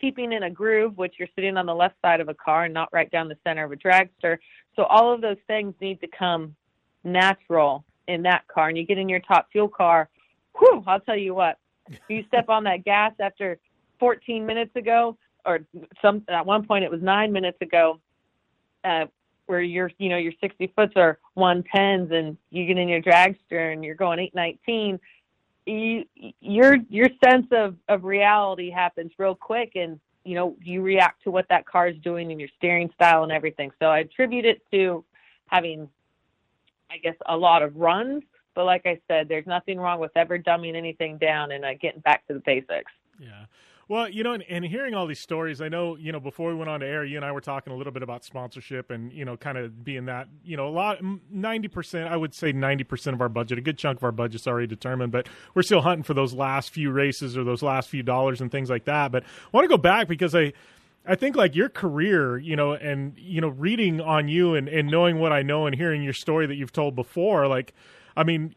keeping 0.00 0.32
in 0.32 0.44
a 0.44 0.50
groove 0.50 0.96
which 0.96 1.14
you're 1.18 1.28
sitting 1.34 1.56
on 1.56 1.66
the 1.66 1.74
left 1.74 1.94
side 2.02 2.20
of 2.20 2.28
a 2.28 2.34
car 2.34 2.64
and 2.64 2.74
not 2.74 2.88
right 2.92 3.10
down 3.10 3.28
the 3.28 3.36
center 3.44 3.64
of 3.64 3.72
a 3.72 3.76
dragster. 3.76 4.38
So 4.74 4.84
all 4.84 5.12
of 5.12 5.20
those 5.20 5.36
things 5.46 5.74
need 5.80 6.00
to 6.00 6.08
come 6.08 6.56
natural 7.04 7.84
in 8.08 8.22
that 8.22 8.46
car. 8.48 8.68
And 8.68 8.78
you 8.78 8.84
get 8.84 8.98
in 8.98 9.08
your 9.08 9.20
top 9.20 9.48
fuel 9.52 9.68
car 9.68 10.08
whew 10.58 10.82
i'll 10.86 11.00
tell 11.00 11.16
you 11.16 11.34
what 11.34 11.58
you 12.08 12.24
step 12.28 12.48
on 12.48 12.64
that 12.64 12.84
gas 12.84 13.12
after 13.20 13.58
14 13.98 14.44
minutes 14.44 14.74
ago 14.76 15.16
or 15.44 15.60
some 16.00 16.22
at 16.28 16.44
one 16.44 16.66
point 16.66 16.84
it 16.84 16.90
was 16.90 17.02
nine 17.02 17.32
minutes 17.32 17.58
ago 17.60 17.98
uh, 18.84 19.06
where 19.46 19.60
your 19.60 19.90
you 19.98 20.08
know 20.08 20.16
your 20.16 20.32
60 20.40 20.72
foots 20.76 20.94
are 20.96 21.18
110s 21.36 22.12
and 22.12 22.36
you 22.50 22.66
get 22.66 22.78
in 22.78 22.88
your 22.88 23.02
dragster 23.02 23.72
and 23.72 23.84
you're 23.84 23.94
going 23.94 24.18
819 24.18 25.00
you 25.66 26.04
your 26.40 26.76
your 26.88 27.08
sense 27.24 27.46
of 27.52 27.76
of 27.88 28.04
reality 28.04 28.70
happens 28.70 29.12
real 29.18 29.34
quick 29.34 29.72
and 29.74 30.00
you 30.24 30.34
know 30.34 30.56
you 30.62 30.82
react 30.82 31.22
to 31.24 31.30
what 31.30 31.46
that 31.48 31.66
car 31.66 31.88
is 31.88 31.96
doing 32.02 32.30
and 32.30 32.40
your 32.40 32.48
steering 32.56 32.90
style 32.94 33.22
and 33.22 33.32
everything 33.32 33.70
so 33.78 33.86
i 33.86 34.00
attribute 34.00 34.44
it 34.44 34.62
to 34.70 35.04
having 35.46 35.88
i 36.90 36.96
guess 36.98 37.16
a 37.26 37.36
lot 37.36 37.62
of 37.62 37.76
runs 37.76 38.22
but 38.54 38.64
like 38.64 38.86
i 38.86 38.98
said 39.08 39.28
there's 39.28 39.46
nothing 39.46 39.78
wrong 39.78 40.00
with 40.00 40.12
ever 40.16 40.38
dumbing 40.38 40.74
anything 40.74 41.18
down 41.18 41.52
and 41.52 41.64
uh, 41.64 41.74
getting 41.74 42.00
back 42.00 42.26
to 42.26 42.34
the 42.34 42.42
basics 42.44 42.92
Yeah. 43.18 43.44
Well, 43.88 44.08
you 44.08 44.22
know, 44.22 44.32
and, 44.32 44.44
and 44.48 44.64
hearing 44.64 44.94
all 44.94 45.06
these 45.06 45.20
stories, 45.20 45.60
I 45.60 45.68
know, 45.68 45.96
you 45.96 46.12
know, 46.12 46.20
before 46.20 46.50
we 46.50 46.54
went 46.54 46.70
on 46.70 46.80
to 46.80 46.86
air, 46.86 47.04
you 47.04 47.16
and 47.16 47.24
I 47.24 47.32
were 47.32 47.40
talking 47.40 47.72
a 47.72 47.76
little 47.76 47.92
bit 47.92 48.02
about 48.02 48.24
sponsorship 48.24 48.90
and, 48.90 49.12
you 49.12 49.24
know, 49.24 49.36
kind 49.36 49.58
of 49.58 49.84
being 49.84 50.06
that, 50.06 50.28
you 50.44 50.56
know, 50.56 50.68
a 50.68 50.70
lot, 50.70 51.00
90%, 51.02 52.08
I 52.08 52.16
would 52.16 52.34
say 52.34 52.52
90% 52.52 53.12
of 53.12 53.20
our 53.20 53.28
budget, 53.28 53.58
a 53.58 53.60
good 53.60 53.78
chunk 53.78 53.98
of 53.98 54.04
our 54.04 54.12
budget's 54.12 54.46
already 54.46 54.66
determined, 54.68 55.12
but 55.12 55.28
we're 55.54 55.62
still 55.62 55.80
hunting 55.80 56.04
for 56.04 56.14
those 56.14 56.32
last 56.32 56.70
few 56.70 56.90
races 56.90 57.36
or 57.36 57.44
those 57.44 57.62
last 57.62 57.88
few 57.88 58.02
dollars 58.02 58.40
and 58.40 58.50
things 58.50 58.70
like 58.70 58.84
that. 58.84 59.10
But 59.10 59.24
I 59.24 59.26
want 59.52 59.64
to 59.64 59.68
go 59.68 59.78
back 59.78 60.06
because 60.06 60.34
I, 60.34 60.52
I 61.04 61.16
think 61.16 61.34
like 61.34 61.56
your 61.56 61.68
career, 61.68 62.38
you 62.38 62.54
know, 62.54 62.72
and, 62.74 63.18
you 63.18 63.40
know, 63.40 63.48
reading 63.48 64.00
on 64.00 64.28
you 64.28 64.54
and, 64.54 64.68
and 64.68 64.88
knowing 64.88 65.18
what 65.18 65.32
I 65.32 65.42
know 65.42 65.66
and 65.66 65.74
hearing 65.74 66.02
your 66.02 66.12
story 66.12 66.46
that 66.46 66.54
you've 66.54 66.72
told 66.72 66.94
before, 66.94 67.48
like, 67.48 67.74
I 68.16 68.22
mean, 68.22 68.54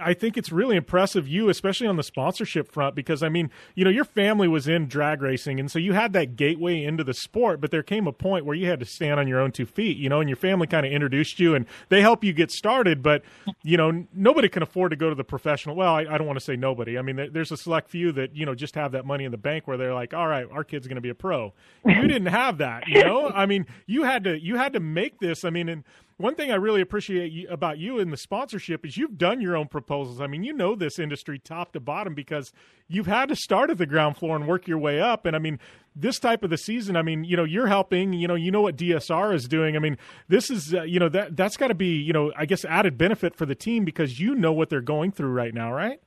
I 0.00 0.14
think 0.14 0.38
it's 0.38 0.50
really 0.50 0.76
impressive 0.76 1.28
you, 1.28 1.50
especially 1.50 1.86
on 1.86 1.96
the 1.96 2.02
sponsorship 2.02 2.72
front, 2.72 2.94
because 2.94 3.22
I 3.22 3.28
mean, 3.28 3.50
you 3.74 3.84
know, 3.84 3.90
your 3.90 4.04
family 4.04 4.48
was 4.48 4.66
in 4.66 4.86
drag 4.86 5.20
racing, 5.20 5.60
and 5.60 5.70
so 5.70 5.78
you 5.78 5.92
had 5.92 6.14
that 6.14 6.36
gateway 6.36 6.82
into 6.82 7.04
the 7.04 7.12
sport. 7.12 7.60
But 7.60 7.70
there 7.70 7.82
came 7.82 8.06
a 8.06 8.12
point 8.12 8.46
where 8.46 8.56
you 8.56 8.68
had 8.68 8.80
to 8.80 8.86
stand 8.86 9.20
on 9.20 9.28
your 9.28 9.38
own 9.38 9.52
two 9.52 9.66
feet, 9.66 9.98
you 9.98 10.08
know, 10.08 10.20
and 10.20 10.28
your 10.30 10.36
family 10.36 10.66
kind 10.66 10.86
of 10.86 10.92
introduced 10.92 11.38
you, 11.38 11.54
and 11.54 11.66
they 11.90 12.00
help 12.00 12.24
you 12.24 12.32
get 12.32 12.50
started. 12.50 13.02
But 13.02 13.22
you 13.62 13.76
know, 13.76 14.06
nobody 14.14 14.48
can 14.48 14.62
afford 14.62 14.90
to 14.92 14.96
go 14.96 15.10
to 15.10 15.14
the 15.14 15.24
professional. 15.24 15.76
Well, 15.76 15.94
I, 15.94 16.00
I 16.02 16.16
don't 16.16 16.26
want 16.26 16.38
to 16.38 16.44
say 16.44 16.56
nobody. 16.56 16.98
I 16.98 17.02
mean, 17.02 17.28
there's 17.32 17.52
a 17.52 17.56
select 17.56 17.90
few 17.90 18.12
that 18.12 18.34
you 18.34 18.46
know 18.46 18.54
just 18.54 18.74
have 18.76 18.92
that 18.92 19.04
money 19.04 19.24
in 19.24 19.30
the 19.30 19.38
bank 19.38 19.66
where 19.66 19.76
they're 19.76 19.94
like, 19.94 20.14
all 20.14 20.26
right, 20.26 20.46
our 20.50 20.64
kid's 20.64 20.86
going 20.86 20.96
to 20.96 21.02
be 21.02 21.10
a 21.10 21.14
pro. 21.14 21.52
You 21.84 22.02
didn't 22.08 22.26
have 22.26 22.58
that, 22.58 22.88
you 22.88 23.04
know. 23.04 23.28
I 23.28 23.44
mean, 23.44 23.66
you 23.86 24.04
had 24.04 24.24
to 24.24 24.40
you 24.40 24.56
had 24.56 24.72
to 24.72 24.80
make 24.80 25.18
this. 25.20 25.44
I 25.44 25.50
mean, 25.50 25.68
and 25.68 25.84
one 26.20 26.34
thing 26.34 26.52
I 26.52 26.56
really 26.56 26.82
appreciate 26.82 27.50
about 27.50 27.78
you 27.78 27.98
in 27.98 28.10
the 28.10 28.16
sponsorship 28.16 28.84
is 28.84 28.96
you've 28.96 29.16
done 29.16 29.40
your 29.40 29.56
own 29.56 29.68
proposals. 29.68 30.20
I 30.20 30.26
mean, 30.26 30.44
you 30.44 30.52
know 30.52 30.74
this 30.74 30.98
industry 30.98 31.38
top 31.38 31.72
to 31.72 31.80
bottom 31.80 32.14
because 32.14 32.52
you've 32.88 33.06
had 33.06 33.30
to 33.30 33.36
start 33.36 33.70
at 33.70 33.78
the 33.78 33.86
ground 33.86 34.18
floor 34.18 34.36
and 34.36 34.46
work 34.46 34.68
your 34.68 34.78
way 34.78 35.00
up. 35.00 35.24
And 35.24 35.34
I 35.34 35.38
mean, 35.38 35.58
this 35.96 36.18
type 36.18 36.44
of 36.44 36.50
the 36.50 36.58
season, 36.58 36.94
I 36.94 37.02
mean, 37.02 37.24
you 37.24 37.36
know, 37.36 37.44
you're 37.44 37.68
helping. 37.68 38.12
You 38.12 38.28
know, 38.28 38.34
you 38.34 38.50
know 38.50 38.60
what 38.60 38.76
DSR 38.76 39.34
is 39.34 39.48
doing. 39.48 39.76
I 39.76 39.78
mean, 39.78 39.96
this 40.28 40.50
is 40.50 40.74
uh, 40.74 40.82
you 40.82 41.00
know 41.00 41.08
that 41.08 41.36
that's 41.36 41.56
got 41.56 41.68
to 41.68 41.74
be 41.74 41.96
you 41.96 42.12
know 42.12 42.32
I 42.36 42.44
guess 42.44 42.64
added 42.66 42.98
benefit 42.98 43.34
for 43.34 43.46
the 43.46 43.54
team 43.54 43.86
because 43.86 44.20
you 44.20 44.34
know 44.34 44.52
what 44.52 44.68
they're 44.68 44.82
going 44.82 45.12
through 45.12 45.32
right 45.32 45.54
now, 45.54 45.72
right? 45.72 46.00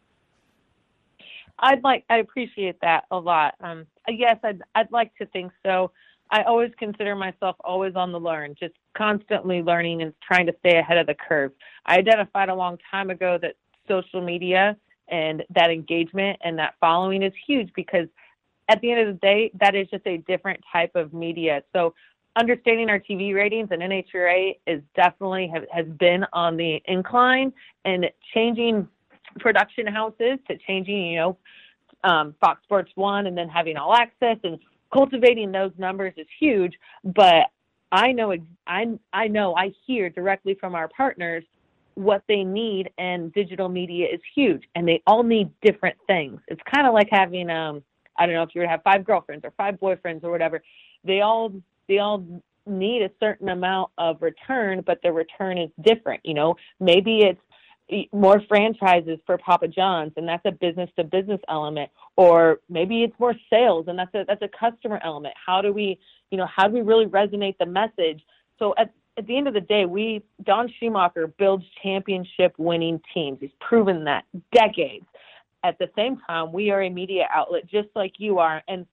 I'd 1.58 1.84
like 1.84 2.06
I 2.10 2.18
appreciate 2.18 2.82
that 2.82 3.06
a 3.10 3.18
lot. 3.18 3.56
Um, 3.62 3.88
yes, 4.08 4.38
I'd 4.44 4.62
I'd 4.76 4.92
like 4.92 5.16
to 5.18 5.26
think 5.26 5.52
so. 5.66 5.92
I 6.34 6.42
always 6.46 6.72
consider 6.80 7.16
myself 7.16 7.56
always 7.64 7.96
on 7.96 8.12
the 8.12 8.20
learn, 8.20 8.56
just 8.60 8.74
constantly 8.98 9.62
learning 9.62 10.02
and 10.02 10.16
trying 10.20 10.48
to 10.48 10.54
stay 10.62 10.80
ahead 10.80 10.98
of 10.98 11.06
the 11.06 11.14
curve. 11.14 11.52
I 11.86 12.00
identified 12.00 12.50
a 12.50 12.56
long 12.56 12.80
time 12.90 13.12
ago 13.12 13.38
that 13.44 13.54
social 13.88 14.20
media 14.20 14.76
and 15.10 15.44
that 15.54 15.70
engagement 15.70 16.40
and 16.44 16.58
that 16.58 16.74
following 16.80 17.22
is 17.22 17.34
huge 17.46 17.70
because 17.76 18.08
at 18.68 18.82
the 18.82 18.92
end 18.92 19.08
of 19.08 19.14
the 19.14 19.20
day, 19.20 19.52
that 19.60 19.76
is 19.76 19.88
just 19.92 20.08
a 20.08 20.18
different 20.18 20.60
type 20.74 20.96
of 20.96 21.14
media. 21.14 21.62
So 21.72 21.94
understanding 22.36 22.90
our 22.90 23.00
TV 23.00 23.36
ratings 23.36 23.68
and 23.70 23.84
NHRA 23.84 24.58
is 24.66 24.82
definitely 24.96 25.52
have, 25.54 25.66
has 25.72 25.86
been 25.86 26.26
on 26.34 26.58
the 26.58 26.82
incline 26.86 27.54
and 27.86 28.10
changing 28.34 28.88
production 29.38 29.86
houses 29.86 30.40
to 30.48 30.58
changing, 30.66 31.12
you 31.12 31.20
know, 31.20 31.38
um, 32.04 32.34
Fox 32.42 32.64
Sports 32.64 32.92
One 32.96 33.28
and 33.28 33.38
then 33.38 33.50
having 33.50 33.78
all 33.78 33.94
access 33.94 34.38
and 34.44 34.58
cultivating 34.94 35.52
those 35.52 35.72
numbers 35.78 36.14
is 36.18 36.28
huge, 36.40 36.74
but 37.04 37.48
I 37.92 38.12
know 38.12 38.34
I 38.68 38.86
I 39.12 39.28
know 39.28 39.56
I 39.56 39.72
hear 39.86 40.10
directly 40.10 40.56
from 40.60 40.76
our 40.76 40.88
partners 40.88 41.44
what 41.96 42.24
they 42.28 42.44
need 42.44 42.90
and 42.98 43.32
digital 43.34 43.70
media 43.70 44.08
is 44.12 44.20
huge 44.34 44.64
and 44.74 44.88
they 44.88 45.02
all 45.06 45.22
need 45.22 45.50
different 45.62 45.96
things. 46.08 46.40
It's 46.48 46.62
kind 46.74 46.88
of 46.88 46.94
like 46.94 47.08
having 47.12 47.50
um 47.50 47.84
I 48.18 48.26
don't 48.26 48.36
know 48.36 48.44
if 48.44 48.50
you 48.54 48.62
to 48.62 48.68
have 48.68 48.84
five 48.84 49.06
girlfriends 49.06 49.44
or 49.46 49.52
five 49.58 49.76
boyfriends 49.76 50.24
or 50.24 50.32
whatever. 50.32 50.62
They 51.04 51.22
all 51.22 51.52
they 51.88 52.00
all 52.00 52.24
need 52.66 53.04
a 53.04 53.12
certain 53.20 53.50
amount 53.50 53.92
of 53.98 54.22
return, 54.22 54.82
but 54.86 55.00
the 55.04 55.12
return 55.12 55.58
is 55.58 55.70
different. 55.82 56.22
You 56.24 56.34
know, 56.34 56.56
maybe 56.80 57.20
it's 57.20 57.42
more 58.12 58.42
franchises 58.48 59.20
for 59.26 59.38
Papa 59.38 59.68
John's, 59.68 60.14
and 60.18 60.28
that's 60.28 60.46
a 60.46 60.52
business 60.52 60.90
to 60.98 61.04
business 61.04 61.42
element. 61.50 61.92
Or 62.16 62.60
maybe 62.70 63.04
it's 63.04 63.18
more 63.20 63.36
sales, 63.50 63.86
and 63.88 63.98
that's 63.98 64.14
a 64.14 64.26
that's 64.28 64.42
a 64.42 64.48
customer 64.48 65.00
element. 65.04 65.34
How 65.46 65.62
do 65.62 65.74
we, 65.74 66.00
you 66.32 66.38
know, 66.38 66.48
how 66.48 66.68
do 66.68 66.74
we 66.74 66.82
really 66.82 67.06
resonate 67.06 67.58
the 67.60 67.66
message? 67.66 68.24
So 68.60 68.74
at 68.78 68.92
at 69.18 69.28
the 69.28 69.38
end 69.38 69.48
of 69.48 69.54
the 69.54 69.62
day, 69.62 69.86
we 69.86 70.24
Don 70.44 70.72
Schumacher 70.80 71.28
builds 71.28 71.66
championship 71.82 72.54
winning 72.58 73.02
teams. 73.14 73.40
He's 73.42 73.52
proven 73.60 74.06
that 74.06 74.26
decades. 74.52 75.06
At 75.64 75.78
the 75.80 75.90
same 75.96 76.18
time, 76.28 76.52
we 76.52 76.72
are 76.72 76.82
a 76.82 76.90
media 76.90 77.28
outlet 77.34 77.68
just 77.68 77.88
like 77.96 78.14
you 78.18 78.40
are. 78.40 78.62
And 78.68 78.86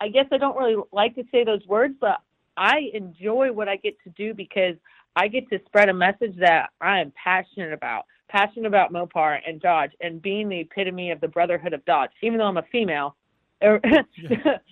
I 0.00 0.08
guess 0.08 0.26
I 0.32 0.38
don't 0.38 0.56
really 0.56 0.82
like 0.92 1.14
to 1.16 1.24
say 1.30 1.44
those 1.44 1.66
words, 1.66 1.94
but 2.00 2.20
I 2.56 2.90
enjoy 2.94 3.52
what 3.52 3.68
I 3.68 3.76
get 3.76 3.96
to 4.04 4.10
do 4.10 4.34
because 4.34 4.76
I 5.16 5.28
get 5.28 5.48
to 5.50 5.60
spread 5.66 5.88
a 5.88 5.94
message 5.94 6.36
that 6.38 6.70
I 6.80 7.00
am 7.00 7.12
passionate 7.22 7.72
about, 7.72 8.04
passionate 8.28 8.66
about 8.66 8.92
Mopar 8.92 9.38
and 9.46 9.60
Dodge 9.60 9.92
and 10.00 10.22
being 10.22 10.48
the 10.48 10.60
epitome 10.60 11.10
of 11.10 11.20
the 11.20 11.28
brotherhood 11.28 11.72
of 11.72 11.84
Dodge. 11.84 12.10
Even 12.22 12.38
though 12.38 12.46
I'm 12.46 12.56
a 12.56 12.64
female, 12.70 13.16
er, 13.62 13.78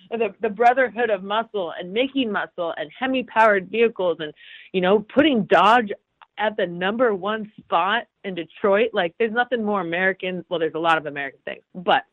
the 0.09 0.33
the 0.41 0.49
brotherhood 0.49 1.11
of 1.11 1.23
muscle 1.23 1.73
and 1.79 1.93
making 1.93 2.31
muscle 2.31 2.73
and 2.77 2.89
Hemi 2.97 3.23
powered 3.23 3.69
vehicles 3.69 4.17
and 4.19 4.33
you 4.73 4.81
know 4.81 5.05
putting 5.13 5.43
Dodge 5.43 5.91
at 6.39 6.57
the 6.57 6.65
number 6.65 7.13
one 7.13 7.51
spot 7.59 8.05
in 8.23 8.33
Detroit. 8.33 8.89
Like 8.93 9.13
there's 9.19 9.33
nothing 9.33 9.63
more 9.63 9.81
American. 9.81 10.43
Well, 10.49 10.59
there's 10.59 10.73
a 10.73 10.79
lot 10.79 10.97
of 10.97 11.05
American 11.05 11.39
things, 11.45 11.63
but 11.75 12.03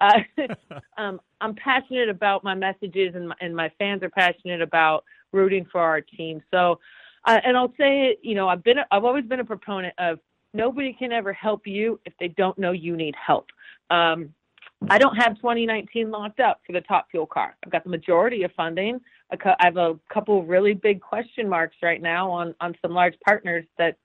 uh, 0.00 0.18
um, 0.96 1.20
I'm 1.40 1.54
passionate 1.54 2.08
about 2.08 2.42
my 2.42 2.54
messages 2.54 3.14
and 3.14 3.28
my, 3.28 3.36
and 3.40 3.54
my 3.54 3.70
fans 3.78 4.02
are 4.02 4.10
passionate 4.10 4.62
about 4.62 5.04
rooting 5.32 5.66
for 5.70 5.80
our 5.80 6.00
team. 6.00 6.42
So 6.50 6.80
uh, 7.24 7.40
and 7.44 7.56
I'll 7.56 7.72
say, 7.78 8.10
it, 8.10 8.20
you 8.22 8.34
know, 8.34 8.48
I've 8.48 8.62
been, 8.62 8.78
I've 8.90 9.04
always 9.04 9.24
been 9.24 9.40
a 9.40 9.44
proponent 9.44 9.94
of 9.98 10.18
nobody 10.52 10.92
can 10.92 11.12
ever 11.12 11.32
help 11.32 11.66
you 11.66 12.00
if 12.04 12.12
they 12.18 12.28
don't 12.28 12.58
know 12.58 12.72
you 12.72 12.96
need 12.96 13.14
help. 13.14 13.46
Um, 13.90 14.32
I 14.88 14.98
don't 14.98 15.16
have 15.16 15.36
2019 15.36 16.10
locked 16.10 16.40
up 16.40 16.60
for 16.66 16.72
the 16.72 16.80
top 16.82 17.10
fuel 17.10 17.26
car. 17.26 17.56
I've 17.64 17.72
got 17.72 17.84
the 17.84 17.90
majority 17.90 18.42
of 18.42 18.52
funding. 18.52 19.00
I 19.30 19.56
have 19.60 19.76
a 19.76 19.98
couple 20.12 20.44
really 20.44 20.74
big 20.74 21.00
question 21.00 21.48
marks 21.48 21.76
right 21.82 22.00
now 22.00 22.30
on 22.30 22.54
on 22.60 22.76
some 22.82 22.92
large 22.92 23.14
partners 23.24 23.64
that 23.78 23.96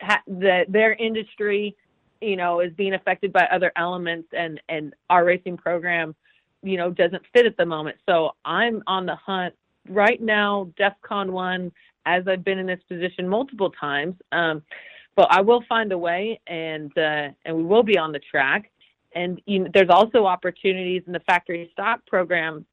ha- 0.00 0.22
that 0.26 0.70
their 0.70 0.92
industry, 0.94 1.74
you 2.20 2.36
know, 2.36 2.60
is 2.60 2.72
being 2.74 2.94
affected 2.94 3.32
by 3.32 3.46
other 3.50 3.72
elements, 3.76 4.28
and 4.32 4.60
and 4.68 4.94
our 5.10 5.24
racing 5.24 5.56
program, 5.56 6.14
you 6.62 6.76
know, 6.76 6.90
doesn't 6.90 7.22
fit 7.32 7.46
at 7.46 7.56
the 7.56 7.66
moment. 7.66 7.96
So 8.06 8.32
I'm 8.44 8.82
on 8.86 9.06
the 9.06 9.16
hunt 9.16 9.54
right 9.88 10.20
now. 10.20 10.70
DEFCON 10.78 11.30
one 11.30 11.72
as 12.06 12.26
I've 12.26 12.44
been 12.44 12.58
in 12.58 12.66
this 12.66 12.80
position 12.88 13.28
multiple 13.28 13.70
times. 13.70 14.14
Um, 14.32 14.62
but 15.16 15.28
I 15.30 15.40
will 15.40 15.64
find 15.68 15.90
a 15.92 15.98
way, 15.98 16.40
and 16.46 16.96
uh, 16.96 17.28
and 17.44 17.56
we 17.56 17.64
will 17.64 17.82
be 17.82 17.98
on 17.98 18.12
the 18.12 18.20
track. 18.30 18.70
And 19.14 19.40
you 19.46 19.60
know, 19.60 19.70
there's 19.72 19.90
also 19.90 20.26
opportunities 20.26 21.02
in 21.06 21.12
the 21.12 21.20
factory 21.20 21.68
stock 21.72 22.06
program 22.06 22.66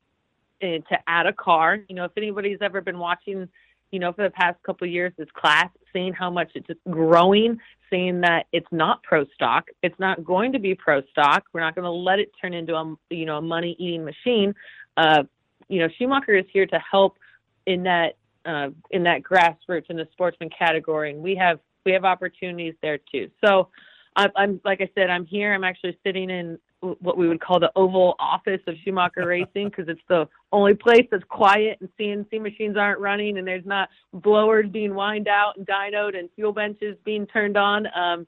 uh, 0.62 0.65
to 0.65 0.98
add 1.08 1.26
a 1.26 1.34
car. 1.34 1.80
You 1.88 1.96
know, 1.96 2.06
if 2.06 2.12
anybody's 2.17 2.58
ever 2.62 2.82
been 2.82 3.00
watching, 3.00 3.48
you 3.91 4.00
know, 4.00 4.12
for 4.12 4.24
the 4.24 4.30
past 4.30 4.62
couple 4.63 4.86
of 4.86 4.91
years, 4.93 5.13
this 5.17 5.30
class, 5.34 5.69
seeing 5.93 6.13
how 6.13 6.30
much 6.30 6.52
it's 6.56 6.67
growing, 6.89 7.60
seeing 7.89 8.19
that 8.22 8.48
it's 8.52 8.67
not 8.72 9.02
pro 9.04 9.26
stock, 9.34 9.69
it's 9.82 9.98
not 9.98 10.26
going 10.26 10.52
to 10.52 10.60
be 10.60 10.76
pro 10.76 11.02
stock. 11.12 11.46
We're 11.54 11.62
not 11.62 11.76
going 11.76 11.86
to 11.86 11.91
let 11.91 12.19
it 12.19 12.32
turn 12.41 12.54
into 12.54 12.76
a 12.76 12.96
you 13.10 13.26
know 13.26 13.38
a 13.38 13.41
money 13.41 13.78
eating 13.80 14.04
machine. 14.04 14.54
Uh, 14.98 15.24
you 15.69 15.80
know, 15.80 15.88
Schumacher 15.98 16.36
is 16.36 16.46
here 16.52 16.65
to 16.65 16.80
help 16.80 17.17
in 17.65 17.84
that 17.84 18.17
uh, 18.46 18.70
in 18.92 19.04
that 19.04 19.24
grassroots 19.24 19.90
in 19.90 19.98
the 19.98 20.08
sportsman 20.12 20.50
category, 20.58 21.12
and 21.12 21.22
we 21.22 21.36
have 21.36 21.60
we 21.86 21.92
have 21.92 22.06
opportunities 22.06 22.76
there 22.82 22.98
too. 23.12 23.30
So, 23.44 23.70
I'm, 24.16 24.32
I'm 24.36 24.62
like 24.64 24.82
I 24.82 24.90
said, 24.96 25.10
I'm 25.10 25.26
here. 25.26 25.54
I'm 25.54 25.64
actually 25.64 25.98
sitting 26.04 26.30
in 26.30 26.58
what 27.00 27.18
we 27.18 27.28
would 27.28 27.40
call 27.40 27.60
the 27.60 27.72
Oval 27.76 28.16
Office 28.20 28.60
of 28.68 28.76
Schumacher 28.84 29.26
Racing 29.26 29.70
because 29.70 29.88
it's 29.88 30.02
the 30.10 30.28
only 30.52 30.74
place 30.74 31.08
that's 31.10 31.24
quiet 31.30 31.80
and 31.80 31.90
CNC 31.98 32.42
machines 32.42 32.76
aren't 32.78 33.00
running 33.00 33.38
and 33.38 33.48
there's 33.48 33.66
not 33.66 33.90
blowers 34.12 34.70
being 34.70 34.94
wind 34.94 35.30
out 35.30 35.56
and 35.56 35.66
dynoed 35.66 36.18
and 36.18 36.30
fuel 36.36 36.52
benches 36.52 36.98
being 37.06 37.26
turned 37.28 37.56
on. 37.56 37.88
Um, 37.96 38.28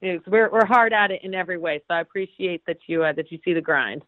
you 0.00 0.14
know, 0.14 0.20
we're 0.28 0.50
we're 0.50 0.66
hard 0.66 0.92
at 0.92 1.10
it 1.10 1.22
in 1.24 1.34
every 1.34 1.58
way. 1.58 1.82
So 1.88 1.94
I 1.94 2.00
appreciate 2.00 2.62
that 2.66 2.78
you 2.86 3.02
uh, 3.02 3.12
that 3.12 3.30
you 3.30 3.38
see 3.44 3.52
the 3.52 3.60
grind. 3.60 4.02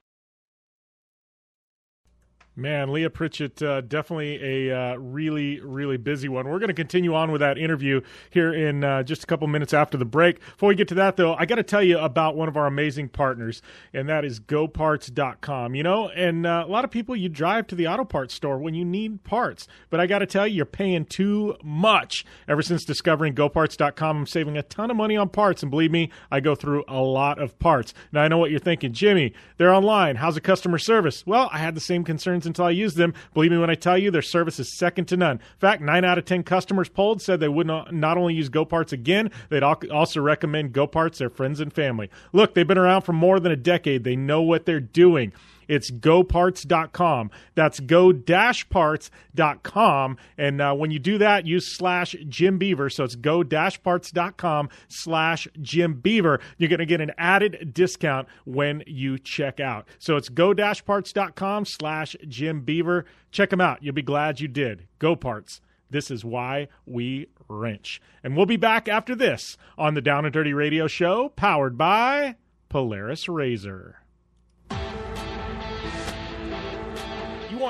Man, 2.55 2.93
Leah 2.93 3.09
Pritchett, 3.09 3.63
uh, 3.63 3.81
definitely 3.81 4.69
a 4.69 4.79
uh, 4.79 4.97
really, 4.97 5.59
really 5.61 5.97
busy 5.97 6.29
one. 6.29 6.47
We're 6.47 6.59
going 6.59 6.69
to 6.69 6.75
continue 6.75 7.15
on 7.15 7.33
with 7.33 7.41
that 7.41 7.57
interview 7.57 8.03
here 8.29 8.53
in 8.53 8.85
uh, 8.85 9.05
just 9.05 9.25
a 9.25 9.27
couple 9.27 9.47
minutes 9.47 9.73
after 9.73 9.97
the 9.97 10.05
break. 10.05 10.39
Before 10.39 10.69
we 10.69 10.75
get 10.75 10.87
to 10.89 10.95
that, 10.97 11.17
though, 11.17 11.35
I 11.35 11.47
got 11.47 11.55
to 11.55 11.63
tell 11.63 11.83
you 11.83 11.99
about 11.99 12.37
one 12.37 12.49
of 12.49 12.59
our 12.59 12.67
amazing 12.67 13.09
partners, 13.09 13.63
and 13.95 14.07
that 14.11 14.27
is 14.27 14.39
GoParts.com. 14.39 15.75
You 15.75 15.83
know, 15.83 16.11
and 16.11 16.45
uh, 16.45 16.65
a 16.67 16.71
lot 16.71 16.85
of 16.85 16.91
people, 16.91 17.17
you 17.17 17.31
drive 17.31 17.69
to 17.69 17.75
the 17.75 17.87
auto 17.87 18.05
parts 18.05 18.35
store 18.35 18.59
when 18.59 18.75
you 18.75 18.85
need 18.85 19.25
parts, 19.25 19.67
but 19.89 19.99
I 19.99 20.07
got 20.07 20.19
to 20.19 20.27
tell 20.27 20.47
you, 20.47 20.57
you're 20.57 20.67
paying 20.67 21.07
too 21.07 21.57
much. 21.65 22.27
Ever 22.47 22.61
since 22.61 22.85
discovering 22.85 23.35
GoParts.com, 23.35 24.17
I'm 24.19 24.27
saving 24.27 24.59
a 24.59 24.63
ton 24.63 24.91
of 24.91 24.97
money 24.99 25.17
on 25.17 25.31
parts, 25.31 25.63
and 25.63 25.71
believe 25.71 25.91
me, 25.91 26.11
I 26.31 26.41
go 26.41 26.55
through 26.55 26.85
a 26.87 27.01
lot 27.01 27.41
of 27.41 27.59
parts. 27.59 27.95
Now, 28.13 28.21
I 28.21 28.29
know 28.29 28.37
what 28.37 28.51
you're 28.51 28.61
thinking, 28.61 28.93
Jimmy, 28.93 29.33
they're 29.57 29.73
online. 29.73 30.17
How's 30.17 30.35
the 30.35 30.43
customer 30.43 30.77
service? 30.77 31.27
Well, 31.27 31.49
I 31.51 31.57
had 31.57 31.75
the 31.75 31.81
same 31.81 32.05
concerns 32.05 32.42
until 32.47 32.65
I 32.65 32.71
use 32.71 32.95
them. 32.95 33.15
Believe 33.35 33.51
me 33.51 33.59
when 33.59 33.71
I 33.71 33.75
tell 33.75 33.99
you, 33.99 34.11
their 34.11 34.23
service 34.23 34.59
is 34.59 34.77
second 34.77 35.07
to 35.07 35.17
none. 35.17 35.37
In 35.37 35.59
fact, 35.59 35.83
nine 35.83 36.05
out 36.05 36.19
of 36.19 36.25
10 36.25 36.43
customers 36.43 36.89
polled 36.89 37.23
said 37.23 37.41
they 37.41 37.49
would 37.49 37.67
not, 37.67 37.93
not 37.93 38.19
only 38.19 38.35
use 38.35 38.51
GoParts 38.51 38.93
again, 38.93 39.31
they'd 39.49 39.63
also 39.63 40.21
recommend 40.21 40.73
GoParts 40.73 41.19
their 41.19 41.31
friends 41.31 41.61
and 41.61 41.73
family. 41.73 42.11
Look, 42.33 42.55
they've 42.55 42.67
been 42.67 42.79
around 42.79 43.03
for 43.03 43.13
more 43.13 43.41
than 43.41 43.53
a 43.53 43.57
decade. 43.57 44.05
They 44.05 44.17
know 44.17 44.43
what 44.43 44.67
they're 44.67 44.81
doing. 44.81 45.33
It's 45.73 45.91
goparts.com. 45.91 47.31
That's 47.55 47.81
go-parts.com. 47.81 49.07
And 50.37 50.61
uh, 50.61 50.75
when 50.75 50.91
you 50.91 50.99
do 50.99 51.17
that, 51.17 51.47
use 51.47 51.75
slash 51.75 52.15
Jim 52.29 52.59
Beaver. 52.59 52.91
So 52.91 53.05
it's 53.05 53.15
go-parts.com 53.15 54.69
slash 54.89 55.49
Jim 55.63 55.95
Beaver. 55.95 56.41
You're 56.59 56.69
going 56.69 56.81
to 56.81 56.85
get 56.85 57.01
an 57.01 57.13
added 57.17 57.71
discount 57.73 58.29
when 58.45 58.83
you 58.87 59.19
check 59.19 59.61
out. 59.61 59.89
So 59.99 60.17
it's 60.17 60.29
go-parts.com 60.29 61.65
slash 61.65 62.17
Jim 62.29 62.61
Beaver. 62.61 63.07
Check 63.31 63.49
them 63.49 63.63
out. 63.63 63.83
You'll 63.83 63.95
be 63.95 64.03
glad 64.03 64.41
you 64.41 64.49
did. 64.49 64.87
Go 64.99 65.17
Parts. 65.17 65.63
This 65.89 66.11
is 66.11 66.23
why 66.23 66.69
we 66.85 67.29
wrench. 67.49 68.03
And 68.23 68.37
we'll 68.37 68.45
be 68.45 68.59
back 68.59 68.89
after 68.89 69.15
this 69.15 69.57
on 69.79 69.95
the 69.95 70.03
Down 70.03 70.27
and 70.27 70.35
Dirty 70.35 70.53
Radio 70.53 70.87
Show, 70.87 71.31
powered 71.31 71.79
by 71.79 72.37
Polaris 72.69 73.27
Razor. 73.27 74.02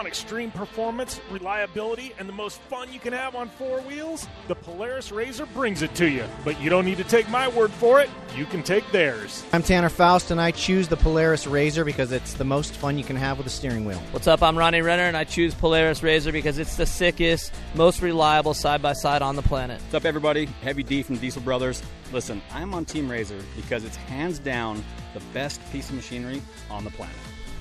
Want 0.02 0.08
extreme 0.08 0.50
performance, 0.50 1.20
reliability, 1.30 2.12
and 2.18 2.28
the 2.28 2.32
most 2.32 2.60
fun 2.62 2.92
you 2.92 2.98
can 2.98 3.12
have 3.12 3.36
on 3.36 3.48
four 3.50 3.80
wheels? 3.82 4.26
The 4.48 4.54
Polaris 4.56 5.12
Razor 5.12 5.46
brings 5.46 5.80
it 5.82 5.94
to 5.94 6.08
you. 6.08 6.24
But 6.44 6.60
you 6.60 6.70
don't 6.70 6.84
need 6.84 6.96
to 6.96 7.04
take 7.04 7.28
my 7.28 7.46
word 7.46 7.70
for 7.70 8.00
it, 8.00 8.10
you 8.34 8.44
can 8.44 8.64
take 8.64 8.90
theirs. 8.90 9.44
I'm 9.52 9.62
Tanner 9.62 9.88
Faust, 9.88 10.32
and 10.32 10.40
I 10.40 10.50
choose 10.50 10.88
the 10.88 10.96
Polaris 10.96 11.46
Razor 11.46 11.84
because 11.84 12.10
it's 12.10 12.34
the 12.34 12.44
most 12.44 12.74
fun 12.74 12.98
you 12.98 13.04
can 13.04 13.14
have 13.14 13.38
with 13.38 13.46
a 13.46 13.50
steering 13.50 13.84
wheel. 13.84 14.02
What's 14.10 14.26
up? 14.26 14.42
I'm 14.42 14.58
Ronnie 14.58 14.82
Renner, 14.82 15.04
and 15.04 15.16
I 15.16 15.22
choose 15.22 15.54
Polaris 15.54 16.02
Razor 16.02 16.32
because 16.32 16.58
it's 16.58 16.74
the 16.74 16.86
sickest, 16.86 17.52
most 17.76 18.02
reliable 18.02 18.54
side 18.54 18.82
by 18.82 18.94
side 18.94 19.22
on 19.22 19.36
the 19.36 19.42
planet. 19.42 19.80
What's 19.82 19.94
up, 19.94 20.04
everybody? 20.04 20.46
Heavy 20.62 20.82
D 20.82 21.04
from 21.04 21.18
Diesel 21.18 21.42
Brothers. 21.42 21.80
Listen, 22.12 22.42
I'm 22.52 22.74
on 22.74 22.86
Team 22.86 23.08
Razor 23.08 23.38
because 23.54 23.84
it's 23.84 23.96
hands 23.96 24.40
down 24.40 24.82
the 25.14 25.20
best 25.32 25.60
piece 25.70 25.90
of 25.90 25.94
machinery 25.94 26.42
on 26.70 26.82
the 26.82 26.90
planet. 26.90 27.14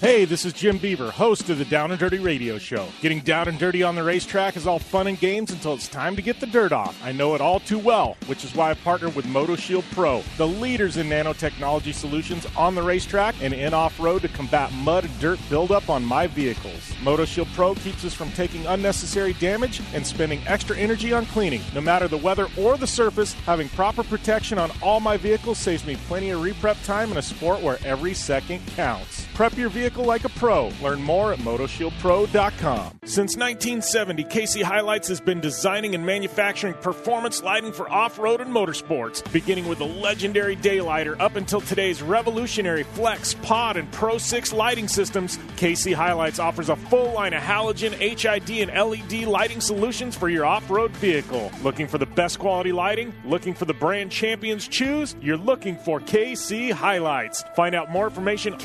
Hey, 0.00 0.24
this 0.26 0.44
is 0.44 0.52
Jim 0.52 0.78
Beaver, 0.78 1.10
host 1.10 1.50
of 1.50 1.58
the 1.58 1.64
Down 1.64 1.90
and 1.90 1.98
Dirty 1.98 2.20
Radio 2.20 2.56
Show. 2.56 2.86
Getting 3.00 3.18
down 3.18 3.48
and 3.48 3.58
dirty 3.58 3.82
on 3.82 3.96
the 3.96 4.04
racetrack 4.04 4.56
is 4.56 4.64
all 4.64 4.78
fun 4.78 5.08
and 5.08 5.18
games 5.18 5.50
until 5.50 5.74
it's 5.74 5.88
time 5.88 6.14
to 6.14 6.22
get 6.22 6.38
the 6.38 6.46
dirt 6.46 6.70
off. 6.70 6.96
I 7.04 7.10
know 7.10 7.34
it 7.34 7.40
all 7.40 7.58
too 7.58 7.80
well, 7.80 8.16
which 8.26 8.44
is 8.44 8.54
why 8.54 8.70
I've 8.70 8.80
partnered 8.84 9.16
with 9.16 9.24
MotoShield 9.24 9.82
Pro, 9.90 10.22
the 10.36 10.46
leaders 10.46 10.98
in 10.98 11.08
nanotechnology 11.08 11.92
solutions 11.92 12.46
on 12.56 12.76
the 12.76 12.82
racetrack 12.82 13.34
and 13.42 13.52
in 13.52 13.74
off 13.74 13.98
road 13.98 14.22
to 14.22 14.28
combat 14.28 14.72
mud 14.72 15.04
and 15.04 15.18
dirt 15.18 15.40
buildup 15.50 15.90
on 15.90 16.04
my 16.04 16.28
vehicles. 16.28 16.92
MotoShield 17.02 17.52
Pro 17.54 17.74
keeps 17.74 18.04
us 18.04 18.14
from 18.14 18.30
taking 18.30 18.64
unnecessary 18.66 19.32
damage 19.32 19.82
and 19.94 20.06
spending 20.06 20.40
extra 20.46 20.76
energy 20.76 21.12
on 21.12 21.26
cleaning. 21.26 21.62
No 21.74 21.80
matter 21.80 22.06
the 22.06 22.16
weather 22.16 22.46
or 22.56 22.76
the 22.76 22.86
surface, 22.86 23.32
having 23.32 23.68
proper 23.70 24.04
protection 24.04 24.60
on 24.60 24.70
all 24.80 25.00
my 25.00 25.16
vehicles 25.16 25.58
saves 25.58 25.84
me 25.84 25.96
plenty 26.06 26.30
of 26.30 26.40
reprep 26.40 26.80
time 26.86 27.10
in 27.10 27.16
a 27.16 27.22
sport 27.22 27.60
where 27.62 27.80
every 27.84 28.14
second 28.14 28.64
counts. 28.76 29.26
Prep 29.38 29.56
your 29.56 29.68
vehicle 29.68 30.04
like 30.04 30.24
a 30.24 30.28
pro. 30.30 30.72
Learn 30.82 31.00
more 31.00 31.32
at 31.32 31.38
MotoShieldPro.com. 31.38 32.98
Since 33.04 33.36
1970, 33.36 34.24
KC 34.24 34.64
Highlights 34.64 35.06
has 35.06 35.20
been 35.20 35.40
designing 35.40 35.94
and 35.94 36.04
manufacturing 36.04 36.74
performance 36.74 37.40
lighting 37.40 37.70
for 37.70 37.88
off 37.88 38.18
road 38.18 38.40
and 38.40 38.52
motorsports, 38.52 39.22
beginning 39.32 39.68
with 39.68 39.78
the 39.78 39.86
legendary 39.86 40.56
Daylighter 40.56 41.14
up 41.20 41.36
until 41.36 41.60
today's 41.60 42.02
revolutionary 42.02 42.82
Flex, 42.82 43.34
Pod, 43.34 43.76
and 43.76 43.88
Pro 43.92 44.18
6 44.18 44.52
lighting 44.52 44.88
systems. 44.88 45.38
KC 45.54 45.94
Highlights 45.94 46.40
offers 46.40 46.68
a 46.68 46.74
full 46.74 47.12
line 47.12 47.32
of 47.32 47.40
halogen, 47.40 47.92
HID, 47.92 48.68
and 48.68 48.90
LED 48.90 49.28
lighting 49.28 49.60
solutions 49.60 50.16
for 50.16 50.28
your 50.28 50.46
off 50.46 50.68
road 50.68 50.90
vehicle. 50.96 51.52
Looking 51.62 51.86
for 51.86 51.98
the 51.98 52.06
best 52.06 52.40
quality 52.40 52.72
lighting? 52.72 53.14
Looking 53.24 53.54
for 53.54 53.66
the 53.66 53.72
brand 53.72 54.10
champions 54.10 54.66
choose? 54.66 55.14
You're 55.22 55.36
looking 55.36 55.76
for 55.76 56.00
KC 56.00 56.72
Highlights. 56.72 57.44
Find 57.54 57.76
out 57.76 57.92
more 57.92 58.08
information 58.08 58.54
at 58.54 58.58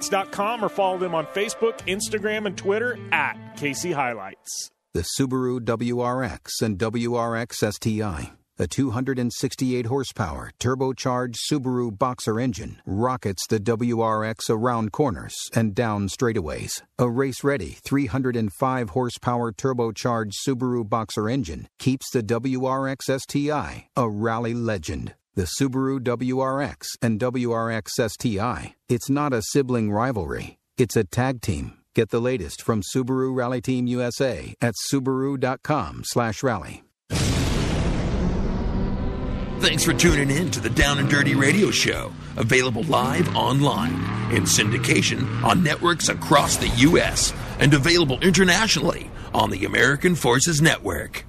kchighlights.com 0.00 0.64
or 0.64 0.68
follow 0.68 0.98
them 0.98 1.14
on 1.14 1.26
Facebook, 1.26 1.78
Instagram, 1.86 2.46
and 2.46 2.56
Twitter 2.56 2.98
at 3.12 3.34
KC 3.56 3.92
Highlights. 3.92 4.70
The 4.94 5.06
Subaru 5.18 5.60
WRX 5.60 6.62
and 6.62 6.78
WRX 6.78 7.72
STI. 7.72 8.32
A 8.58 8.66
268 8.66 9.86
horsepower 9.86 10.50
turbocharged 10.60 11.36
Subaru 11.50 11.96
Boxer 11.96 12.38
engine 12.38 12.78
rockets 12.84 13.46
the 13.48 13.58
WRX 13.58 14.50
around 14.50 14.92
corners 14.92 15.34
and 15.54 15.74
down 15.74 16.08
straightaways. 16.08 16.82
A 16.98 17.08
race 17.08 17.42
ready 17.42 17.78
305 17.84 18.90
horsepower 18.90 19.52
turbocharged 19.52 20.34
Subaru 20.46 20.86
Boxer 20.86 21.30
engine 21.30 21.68
keeps 21.78 22.10
the 22.10 22.22
WRX 22.22 23.18
STI 23.18 23.88
a 23.96 24.10
rally 24.10 24.52
legend 24.52 25.14
the 25.40 25.48
Subaru 25.58 25.98
WRX 26.00 26.98
and 27.00 27.18
WRX 27.18 27.88
STI. 28.10 28.74
It's 28.90 29.08
not 29.08 29.32
a 29.32 29.40
sibling 29.40 29.90
rivalry, 29.90 30.58
it's 30.76 30.96
a 30.96 31.04
tag 31.04 31.40
team. 31.40 31.78
Get 31.94 32.10
the 32.10 32.20
latest 32.20 32.60
from 32.60 32.82
Subaru 32.82 33.34
Rally 33.34 33.62
Team 33.62 33.86
USA 33.86 34.54
at 34.60 34.74
subaru.com/rally. 34.92 36.84
Thanks 39.60 39.82
for 39.82 39.94
tuning 39.94 40.30
in 40.30 40.50
to 40.50 40.60
the 40.60 40.68
Down 40.68 40.98
and 40.98 41.08
Dirty 41.08 41.34
Radio 41.34 41.70
Show, 41.70 42.12
available 42.36 42.82
live 42.82 43.34
online 43.34 43.94
in 44.34 44.42
syndication 44.42 45.42
on 45.42 45.62
networks 45.62 46.10
across 46.10 46.58
the 46.58 46.68
U.S. 46.88 47.32
and 47.58 47.72
available 47.72 48.18
internationally 48.20 49.10
on 49.32 49.48
the 49.48 49.64
American 49.64 50.14
Forces 50.16 50.60
Network. 50.60 51.24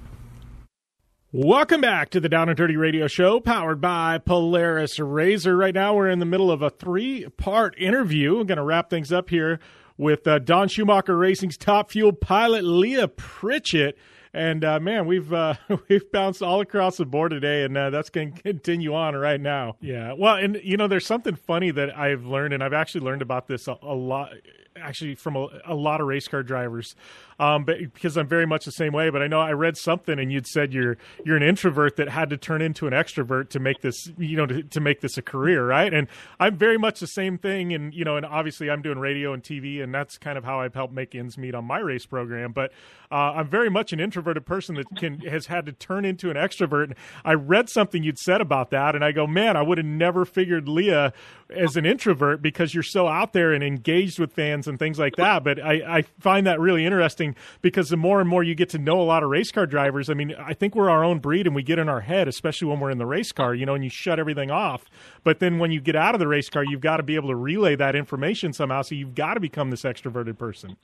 Welcome 1.34 1.80
back 1.80 2.10
to 2.10 2.20
the 2.20 2.28
Down 2.28 2.50
and 2.50 2.58
Dirty 2.58 2.76
Radio 2.76 3.06
Show, 3.06 3.40
powered 3.40 3.80
by 3.80 4.18
Polaris 4.18 4.98
Razor. 4.98 5.56
Right 5.56 5.74
now, 5.74 5.94
we're 5.94 6.10
in 6.10 6.18
the 6.18 6.26
middle 6.26 6.50
of 6.50 6.60
a 6.60 6.68
three-part 6.68 7.74
interview. 7.78 8.38
I'm 8.38 8.46
going 8.46 8.58
to 8.58 8.62
wrap 8.62 8.90
things 8.90 9.10
up 9.10 9.30
here 9.30 9.58
with 9.96 10.26
uh, 10.26 10.40
Don 10.40 10.68
Schumacher 10.68 11.16
Racing's 11.16 11.56
top 11.56 11.90
fuel 11.90 12.12
pilot 12.12 12.64
Leah 12.64 13.08
Pritchett. 13.08 13.96
And 14.34 14.62
uh, 14.62 14.78
man, 14.78 15.06
we've 15.06 15.32
uh, 15.32 15.54
we've 15.88 16.12
bounced 16.12 16.42
all 16.42 16.60
across 16.60 16.98
the 16.98 17.06
board 17.06 17.30
today, 17.30 17.64
and 17.64 17.74
uh, 17.78 17.88
that's 17.88 18.10
going 18.10 18.34
to 18.34 18.42
continue 18.42 18.94
on 18.94 19.16
right 19.16 19.40
now. 19.40 19.76
Yeah, 19.80 20.12
well, 20.12 20.36
and 20.36 20.60
you 20.62 20.76
know, 20.76 20.86
there's 20.86 21.06
something 21.06 21.36
funny 21.36 21.70
that 21.70 21.96
I've 21.96 22.26
learned, 22.26 22.52
and 22.52 22.62
I've 22.62 22.74
actually 22.74 23.06
learned 23.06 23.22
about 23.22 23.46
this 23.46 23.68
a, 23.68 23.78
a 23.80 23.94
lot 23.94 24.32
actually 24.76 25.14
from 25.14 25.36
a, 25.36 25.48
a 25.66 25.74
lot 25.74 26.00
of 26.00 26.06
race 26.06 26.28
car 26.28 26.42
drivers, 26.42 26.94
um, 27.38 27.64
but 27.64 27.78
because 27.94 28.16
I'm 28.16 28.28
very 28.28 28.46
much 28.46 28.64
the 28.64 28.72
same 28.72 28.92
way. 28.92 29.10
But 29.10 29.22
I 29.22 29.26
know 29.26 29.40
I 29.40 29.52
read 29.52 29.76
something 29.76 30.18
and 30.18 30.32
you'd 30.32 30.46
said 30.46 30.72
you're 30.72 30.96
you're 31.24 31.36
an 31.36 31.42
introvert 31.42 31.96
that 31.96 32.08
had 32.08 32.30
to 32.30 32.36
turn 32.36 32.62
into 32.62 32.86
an 32.86 32.92
extrovert 32.92 33.50
to 33.50 33.60
make 33.60 33.80
this 33.80 34.10
you 34.18 34.36
know 34.36 34.46
to, 34.46 34.62
to 34.62 34.80
make 34.80 35.00
this 35.00 35.16
a 35.18 35.22
career, 35.22 35.66
right? 35.66 35.92
And 35.92 36.08
I'm 36.40 36.56
very 36.56 36.78
much 36.78 37.00
the 37.00 37.06
same 37.06 37.38
thing. 37.38 37.72
And 37.72 37.94
you 37.94 38.04
know, 38.04 38.16
and 38.16 38.26
obviously 38.26 38.70
I'm 38.70 38.82
doing 38.82 38.98
radio 38.98 39.32
and 39.32 39.42
TV, 39.42 39.82
and 39.82 39.94
that's 39.94 40.18
kind 40.18 40.38
of 40.38 40.44
how 40.44 40.60
I've 40.60 40.74
helped 40.74 40.94
make 40.94 41.14
ends 41.14 41.38
meet 41.38 41.54
on 41.54 41.64
my 41.64 41.78
race 41.78 42.06
program. 42.06 42.52
But 42.52 42.72
uh, 43.10 43.34
I'm 43.36 43.48
very 43.48 43.70
much 43.70 43.92
an 43.92 44.00
introverted 44.00 44.46
person 44.46 44.76
that 44.76 44.86
can 44.96 45.20
has 45.20 45.46
had 45.46 45.66
to 45.66 45.72
turn 45.72 46.04
into 46.04 46.30
an 46.30 46.36
extrovert. 46.36 46.94
I 47.24 47.34
read 47.34 47.68
something 47.68 48.02
you'd 48.02 48.18
said 48.18 48.40
about 48.40 48.70
that, 48.70 48.94
and 48.94 49.04
I 49.04 49.12
go, 49.12 49.26
man, 49.26 49.56
I 49.56 49.62
would 49.62 49.78
have 49.78 49.86
never 49.86 50.24
figured 50.24 50.68
Leah 50.68 51.12
as 51.50 51.76
an 51.76 51.86
introvert 51.86 52.42
because 52.42 52.74
you're 52.74 52.82
so 52.82 53.06
out 53.06 53.32
there 53.32 53.52
and 53.52 53.62
engaged 53.62 54.18
with 54.18 54.32
fans 54.32 54.66
and 54.66 54.78
things 54.78 54.98
like 54.98 55.16
that. 55.16 55.44
But 55.44 55.62
I, 55.62 55.98
I 55.98 56.02
find 56.20 56.46
that 56.46 56.58
really 56.58 56.84
interesting 56.84 57.21
because 57.60 57.88
the 57.88 57.96
more 57.96 58.20
and 58.20 58.28
more 58.28 58.42
you 58.42 58.54
get 58.54 58.68
to 58.70 58.78
know 58.78 59.00
a 59.00 59.04
lot 59.04 59.22
of 59.22 59.30
race 59.30 59.50
car 59.50 59.66
drivers, 59.66 60.10
I 60.10 60.14
mean, 60.14 60.34
I 60.38 60.54
think 60.54 60.74
we're 60.74 60.90
our 60.90 61.04
own 61.04 61.18
breed 61.18 61.46
and 61.46 61.54
we 61.54 61.62
get 61.62 61.78
in 61.78 61.88
our 61.88 62.00
head, 62.00 62.28
especially 62.28 62.68
when 62.68 62.80
we're 62.80 62.90
in 62.90 62.98
the 62.98 63.06
race 63.06 63.32
car, 63.32 63.54
you 63.54 63.66
know, 63.66 63.74
and 63.74 63.84
you 63.84 63.90
shut 63.90 64.18
everything 64.18 64.50
off. 64.50 64.84
But 65.24 65.38
then 65.38 65.58
when 65.58 65.70
you 65.70 65.80
get 65.80 65.96
out 65.96 66.14
of 66.14 66.18
the 66.18 66.28
race 66.28 66.48
car, 66.50 66.64
you've 66.64 66.80
got 66.80 66.98
to 66.98 67.02
be 67.02 67.14
able 67.14 67.28
to 67.28 67.36
relay 67.36 67.76
that 67.76 67.94
information 67.94 68.52
somehow. 68.52 68.82
So 68.82 68.94
you've 68.94 69.14
got 69.14 69.34
to 69.34 69.40
become 69.40 69.70
this 69.70 69.82
extroverted 69.82 70.38
person. 70.38 70.76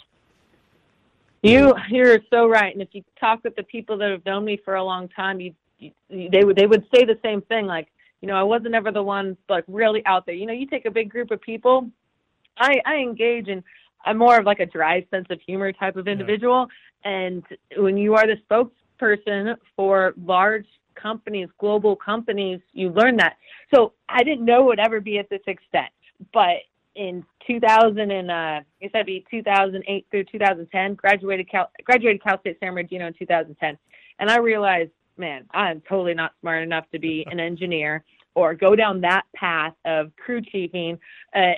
You 1.42 1.74
you're 1.88 2.18
so 2.30 2.48
right. 2.48 2.72
And 2.72 2.82
if 2.82 2.88
you 2.92 3.04
talk 3.20 3.44
with 3.44 3.54
the 3.54 3.62
people 3.62 3.96
that 3.98 4.10
have 4.10 4.24
known 4.24 4.44
me 4.44 4.60
for 4.64 4.74
a 4.74 4.82
long 4.82 5.08
time, 5.08 5.40
you, 5.40 5.54
you 5.78 5.92
they 6.30 6.44
would 6.44 6.56
they 6.56 6.66
would 6.66 6.84
say 6.94 7.04
the 7.04 7.18
same 7.22 7.42
thing. 7.42 7.66
Like, 7.66 7.88
you 8.20 8.26
know, 8.26 8.34
I 8.34 8.42
wasn't 8.42 8.74
ever 8.74 8.90
the 8.90 9.02
one 9.02 9.36
like 9.48 9.64
really 9.68 10.04
out 10.04 10.26
there. 10.26 10.34
You 10.34 10.46
know, 10.46 10.52
you 10.52 10.66
take 10.66 10.84
a 10.84 10.90
big 10.90 11.10
group 11.10 11.30
of 11.30 11.40
people, 11.40 11.88
I 12.58 12.80
I 12.84 12.96
engage 12.96 13.48
and 13.48 13.62
I'm 14.04 14.18
more 14.18 14.38
of 14.38 14.46
like 14.46 14.60
a 14.60 14.66
dry 14.66 15.06
sense 15.10 15.26
of 15.30 15.40
humor 15.40 15.72
type 15.72 15.96
of 15.96 16.08
individual. 16.08 16.66
Yeah. 17.04 17.10
And 17.10 17.44
when 17.76 17.96
you 17.96 18.14
are 18.14 18.26
the 18.26 18.36
spokesperson 18.48 19.56
for 19.76 20.14
large 20.24 20.66
companies, 20.94 21.48
global 21.58 21.96
companies, 21.96 22.60
you 22.72 22.90
learn 22.90 23.16
that. 23.16 23.36
So 23.74 23.92
I 24.08 24.22
didn't 24.22 24.44
know 24.44 24.62
it 24.62 24.66
would 24.66 24.80
ever 24.80 25.00
be 25.00 25.18
at 25.18 25.28
this 25.30 25.42
extent, 25.46 25.90
but 26.32 26.56
in 26.94 27.24
2000 27.46 28.10
and 28.10 28.30
uh, 28.30 28.34
I 28.34 28.64
guess 28.80 28.90
that'd 28.92 29.06
be 29.06 29.24
2008 29.30 30.06
through 30.10 30.24
2010. 30.24 30.94
Graduated 30.94 31.48
Cal 31.48 31.70
graduated 31.84 32.22
Cal 32.22 32.40
State 32.40 32.58
San 32.60 32.74
Bernardino 32.74 33.06
in 33.06 33.14
2010, 33.14 33.78
and 34.18 34.30
I 34.30 34.38
realized, 34.38 34.90
man, 35.16 35.44
I'm 35.52 35.80
totally 35.88 36.14
not 36.14 36.32
smart 36.40 36.62
enough 36.62 36.84
to 36.92 36.98
be 36.98 37.24
an 37.30 37.38
engineer 37.38 38.04
or 38.34 38.54
go 38.54 38.76
down 38.76 39.00
that 39.00 39.24
path 39.34 39.74
of 39.84 40.10
crew 40.16 40.40
chiefing. 40.40 40.98
Uh, 41.34 41.52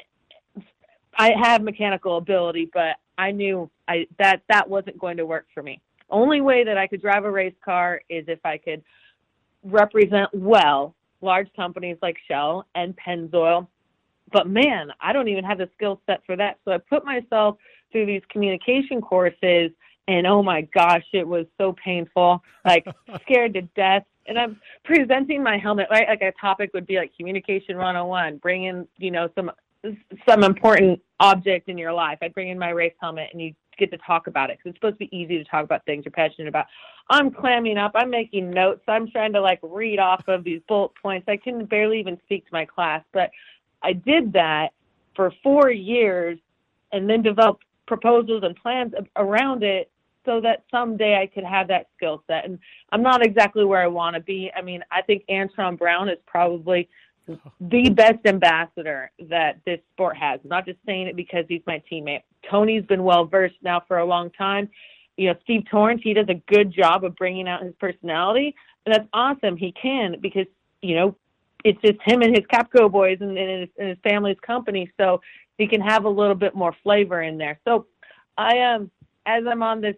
I 1.17 1.33
have 1.41 1.63
mechanical 1.63 2.17
ability, 2.17 2.71
but 2.73 2.97
I 3.19 3.31
knew 3.33 3.71
I 3.89 4.07
that 4.19 4.43
that 4.49 4.69
wasn't 4.69 4.99
going 4.99 5.17
to 5.17 5.27
work 5.27 5.47
for 5.53 5.63
me. 5.63 5.81
Only 6.09 6.41
way 6.41 6.65
that 6.65 6.79
I 6.79 6.87
could 6.87 7.03
drive 7.03 7.25
a 7.25 7.31
race 7.31 7.55
car 7.65 8.01
is 8.09 8.25
if 8.29 8.41
I 8.45 8.59
could 8.59 8.83
represent 9.63 10.31
well 10.33 10.95
large 11.21 11.49
companies 11.55 11.99
like 12.01 12.17
Shell 12.27 12.67
and 12.75 12.97
Pennzoil 12.97 13.67
but 14.33 14.49
man, 14.49 14.93
I 15.01 15.13
don't 15.13 15.29
even 15.29 15.45
have 15.45 15.59
the 15.59 15.69
skill 15.75 16.01
set 16.07 16.21
for 16.25 16.37
that. 16.37 16.59
So 16.65 16.73
I 16.73 16.79
put 16.79 17.05
myself 17.05 17.57
through 17.93 18.07
these 18.07 18.23
communication 18.31 19.01
courses 19.01 19.71
and 20.09 20.27
oh 20.27 20.43
my 20.43 20.63
gosh, 20.75 21.05
it 21.13 21.27
was 21.27 21.47
so 21.59 21.75
painful, 21.85 22.43
like 22.65 22.85
scared 23.23 23.55
to 23.55 23.63
death. 23.63 24.05
And 24.27 24.39
I'm 24.39 24.61
presenting 24.85 25.43
my 25.43 25.59
helmet, 25.59 25.89
right? 25.91 26.07
Like 26.09 26.23
a 26.23 26.33
topic 26.41 26.71
would 26.75 26.87
be 26.87 26.97
like 26.97 27.13
communication 27.17 27.77
101, 27.77 28.39
bring 28.39 28.65
in, 28.65 28.87
you 28.99 29.11
know, 29.11 29.29
some 29.35 29.51
some 30.29 30.45
important 30.45 31.01
object 31.21 31.69
in 31.69 31.79
your 31.79 31.93
life. 31.93 32.19
I'd 32.23 32.35
bring 32.35 32.49
in 32.49 32.59
my 32.59 32.71
race 32.71 32.95
helmet 33.01 33.31
and 33.33 33.41
you 33.41 33.55
get 33.79 33.91
to 33.91 33.99
talk 33.99 34.27
about 34.27 34.51
it 34.51 34.59
because 34.59 34.71
it's 34.71 34.77
supposed 34.77 35.01
to 35.01 35.07
be 35.07 35.17
easy 35.17 35.39
to 35.39 35.45
talk 35.45 35.65
about 35.65 35.85
things 35.87 36.05
you're 36.05 36.13
passionate 36.13 36.49
about. 36.49 36.67
I'm 37.09 37.31
clamming 37.31 37.79
up. 37.79 37.93
I'm 37.95 38.11
making 38.11 38.51
notes. 38.51 38.83
I'm 38.87 39.11
trying 39.11 39.33
to 39.33 39.41
like 39.41 39.59
read 39.63 39.99
off 39.99 40.23
of 40.29 40.45
these 40.45 40.61
bullet 40.69 40.93
points. 41.03 41.27
I 41.29 41.37
can 41.37 41.65
barely 41.65 41.99
even 41.99 42.19
speak 42.25 42.45
to 42.45 42.53
my 42.53 42.65
class, 42.65 43.03
but 43.13 43.31
I 43.83 43.95
did 43.95 44.33
that 44.35 44.69
for 45.17 45.33
four 45.43 45.71
years 45.71 46.39
and 46.93 47.09
then 47.09 47.23
developed 47.23 47.65
proposals 47.87 48.43
and 48.45 48.55
plans 48.57 48.93
around 49.17 49.63
it 49.63 49.91
so 50.25 50.41
that 50.41 50.65
someday 50.71 51.19
I 51.21 51.27
could 51.27 51.45
have 51.45 51.69
that 51.69 51.87
skill 51.97 52.23
set. 52.27 52.45
And 52.45 52.59
I'm 52.93 53.03
not 53.03 53.25
exactly 53.25 53.65
where 53.65 53.83
I 53.83 53.87
want 53.87 54.15
to 54.15 54.21
be. 54.21 54.51
I 54.55 54.61
mean, 54.61 54.85
I 54.91 55.03
think 55.03 55.25
Antron 55.29 55.79
Brown 55.79 56.09
is 56.09 56.19
probably 56.27 56.89
the 57.61 57.91
best 57.91 58.19
ambassador 58.25 59.11
that 59.29 59.61
this 59.65 59.81
sport 59.93 60.17
has. 60.17 60.41
I'm 60.43 60.51
not 60.51 60.67
just 60.67 60.79
saying 60.87 61.07
it 61.07 61.17
because 61.17 61.45
he's 61.49 61.63
my 61.67 61.83
teammate. 61.91 62.23
Tony's 62.51 62.85
been 62.87 63.05
well 63.05 63.25
versed 63.25 63.57
now 63.63 63.83
for 63.87 63.99
a 63.99 64.05
long 64.05 64.31
time. 64.31 64.69
You 65.17 65.29
know, 65.29 65.35
Steve 65.43 65.65
Torrence, 65.71 66.01
he 66.03 66.15
does 66.15 66.29
a 66.29 66.43
good 66.53 66.73
job 66.73 67.05
of 67.05 67.15
bringing 67.17 67.49
out 67.49 67.63
his 67.63 67.75
personality, 67.79 68.55
and 68.87 68.95
that's 68.95 69.09
awesome. 69.13 69.57
He 69.57 69.73
can 69.73 70.17
because 70.21 70.47
you 70.83 70.97
know 70.97 71.17
it's 71.65 71.81
just 71.83 71.99
him 72.05 72.23
and 72.23 72.35
his 72.35 72.47
Capco 72.47 72.91
boys 72.91 73.19
and, 73.21 73.37
and, 73.37 73.61
his, 73.61 73.69
and 73.79 73.89
his 73.91 73.99
family's 74.03 74.39
company, 74.41 74.91
so 74.99 75.21
he 75.59 75.67
can 75.69 75.81
have 75.81 76.05
a 76.05 76.09
little 76.09 76.35
bit 76.35 76.55
more 76.55 76.75
flavor 76.83 77.23
in 77.23 77.37
there. 77.37 77.61
So 77.67 77.87
I 78.39 78.57
am 78.57 78.83
um, 78.83 78.91
as 79.27 79.45
I'm 79.47 79.63
on 79.63 79.81
this 79.81 79.97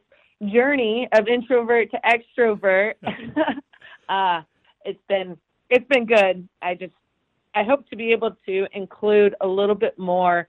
journey 0.51 1.09
of 1.13 1.29
introvert 1.29 1.91
to 1.93 2.01
extrovert. 2.05 2.95
uh, 4.09 4.43
it's 4.85 5.01
been 5.09 5.37
it's 5.71 5.87
been 5.89 6.07
good. 6.07 6.49
I 6.61 6.75
just 6.75 6.93
I 7.55 7.65
hope 7.65 7.89
to 7.91 7.97
be 7.97 8.13
able 8.13 8.37
to 8.47 8.67
include 8.73 9.35
a 9.41 9.47
little 9.47 9.75
bit 9.75 9.99
more 9.99 10.49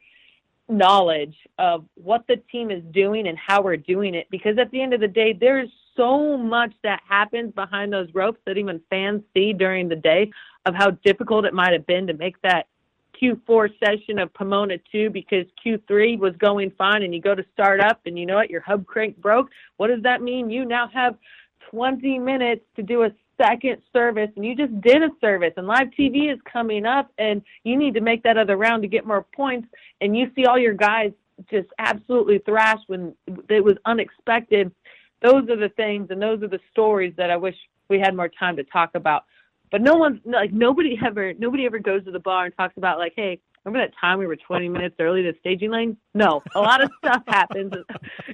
knowledge 0.70 1.36
of 1.60 1.86
what 1.96 2.26
the 2.28 2.38
team 2.52 2.72
is 2.72 2.84
doing 2.92 3.28
and 3.28 3.38
how 3.38 3.62
we're 3.62 3.78
doing 3.78 4.16
it 4.16 4.28
because 4.32 4.58
at 4.58 4.72
the 4.72 4.82
end 4.82 4.94
of 4.94 5.02
the 5.02 5.08
day 5.08 5.34
there's 5.34 5.70
so 5.96 6.38
much 6.38 6.74
that 6.84 7.02
happens 7.08 7.54
behind 7.54 7.92
those 7.92 8.08
ropes 8.14 8.40
that 8.46 8.58
even 8.58 8.82
fans 8.90 9.22
see 9.34 9.54
during 9.54 9.90
the 9.90 9.96
day 9.96 10.32
of 10.66 10.74
how 10.74 10.92
difficult 11.04 11.46
it 11.46 11.54
might 11.54 11.74
have 11.74 11.86
been 11.86 12.08
to 12.08 12.14
make 12.14 12.42
that 12.42 12.68
Q4 13.22 13.70
session 13.84 14.20
of 14.20 14.34
Pomona 14.34 14.78
2 14.92 15.10
because 15.10 15.46
Q3 15.64 16.18
was 16.18 16.34
going 16.38 16.72
fine 16.78 17.04
and 17.04 17.14
you 17.14 17.22
go 17.22 17.36
to 17.36 17.46
start 17.54 17.80
up 17.80 18.02
and 18.06 18.18
you 18.18 18.26
know 18.26 18.36
what, 18.36 18.50
your 18.50 18.62
hub 18.62 18.86
crank 18.86 19.18
broke. 19.18 19.50
What 19.78 19.88
does 19.88 20.02
that 20.04 20.22
mean? 20.22 20.50
You 20.50 20.66
now 20.66 20.90
have 20.94 21.16
20 21.70 22.20
minutes 22.20 22.66
to 22.76 22.84
do 22.84 23.04
a 23.04 23.12
second 23.44 23.82
service 23.92 24.30
and 24.36 24.46
you 24.46 24.56
just 24.56 24.80
did 24.82 25.04
a 25.04 25.10
service 25.20 25.54
and 25.58 25.68
live 25.68 25.88
TV 25.98 26.32
is 26.32 26.40
coming 26.52 26.86
up 26.86 27.12
and 27.18 27.42
you 27.64 27.78
need 27.78 27.94
to 27.94 28.02
make 28.02 28.24
that 28.24 28.38
other 28.38 28.58
round 28.58 28.82
to 28.84 28.88
get 28.88 29.06
more 29.06 29.26
points 29.36 29.68
and 30.02 30.16
you 30.16 30.32
see 30.36 30.46
all 30.46 30.58
your 30.58 30.74
guys 30.74 31.12
just 31.50 31.68
absolutely 31.80 32.40
thrashed 32.40 32.84
when 32.88 33.14
it 33.50 33.64
was 33.64 33.76
unexpected. 33.86 34.72
Those 35.22 35.50
are 35.50 35.58
the 35.58 35.70
things 35.70 36.08
and 36.10 36.22
those 36.22 36.44
are 36.44 36.48
the 36.48 36.60
stories 36.72 37.14
that 37.18 37.32
I 37.32 37.38
wish 37.38 37.56
we 37.90 38.00
had 38.00 38.16
more 38.16 38.30
time 38.30 38.56
to 38.58 38.64
talk 38.64 38.92
about. 38.96 39.26
But 39.72 39.82
no 39.82 39.96
one's 39.96 40.20
like 40.26 40.54
nobody 40.54 40.98
ever 41.06 41.34
nobody 41.34 41.66
ever 41.66 41.80
goes 41.80 42.06
to 42.06 42.12
the 42.12 42.20
bar 42.20 42.46
and 42.46 42.56
talks 42.56 42.78
about 42.78 43.00
like, 43.00 43.14
hey, 43.16 43.40
remember 43.64 43.86
that 43.86 43.94
time 44.00 44.20
we 44.20 44.28
were 44.28 44.36
20 44.36 44.70
minutes 44.70 44.96
early 45.00 45.24
to 45.24 45.34
staging 45.40 45.72
lane? 45.72 45.98
No, 46.14 46.44
a 46.56 46.60
lot 46.60 46.84
of 46.84 46.92
stuff 47.04 47.24
happens 47.28 47.74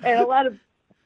and 0.03 0.20
a 0.20 0.26
lot 0.26 0.45
of 0.45 0.57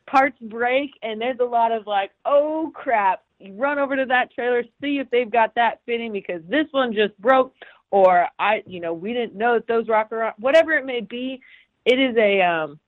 parts 0.07 0.37
break 0.41 0.91
and 1.01 1.21
there's 1.21 1.39
a 1.39 1.45
lot 1.45 1.71
of 1.71 1.87
like, 1.87 2.11
oh 2.25 2.71
crap, 2.73 3.23
run 3.51 3.79
over 3.79 3.95
to 3.95 4.05
that 4.05 4.31
trailer, 4.33 4.63
see 4.81 4.99
if 4.99 5.09
they've 5.09 5.31
got 5.31 5.55
that 5.55 5.81
fitting 5.85 6.11
because 6.11 6.41
this 6.47 6.67
one 6.71 6.93
just 6.93 7.17
broke 7.19 7.53
or 7.91 8.27
I, 8.39 8.63
you 8.65 8.79
know, 8.79 8.93
we 8.93 9.13
didn't 9.13 9.35
know 9.35 9.53
that 9.53 9.67
those 9.67 9.87
rocker, 9.87 10.33
whatever 10.39 10.71
it 10.73 10.85
may 10.85 11.01
be, 11.01 11.41
it 11.85 11.99
is 11.99 12.15
a 12.17 12.41
um 12.41 12.79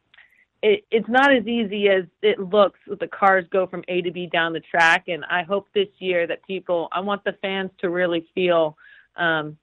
it, 0.66 0.84
it's 0.89 1.08
not 1.08 1.32
as 1.32 1.45
easy 1.45 1.89
as 1.89 2.06
it 2.24 2.39
looks 2.39 2.80
with 2.88 2.99
the 2.99 3.08
cars 3.08 3.45
go 3.51 3.68
from 3.68 3.84
A 3.88 4.01
to 4.01 4.10
B 4.10 4.26
down 4.26 4.51
the 4.51 4.62
track. 4.62 5.03
And 5.08 5.24
I 5.26 5.43
hope 5.43 5.68
this 5.76 5.89
year 5.99 6.26
that 6.26 6.43
people, 6.47 6.89
I 6.91 7.01
want 7.01 7.24
the 7.24 7.34
fans 7.41 7.70
to 7.82 7.91
really 7.91 8.26
feel 8.34 8.76
um, 9.16 9.58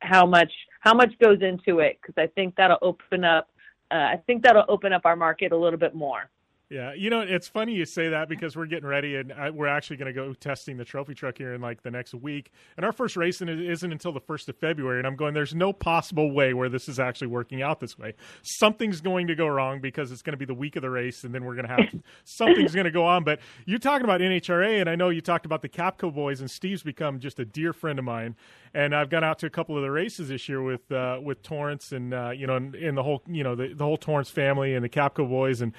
how 0.00 0.24
much 0.24 0.50
how 0.80 0.94
much 0.94 1.12
goes 1.18 1.42
into 1.42 1.80
it 1.80 1.98
because 2.00 2.14
I 2.16 2.28
think 2.28 2.54
that'll 2.56 2.78
open 2.80 3.22
up. 3.22 3.50
Uh, 3.90 3.96
I 3.96 4.22
think 4.26 4.42
that'll 4.42 4.64
open 4.68 4.94
up 4.94 5.02
our 5.04 5.16
market 5.16 5.52
a 5.52 5.56
little 5.56 5.78
bit 5.78 5.94
more. 5.94 6.30
Yeah, 6.68 6.94
you 6.94 7.10
know, 7.10 7.20
it's 7.20 7.46
funny 7.46 7.74
you 7.74 7.84
say 7.84 8.08
that 8.08 8.28
because 8.28 8.56
we're 8.56 8.66
getting 8.66 8.88
ready 8.88 9.14
and 9.14 9.32
I, 9.32 9.50
we're 9.50 9.68
actually 9.68 9.98
going 9.98 10.12
to 10.12 10.12
go 10.12 10.32
testing 10.34 10.76
the 10.76 10.84
trophy 10.84 11.14
truck 11.14 11.38
here 11.38 11.54
in 11.54 11.60
like 11.60 11.84
the 11.84 11.92
next 11.92 12.12
week. 12.12 12.50
And 12.76 12.84
our 12.84 12.90
first 12.90 13.16
race 13.16 13.40
isn't 13.40 13.92
until 13.92 14.10
the 14.10 14.20
1st 14.20 14.48
of 14.48 14.56
February. 14.56 14.98
And 14.98 15.06
I'm 15.06 15.14
going, 15.14 15.32
there's 15.32 15.54
no 15.54 15.72
possible 15.72 16.34
way 16.34 16.54
where 16.54 16.68
this 16.68 16.88
is 16.88 16.98
actually 16.98 17.28
working 17.28 17.62
out 17.62 17.78
this 17.78 17.96
way. 17.96 18.14
Something's 18.42 19.00
going 19.00 19.28
to 19.28 19.36
go 19.36 19.46
wrong 19.46 19.80
because 19.80 20.10
it's 20.10 20.22
going 20.22 20.32
to 20.32 20.36
be 20.36 20.44
the 20.44 20.54
week 20.54 20.74
of 20.74 20.82
the 20.82 20.90
race 20.90 21.22
and 21.22 21.32
then 21.32 21.44
we're 21.44 21.54
going 21.54 21.68
to 21.68 21.72
have 21.72 22.02
something's 22.24 22.74
going 22.74 22.86
to 22.86 22.90
go 22.90 23.06
on. 23.06 23.22
But 23.22 23.38
you're 23.64 23.78
talking 23.78 24.04
about 24.04 24.20
NHRA 24.20 24.80
and 24.80 24.90
I 24.90 24.96
know 24.96 25.10
you 25.10 25.20
talked 25.20 25.46
about 25.46 25.62
the 25.62 25.68
Capco 25.68 26.12
boys 26.12 26.40
and 26.40 26.50
Steve's 26.50 26.82
become 26.82 27.20
just 27.20 27.38
a 27.38 27.44
dear 27.44 27.72
friend 27.72 27.96
of 27.96 28.04
mine. 28.04 28.34
And 28.74 28.92
I've 28.92 29.08
gone 29.08 29.22
out 29.22 29.38
to 29.38 29.46
a 29.46 29.50
couple 29.50 29.76
of 29.76 29.82
the 29.82 29.90
races 29.92 30.30
this 30.30 30.48
year 30.48 30.60
with 30.60 30.90
uh, 30.90 31.20
with 31.22 31.42
Torrence 31.42 31.92
and, 31.92 32.12
uh, 32.12 32.30
you 32.30 32.48
know, 32.48 32.56
and, 32.56 32.74
and 32.74 32.98
the 32.98 33.04
whole, 33.04 33.22
you 33.28 33.44
know, 33.44 33.54
the, 33.54 33.72
the 33.72 33.84
whole 33.84 33.96
Torrence 33.96 34.30
family 34.30 34.74
and 34.74 34.84
the 34.84 34.88
Capco 34.88 35.28
boys. 35.28 35.60
And, 35.60 35.72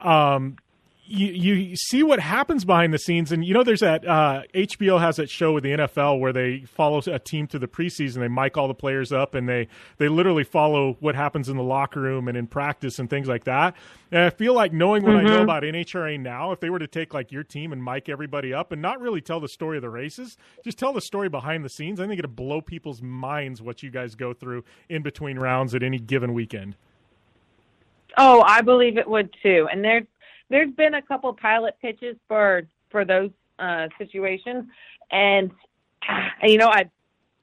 um, 0.00 0.56
you 1.10 1.54
you 1.54 1.76
see 1.76 2.04
what 2.04 2.20
happens 2.20 2.64
behind 2.64 2.94
the 2.94 2.98
scenes, 2.98 3.32
and 3.32 3.44
you 3.44 3.52
know 3.52 3.64
there's 3.64 3.80
that 3.80 4.06
uh, 4.06 4.42
HBO 4.54 5.00
has 5.00 5.16
that 5.16 5.28
show 5.28 5.52
with 5.52 5.64
the 5.64 5.70
NFL 5.70 6.20
where 6.20 6.32
they 6.32 6.60
follow 6.60 7.02
a 7.04 7.18
team 7.18 7.48
through 7.48 7.60
the 7.60 7.68
preseason. 7.68 8.20
They 8.20 8.28
mic 8.28 8.56
all 8.56 8.68
the 8.68 8.74
players 8.74 9.10
up, 9.10 9.34
and 9.34 9.48
they 9.48 9.66
they 9.98 10.08
literally 10.08 10.44
follow 10.44 10.96
what 11.00 11.16
happens 11.16 11.48
in 11.48 11.56
the 11.56 11.64
locker 11.64 12.00
room 12.00 12.28
and 12.28 12.36
in 12.36 12.46
practice 12.46 13.00
and 13.00 13.10
things 13.10 13.26
like 13.26 13.44
that. 13.44 13.74
And 14.12 14.22
I 14.22 14.30
feel 14.30 14.54
like 14.54 14.72
knowing 14.72 15.02
what 15.02 15.12
mm-hmm. 15.12 15.26
I 15.26 15.30
know 15.30 15.34
mm-hmm. 15.34 15.42
about 15.42 15.62
NHRA 15.64 16.20
now, 16.20 16.52
if 16.52 16.60
they 16.60 16.70
were 16.70 16.78
to 16.78 16.86
take 16.86 17.12
like 17.12 17.32
your 17.32 17.42
team 17.42 17.72
and 17.72 17.84
mic 17.84 18.08
everybody 18.08 18.54
up 18.54 18.70
and 18.70 18.80
not 18.80 19.00
really 19.00 19.20
tell 19.20 19.40
the 19.40 19.48
story 19.48 19.78
of 19.78 19.82
the 19.82 19.90
races, 19.90 20.36
just 20.62 20.78
tell 20.78 20.92
the 20.92 21.00
story 21.00 21.28
behind 21.28 21.64
the 21.64 21.70
scenes, 21.70 21.98
I 21.98 22.06
think 22.06 22.20
it'd 22.20 22.36
blow 22.36 22.60
people's 22.60 23.02
minds 23.02 23.60
what 23.60 23.82
you 23.82 23.90
guys 23.90 24.14
go 24.14 24.32
through 24.32 24.64
in 24.88 25.02
between 25.02 25.40
rounds 25.40 25.74
at 25.74 25.82
any 25.82 25.98
given 25.98 26.34
weekend. 26.34 26.76
Oh, 28.16 28.42
I 28.42 28.60
believe 28.60 28.98
it 28.98 29.08
would 29.08 29.34
too. 29.42 29.68
And 29.70 29.84
there's 29.84 30.04
there's 30.48 30.72
been 30.72 30.94
a 30.94 31.02
couple 31.02 31.32
pilot 31.32 31.76
pitches 31.80 32.16
for 32.28 32.62
for 32.90 33.04
those 33.04 33.30
uh, 33.58 33.88
situations, 33.98 34.64
and 35.10 35.50
you 36.42 36.58
know 36.58 36.68
I 36.68 36.90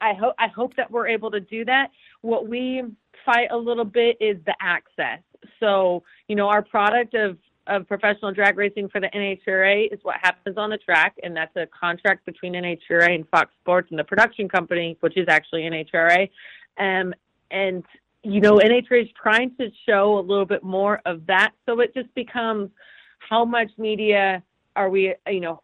I 0.00 0.14
hope 0.14 0.34
I 0.38 0.48
hope 0.48 0.76
that 0.76 0.90
we're 0.90 1.08
able 1.08 1.30
to 1.30 1.40
do 1.40 1.64
that. 1.64 1.90
What 2.20 2.48
we 2.48 2.82
fight 3.24 3.48
a 3.50 3.56
little 3.56 3.84
bit 3.84 4.16
is 4.20 4.36
the 4.46 4.54
access. 4.60 5.20
So 5.60 6.02
you 6.28 6.36
know 6.36 6.48
our 6.48 6.62
product 6.62 7.14
of 7.14 7.38
of 7.66 7.86
professional 7.86 8.32
drag 8.32 8.56
racing 8.56 8.88
for 8.88 9.00
the 9.00 9.08
NHRA 9.08 9.92
is 9.92 10.00
what 10.02 10.16
happens 10.22 10.56
on 10.56 10.70
the 10.70 10.78
track, 10.78 11.16
and 11.22 11.36
that's 11.36 11.54
a 11.56 11.66
contract 11.66 12.24
between 12.24 12.54
NHRA 12.54 13.14
and 13.14 13.28
Fox 13.28 13.50
Sports 13.60 13.88
and 13.90 13.98
the 13.98 14.04
production 14.04 14.48
company, 14.48 14.96
which 15.00 15.16
is 15.16 15.26
actually 15.28 15.62
NHRA. 15.62 16.30
Um, 16.78 17.12
and 17.50 17.84
you 18.22 18.40
know, 18.40 18.58
NHRA 18.58 19.02
is 19.02 19.08
trying 19.20 19.54
to 19.56 19.70
show 19.86 20.18
a 20.18 20.20
little 20.20 20.46
bit 20.46 20.62
more 20.62 21.00
of 21.06 21.26
that, 21.26 21.52
so 21.66 21.80
it 21.80 21.94
just 21.94 22.12
becomes 22.14 22.70
how 23.18 23.44
much 23.44 23.70
media 23.78 24.42
are 24.76 24.90
we, 24.90 25.14
you 25.28 25.40
know, 25.40 25.62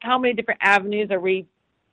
how 0.00 0.18
many 0.18 0.34
different 0.34 0.60
avenues 0.62 1.10
are 1.10 1.20
we 1.20 1.46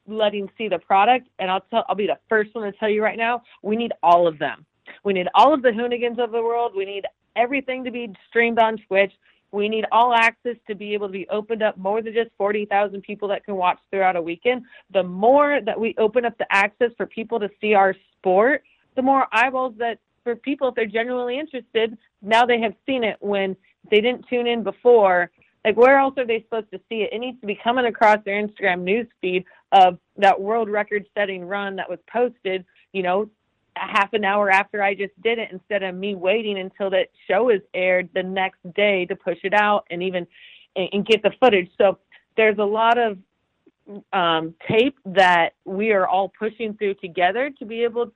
letting 0.07 0.49
see 0.57 0.67
the 0.67 0.79
product? 0.79 1.27
And 1.39 1.49
I'll 1.49 1.61
tell, 1.69 1.85
I'll 1.87 1.95
be 1.95 2.07
the 2.07 2.19
first 2.29 2.53
one 2.53 2.71
to 2.71 2.77
tell 2.77 2.89
you 2.89 3.03
right 3.03 3.17
now, 3.17 3.43
we 3.61 3.75
need 3.75 3.93
all 4.03 4.27
of 4.27 4.37
them. 4.37 4.65
We 5.03 5.13
need 5.13 5.27
all 5.35 5.53
of 5.53 5.61
the 5.61 5.69
Hoonigans 5.69 6.19
of 6.19 6.31
the 6.31 6.41
world. 6.41 6.73
We 6.75 6.85
need 6.85 7.05
everything 7.35 7.83
to 7.85 7.91
be 7.91 8.13
streamed 8.27 8.59
on 8.59 8.77
Twitch. 8.87 9.13
We 9.51 9.67
need 9.67 9.85
all 9.91 10.13
access 10.13 10.55
to 10.67 10.75
be 10.75 10.93
able 10.93 11.07
to 11.07 11.13
be 11.13 11.27
opened 11.29 11.61
up 11.61 11.77
more 11.77 12.01
than 12.01 12.13
just 12.13 12.29
40,000 12.37 13.01
people 13.01 13.27
that 13.29 13.45
can 13.45 13.55
watch 13.55 13.77
throughout 13.89 14.15
a 14.15 14.21
weekend. 14.21 14.63
The 14.93 15.03
more 15.03 15.59
that 15.65 15.79
we 15.79 15.93
open 15.97 16.25
up 16.25 16.37
the 16.37 16.47
access 16.49 16.91
for 16.97 17.05
people 17.05 17.39
to 17.39 17.49
see 17.59 17.73
our 17.73 17.95
sport, 18.17 18.63
the 18.95 19.01
more 19.01 19.27
eyeballs 19.31 19.75
that 19.77 19.99
for 20.23 20.35
people, 20.35 20.69
if 20.69 20.75
they're 20.75 20.85
genuinely 20.85 21.39
interested, 21.39 21.97
now 22.21 22.45
they 22.45 22.59
have 22.61 22.73
seen 22.85 23.03
it 23.03 23.17
when 23.19 23.55
they 23.89 24.01
didn't 24.01 24.27
tune 24.29 24.47
in 24.47 24.63
before. 24.63 25.31
Like, 25.65 25.77
where 25.77 25.99
else 25.99 26.15
are 26.17 26.25
they 26.25 26.41
supposed 26.41 26.71
to 26.71 26.79
see 26.89 27.03
it? 27.03 27.09
It 27.13 27.19
needs 27.19 27.39
to 27.41 27.47
be 27.47 27.59
coming 27.63 27.85
across 27.85 28.17
their 28.25 28.41
Instagram 28.41 28.81
news 28.81 29.07
feed 29.19 29.45
of 29.71 29.99
that 30.17 30.39
world 30.39 30.69
record 30.69 31.07
setting 31.15 31.45
run 31.45 31.75
that 31.77 31.89
was 31.89 31.99
posted, 32.11 32.65
you 32.93 33.03
know, 33.03 33.29
a 33.75 33.79
half 33.79 34.13
an 34.13 34.25
hour 34.25 34.49
after 34.51 34.83
I 34.83 34.93
just 34.93 35.19
did 35.21 35.39
it 35.39 35.49
instead 35.51 35.81
of 35.83 35.95
me 35.95 36.15
waiting 36.15 36.59
until 36.59 36.89
that 36.89 37.07
show 37.27 37.49
is 37.49 37.61
aired 37.73 38.09
the 38.13 38.23
next 38.23 38.59
day 38.75 39.05
to 39.05 39.15
push 39.15 39.37
it 39.43 39.53
out 39.53 39.85
and 39.89 40.03
even 40.03 40.27
and, 40.75 40.89
and 40.91 41.05
get 41.05 41.23
the 41.23 41.31
footage. 41.39 41.69
So 41.77 41.99
there's 42.35 42.57
a 42.57 42.63
lot 42.63 42.97
of 42.97 43.17
um, 44.13 44.53
tape 44.67 44.97
that 45.05 45.53
we 45.65 45.91
are 45.91 46.07
all 46.07 46.29
pushing 46.37 46.73
through 46.73 46.95
together 46.95 47.49
to 47.59 47.65
be 47.65 47.83
able 47.83 48.11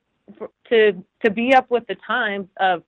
to 0.68 1.04
to 1.24 1.30
be 1.30 1.54
up 1.54 1.70
with 1.70 1.86
the 1.86 1.96
times 2.06 2.48
of 2.58 2.82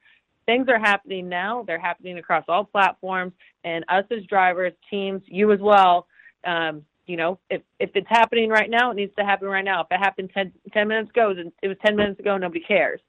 things 0.47 0.69
are 0.69 0.79
happening 0.79 1.29
now. 1.29 1.63
They're 1.67 1.79
happening 1.79 2.19
across 2.19 2.45
all 2.49 2.65
platforms, 2.65 3.33
and 3.65 3.85
us 3.89 4.05
as 4.11 4.25
drivers, 4.25 4.73
teams, 4.91 5.23
you 5.27 5.53
as 5.53 5.61
well. 5.61 6.07
Um, 6.45 6.85
you 7.07 7.17
know, 7.17 7.39
if 7.51 7.63
if 7.79 7.91
it's 7.95 8.09
happening 8.09 8.51
right 8.51 8.71
now, 8.71 8.91
it 8.91 8.95
needs 8.95 9.15
to 9.19 9.25
happen 9.25 9.49
right 9.49 9.65
now. 9.65 9.83
If 9.83 9.89
it 9.91 9.99
happened 9.99 10.31
10, 10.35 10.53
10 10.73 10.89
minutes 10.89 11.11
ago, 11.11 11.35
it 11.63 11.69
was 11.69 11.77
ten 11.85 11.97
minutes 11.97 12.21
ago. 12.21 12.37
Nobody 12.37 12.61
cares. 12.61 13.01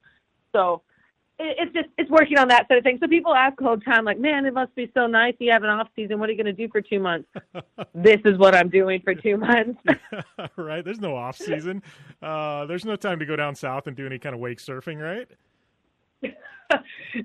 So 0.54 0.82
it's 1.40 1.74
just 1.74 1.88
it's 1.98 2.10
working 2.10 2.38
on 2.38 2.50
that 2.50 2.68
sort 2.68 2.80
of 2.80 2.84
thing. 2.84 2.98
So 3.02 3.08
people 3.08 3.34
ask 3.34 3.62
all 3.62 3.78
the 3.78 3.84
time, 3.84 4.04
like, 4.04 4.20
man, 4.20 4.46
it 4.46 4.54
must 4.54 4.76
be 4.76 4.92
so 4.94 5.08
nice. 5.08 5.36
You 5.40 5.52
have 5.52 5.64
an 5.64 5.70
off 5.70 5.88
season. 5.96 6.20
What 6.20 6.28
are 6.30 6.34
you 6.34 6.44
going 6.44 6.54
to 6.54 6.68
do 6.68 6.70
for 6.70 6.82
two 6.82 7.00
months? 7.00 7.30
this 7.96 8.20
is 8.26 8.38
what 8.38 8.54
I'm 8.54 8.70
doing 8.70 9.02
for 9.02 9.16
two 9.16 9.38
months. 9.38 9.82
right. 10.58 10.84
There's 10.84 11.00
no 11.00 11.16
off 11.16 11.38
season. 11.38 11.82
Uh, 12.22 12.66
there's 12.66 12.84
no 12.84 12.98
time 12.98 13.20
to 13.20 13.26
go 13.26 13.38
down 13.38 13.56
south 13.56 13.88
and 13.88 13.96
do 13.96 14.06
any 14.06 14.20
kind 14.20 14.36
of 14.36 14.42
wake 14.42 14.60
surfing, 14.60 15.02
right? 15.02 15.28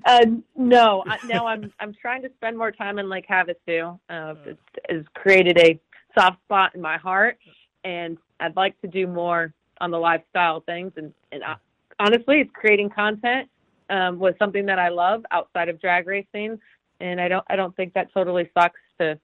uh, 0.05 0.25
no, 0.55 1.03
no. 1.25 1.45
I'm 1.45 1.71
I'm 1.81 1.93
trying 1.93 2.21
to 2.21 2.29
spend 2.37 2.57
more 2.57 2.71
time 2.71 2.99
in 2.99 3.09
Lake 3.09 3.27
Havasu. 3.29 3.99
Uh, 4.09 4.35
it's, 4.45 4.59
it's 4.87 5.07
created 5.13 5.57
a 5.57 5.79
soft 6.17 6.41
spot 6.43 6.73
in 6.73 6.81
my 6.81 6.97
heart, 6.97 7.37
and 7.83 8.17
I'd 8.39 8.55
like 8.55 8.79
to 8.81 8.87
do 8.87 9.07
more 9.07 9.53
on 9.81 9.91
the 9.91 9.99
lifestyle 9.99 10.61
things. 10.61 10.93
And, 10.95 11.13
and 11.33 11.43
uh, 11.43 11.55
honestly, 11.99 12.39
it's 12.39 12.51
creating 12.53 12.91
content 12.91 13.49
um, 13.89 14.19
was 14.19 14.33
something 14.39 14.65
that 14.65 14.79
I 14.79 14.89
love 14.89 15.23
outside 15.31 15.69
of 15.69 15.79
drag 15.79 16.07
racing, 16.07 16.59
and 16.99 17.19
I 17.19 17.27
don't 17.27 17.45
I 17.49 17.55
don't 17.55 17.75
think 17.75 17.93
that 17.93 18.13
totally 18.13 18.49
sucks 18.53 18.79
to 18.99 19.19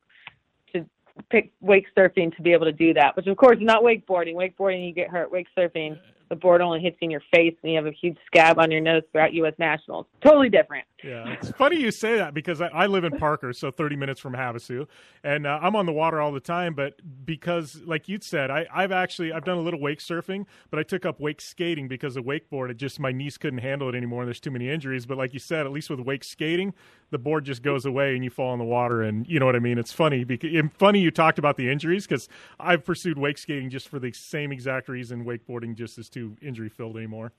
to 0.74 0.86
pick 1.30 1.52
wake 1.62 1.88
surfing 1.98 2.36
to 2.36 2.42
be 2.42 2.54
able 2.54 2.66
to 2.66 2.72
do 2.72 2.94
that. 2.94 3.16
Which 3.16 3.28
of 3.28 3.38
course 3.38 3.58
not 3.60 3.84
wakeboarding. 3.84 4.36
Wakeboarding 4.36 4.86
you 4.86 4.94
get 4.94 5.10
hurt. 5.10 5.32
Wake 5.32 5.48
surfing 5.58 5.98
the 6.32 6.36
board 6.38 6.62
only 6.62 6.80
hits 6.80 6.96
you 7.02 7.08
in 7.08 7.12
your 7.12 7.22
face 7.30 7.54
and 7.62 7.74
you 7.74 7.78
have 7.78 7.86
a 7.86 7.92
huge 7.92 8.18
scab 8.26 8.58
on 8.58 8.72
your 8.72 8.80
nose 8.80 9.04
throughout 9.12 9.34
U.S. 9.34 9.54
Nationals. 9.60 10.06
Totally 10.24 10.48
different. 10.48 10.86
Yeah, 11.04 11.28
it's 11.30 11.52
funny 11.52 11.78
you 11.78 11.92
say 11.92 12.18
that 12.18 12.34
because 12.34 12.62
I, 12.62 12.68
I 12.68 12.86
live 12.86 13.04
in 13.04 13.18
Parker, 13.18 13.54
so 13.54 13.72
30 13.72 13.96
minutes 13.96 14.22
from 14.22 14.34
Havasu, 14.34 14.88
and 15.24 15.48
uh, 15.48 15.60
I'm 15.62 15.76
on 15.76 15.86
the 15.86 15.92
water 15.92 16.22
all 16.22 16.32
the 16.32 16.40
time. 16.40 16.74
But 16.74 16.94
because, 17.26 17.82
like 17.86 18.08
you 18.08 18.20
said, 18.22 18.52
I, 18.52 18.66
I've 18.74 18.92
actually 18.92 19.34
I've 19.34 19.44
done 19.44 19.58
a 19.58 19.62
little 19.62 19.82
wake 19.82 20.00
surfing, 20.00 20.46
but 20.70 20.80
I 20.80 20.84
took 20.84 21.06
up 21.06 21.20
wake 21.20 21.42
skating 21.42 21.88
because 21.88 22.18
of 22.18 22.24
wakeboard. 22.24 22.70
It 22.70 22.78
just 22.78 23.00
my 23.00 23.12
knees 23.12 23.38
couldn't 23.38 23.60
handle 23.60 23.90
it 23.90 23.96
anymore, 23.96 24.22
and 24.22 24.28
there's 24.28 24.40
too 24.40 24.52
many 24.52 24.70
injuries. 24.70 25.06
But 25.06 25.18
like 25.18 25.34
you 25.34 25.40
said, 25.40 25.66
at 25.66 25.72
least 25.72 25.90
with 25.90 26.00
wake 26.00 26.24
skating, 26.24 26.74
the 27.10 27.18
board 27.18 27.46
just 27.46 27.64
goes 27.64 27.86
away 27.86 28.16
and 28.16 28.24
you 28.24 28.30
fall 28.30 28.54
in 28.54 28.60
the 28.60 28.66
water, 28.66 29.02
and 29.02 29.28
you 29.28 29.40
know 29.40 29.46
what 29.48 29.56
I 29.56 29.60
mean. 29.60 29.80
It's 29.80 29.92
funny 29.92 30.24
because 30.24 30.52
funny 30.78 31.00
you 31.00 31.12
talked 31.12 31.40
about 31.40 31.58
the 31.58 31.70
injuries 31.70 32.06
because 32.06 32.30
I've 32.60 32.86
pursued 32.86 33.18
wake 33.18 33.40
skating 33.40 33.72
just 33.72 33.90
for 33.90 33.98
the 33.98 34.14
same 34.14 34.52
exact 34.52 34.88
reason. 34.88 35.26
Wakeboarding 35.26 35.76
just 35.76 35.98
is 35.98 36.10
too 36.10 36.21
injury 36.42 36.70
filled 36.70 36.98
anymore. 36.98 37.32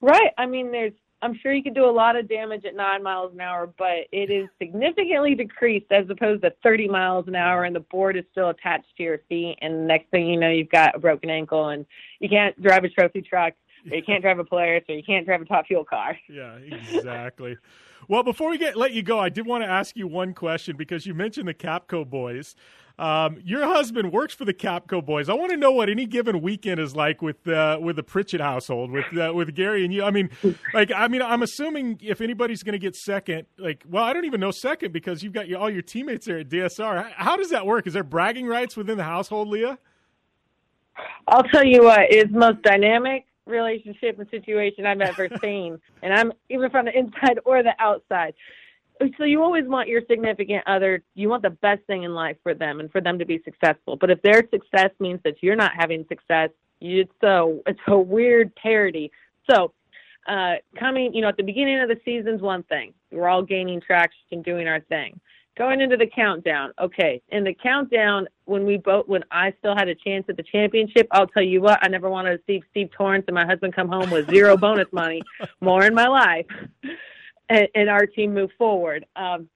Right. 0.00 0.30
I 0.36 0.46
mean, 0.46 0.70
there's. 0.70 0.92
I'm 1.20 1.36
sure 1.42 1.52
you 1.52 1.64
could 1.64 1.74
do 1.74 1.84
a 1.84 1.90
lot 1.90 2.14
of 2.14 2.28
damage 2.28 2.64
at 2.64 2.76
nine 2.76 3.02
miles 3.02 3.32
an 3.34 3.40
hour, 3.40 3.68
but 3.76 4.06
it 4.12 4.30
is 4.30 4.48
significantly 4.56 5.34
decreased 5.34 5.90
as 5.90 6.08
opposed 6.08 6.42
to 6.42 6.52
30 6.62 6.86
miles 6.86 7.26
an 7.26 7.34
hour, 7.34 7.64
and 7.64 7.74
the 7.74 7.80
board 7.80 8.16
is 8.16 8.22
still 8.30 8.50
attached 8.50 8.86
to 8.96 9.02
your 9.02 9.18
feet. 9.28 9.58
And 9.60 9.88
next 9.88 10.10
thing 10.10 10.28
you 10.28 10.38
know, 10.38 10.48
you've 10.48 10.70
got 10.70 10.94
a 10.94 10.98
broken 11.00 11.28
ankle, 11.28 11.70
and 11.70 11.84
you 12.20 12.28
can't 12.28 12.60
drive 12.62 12.84
a 12.84 12.88
trophy 12.88 13.20
truck, 13.20 13.54
or 13.90 13.96
you 13.96 14.02
can't 14.02 14.22
drive 14.22 14.38
a 14.38 14.44
Polaris, 14.44 14.84
or 14.88 14.94
you 14.94 15.02
can't 15.02 15.26
drive 15.26 15.42
a 15.42 15.44
top 15.44 15.66
fuel 15.66 15.84
car. 15.84 16.16
Yeah, 16.28 16.56
exactly. 16.56 17.56
well, 18.08 18.22
before 18.22 18.50
we 18.50 18.58
get 18.58 18.76
let 18.76 18.92
you 18.92 19.02
go, 19.02 19.18
I 19.18 19.28
did 19.28 19.46
want 19.46 19.64
to 19.64 19.68
ask 19.68 19.96
you 19.96 20.06
one 20.06 20.34
question 20.34 20.76
because 20.76 21.06
you 21.06 21.14
mentioned 21.14 21.48
the 21.48 21.54
Capco 21.54 22.08
boys. 22.08 22.54
Um, 22.98 23.38
your 23.44 23.64
husband 23.64 24.12
works 24.12 24.34
for 24.34 24.44
the 24.44 24.52
Capco 24.52 25.04
boys. 25.04 25.28
I 25.28 25.34
want 25.34 25.52
to 25.52 25.56
know 25.56 25.70
what 25.70 25.88
any 25.88 26.04
given 26.04 26.40
weekend 26.40 26.80
is 26.80 26.96
like 26.96 27.22
with 27.22 27.46
uh, 27.46 27.78
with 27.80 27.94
the 27.94 28.02
Pritchett 28.02 28.40
household, 28.40 28.90
with 28.90 29.16
uh, 29.16 29.32
with 29.32 29.54
Gary 29.54 29.84
and 29.84 29.94
you. 29.94 30.02
I 30.02 30.10
mean, 30.10 30.30
like, 30.74 30.90
I 30.94 31.06
mean, 31.06 31.22
I'm 31.22 31.42
assuming 31.42 32.00
if 32.02 32.20
anybody's 32.20 32.64
going 32.64 32.72
to 32.72 32.78
get 32.78 32.96
second, 32.96 33.46
like, 33.56 33.84
well, 33.88 34.02
I 34.02 34.12
don't 34.12 34.24
even 34.24 34.40
know 34.40 34.50
second 34.50 34.92
because 34.92 35.22
you've 35.22 35.32
got 35.32 35.48
your, 35.48 35.60
all 35.60 35.70
your 35.70 35.82
teammates 35.82 36.26
there 36.26 36.38
at 36.38 36.48
DSR. 36.48 37.12
How 37.12 37.36
does 37.36 37.50
that 37.50 37.66
work? 37.66 37.86
Is 37.86 37.94
there 37.94 38.02
bragging 38.02 38.46
rights 38.46 38.76
within 38.76 38.96
the 38.96 39.04
household, 39.04 39.48
Leah? 39.48 39.78
I'll 41.28 41.44
tell 41.44 41.64
you 41.64 41.84
what, 41.84 42.00
it's 42.10 42.32
the 42.32 42.38
most 42.38 42.62
dynamic 42.62 43.26
relationship 43.48 44.18
and 44.18 44.28
situation 44.30 44.86
I've 44.86 45.00
ever 45.00 45.28
seen, 45.42 45.78
and 46.02 46.12
I'm 46.12 46.32
even 46.48 46.70
from 46.70 46.86
the 46.86 46.96
inside 46.96 47.40
or 47.44 47.62
the 47.62 47.74
outside. 47.78 48.34
So 49.16 49.24
you 49.24 49.42
always 49.42 49.64
want 49.66 49.88
your 49.88 50.02
significant 50.10 50.64
other 50.66 51.02
you 51.14 51.28
want 51.28 51.42
the 51.42 51.50
best 51.50 51.82
thing 51.86 52.02
in 52.02 52.14
life 52.14 52.36
for 52.42 52.52
them 52.52 52.80
and 52.80 52.90
for 52.90 53.00
them 53.00 53.18
to 53.18 53.24
be 53.24 53.40
successful. 53.44 53.96
But 53.96 54.10
if 54.10 54.20
their 54.22 54.42
success 54.50 54.90
means 54.98 55.20
that 55.24 55.34
you're 55.40 55.56
not 55.56 55.72
having 55.76 56.04
success 56.08 56.50
it's 56.80 57.10
so 57.20 57.62
it's 57.66 57.80
a 57.86 57.98
weird 57.98 58.54
parody. 58.56 59.10
So 59.50 59.72
uh 60.26 60.54
coming 60.78 61.14
you 61.14 61.22
know 61.22 61.28
at 61.28 61.36
the 61.36 61.44
beginning 61.44 61.80
of 61.80 61.88
the 61.88 62.00
season's 62.04 62.42
one 62.42 62.64
thing. 62.64 62.92
We're 63.12 63.28
all 63.28 63.42
gaining 63.42 63.80
traction 63.80 64.20
and 64.32 64.44
doing 64.44 64.66
our 64.66 64.80
thing 64.80 65.20
going 65.58 65.80
into 65.80 65.96
the 65.96 66.06
countdown 66.06 66.72
okay 66.80 67.20
in 67.30 67.42
the 67.42 67.52
countdown 67.52 68.26
when 68.44 68.64
we 68.64 68.76
both 68.76 69.06
when 69.08 69.24
i 69.30 69.52
still 69.58 69.74
had 69.76 69.88
a 69.88 69.94
chance 69.94 70.24
at 70.28 70.36
the 70.36 70.42
championship 70.42 71.06
i'll 71.10 71.26
tell 71.26 71.42
you 71.42 71.60
what 71.60 71.78
i 71.82 71.88
never 71.88 72.08
wanted 72.08 72.36
to 72.36 72.42
see 72.46 72.62
steve 72.70 72.88
torrence 72.96 73.24
and 73.26 73.34
my 73.34 73.44
husband 73.44 73.74
come 73.74 73.88
home 73.88 74.08
with 74.10 74.30
zero 74.30 74.56
bonus 74.64 74.86
money 74.92 75.20
more 75.60 75.84
in 75.84 75.94
my 75.94 76.06
life 76.06 76.46
and, 77.48 77.68
and 77.74 77.88
our 77.88 78.06
team 78.06 78.34
move 78.34 78.50
forward. 78.58 79.06
Um, 79.16 79.48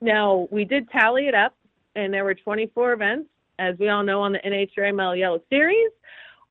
now, 0.00 0.48
we 0.50 0.64
did 0.64 0.90
tally 0.90 1.28
it 1.28 1.34
up, 1.34 1.54
and 1.94 2.12
there 2.12 2.24
were 2.24 2.34
24 2.34 2.92
events. 2.92 3.28
As 3.58 3.74
we 3.78 3.88
all 3.88 4.02
know, 4.02 4.20
on 4.20 4.32
the 4.32 4.38
NHRA 4.40 4.94
Mello 4.94 5.14
Yello 5.14 5.40
Series, 5.48 5.90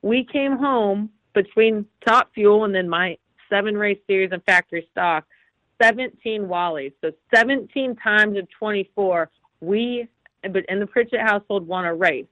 we 0.01 0.25
came 0.25 0.57
home 0.57 1.11
between 1.33 1.85
Top 2.05 2.31
Fuel 2.33 2.65
and 2.65 2.73
then 2.73 2.89
my 2.89 3.17
seven 3.49 3.77
race 3.77 3.99
series 4.07 4.31
and 4.31 4.43
factory 4.43 4.87
stock 4.91 5.25
17 5.81 6.43
Wallies. 6.43 6.93
So 7.01 7.11
17 7.33 7.95
times 7.97 8.37
of 8.37 8.47
24, 8.57 9.29
we, 9.61 10.07
but 10.43 10.65
in 10.69 10.79
the 10.79 10.87
Pritchett 10.87 11.21
household, 11.21 11.67
won 11.67 11.85
a 11.85 11.93
race. 11.93 12.25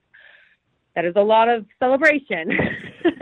That 0.96 1.06
is 1.06 1.14
a 1.16 1.22
lot 1.22 1.50
of 1.50 1.66
celebration. 1.80 2.50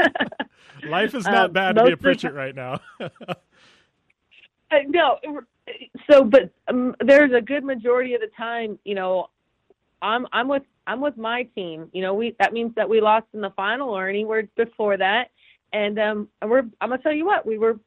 Life 0.83 1.15
is 1.15 1.25
not 1.25 1.47
Um, 1.47 1.53
bad 1.53 1.75
to 1.75 1.83
be 1.83 1.91
a 1.91 1.91
most 1.91 1.93
of 1.93 1.99
the 1.99 2.03
Pritchett 2.03 2.33
right 2.33 2.55
now. 2.55 2.79
Uh, 2.99 4.77
no, 4.87 5.19
so 6.09 6.23
but 6.23 6.49
um, 6.67 6.95
there's 7.05 7.31
a 7.33 7.41
good 7.41 7.63
majority 7.63 8.13
of 8.13 8.21
the 8.21 8.29
time, 8.37 8.79
you 8.85 8.95
know, 8.95 9.27
I'm 10.01 10.25
I'm 10.31 10.47
with 10.47 10.63
I'm 10.87 11.01
with 11.01 11.17
my 11.17 11.43
team. 11.55 11.89
You 11.93 12.01
know, 12.01 12.13
we 12.13 12.35
that 12.39 12.53
means 12.53 12.73
that 12.75 12.89
we 12.89 13.01
lost 13.01 13.27
in 13.33 13.41
the 13.41 13.51
final 13.51 13.89
or 13.89 14.07
anywhere 14.07 14.47
before 14.55 14.97
that, 14.97 15.29
and 15.73 15.99
um, 15.99 16.27
and 16.41 16.49
we're 16.49 16.63
I'm 16.81 16.89
gonna 16.89 16.97
tell 17.01 17.13
you 17.13 17.25
what 17.25 17.45
we 17.45 17.57
were 17.57 17.79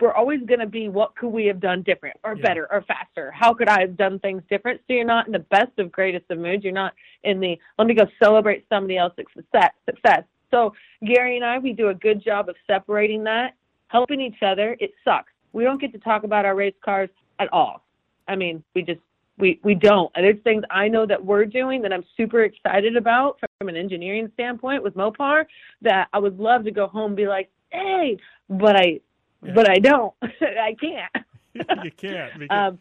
we're 0.00 0.12
always 0.12 0.40
gonna 0.46 0.66
be 0.66 0.88
what 0.88 1.14
could 1.16 1.28
we 1.28 1.46
have 1.46 1.60
done 1.60 1.82
different 1.82 2.16
or 2.24 2.36
better 2.36 2.66
or 2.70 2.82
faster? 2.82 3.30
How 3.30 3.52
could 3.52 3.68
I 3.68 3.80
have 3.80 3.96
done 3.96 4.18
things 4.18 4.42
different? 4.48 4.80
So 4.86 4.94
you're 4.94 5.04
not 5.04 5.26
in 5.26 5.32
the 5.32 5.40
best 5.40 5.78
of 5.78 5.92
greatest 5.92 6.30
of 6.30 6.38
moods. 6.38 6.64
You're 6.64 6.72
not 6.72 6.94
in 7.24 7.40
the 7.40 7.58
let 7.78 7.86
me 7.86 7.94
go 7.94 8.06
celebrate 8.22 8.66
somebody 8.68 8.96
else's 8.96 9.26
success. 9.34 9.72
Success. 9.84 10.22
So 10.50 10.72
Gary 11.04 11.36
and 11.36 11.44
I 11.44 11.58
we 11.58 11.72
do 11.72 11.88
a 11.88 11.94
good 11.94 12.22
job 12.22 12.48
of 12.48 12.56
separating 12.66 13.24
that, 13.24 13.54
helping 13.88 14.20
each 14.20 14.42
other. 14.42 14.76
It 14.80 14.92
sucks. 15.04 15.32
We 15.52 15.64
don't 15.64 15.80
get 15.80 15.92
to 15.92 15.98
talk 15.98 16.24
about 16.24 16.44
our 16.44 16.54
race 16.54 16.74
cars 16.84 17.10
at 17.38 17.52
all. 17.52 17.84
I 18.28 18.36
mean, 18.36 18.62
we 18.74 18.82
just 18.82 19.00
we 19.38 19.60
we 19.64 19.74
don't. 19.74 20.10
And 20.14 20.24
there's 20.24 20.42
things 20.44 20.62
I 20.70 20.88
know 20.88 21.06
that 21.06 21.24
we're 21.24 21.46
doing 21.46 21.82
that 21.82 21.92
I'm 21.92 22.04
super 22.16 22.44
excited 22.44 22.96
about 22.96 23.38
from 23.58 23.68
an 23.68 23.76
engineering 23.76 24.30
standpoint 24.34 24.82
with 24.82 24.94
Mopar 24.94 25.44
that 25.82 26.08
I 26.12 26.18
would 26.18 26.38
love 26.38 26.64
to 26.64 26.70
go 26.70 26.86
home 26.86 27.12
and 27.12 27.16
be 27.16 27.26
like, 27.26 27.50
hey, 27.70 28.18
but 28.48 28.76
I 28.76 29.00
but 29.42 29.68
I 29.68 29.78
don't. 29.78 30.14
I 30.22 30.76
can't. 30.80 31.26
you 31.84 31.90
can't. 31.96 32.38
Because, 32.38 32.72
Um, 32.72 32.78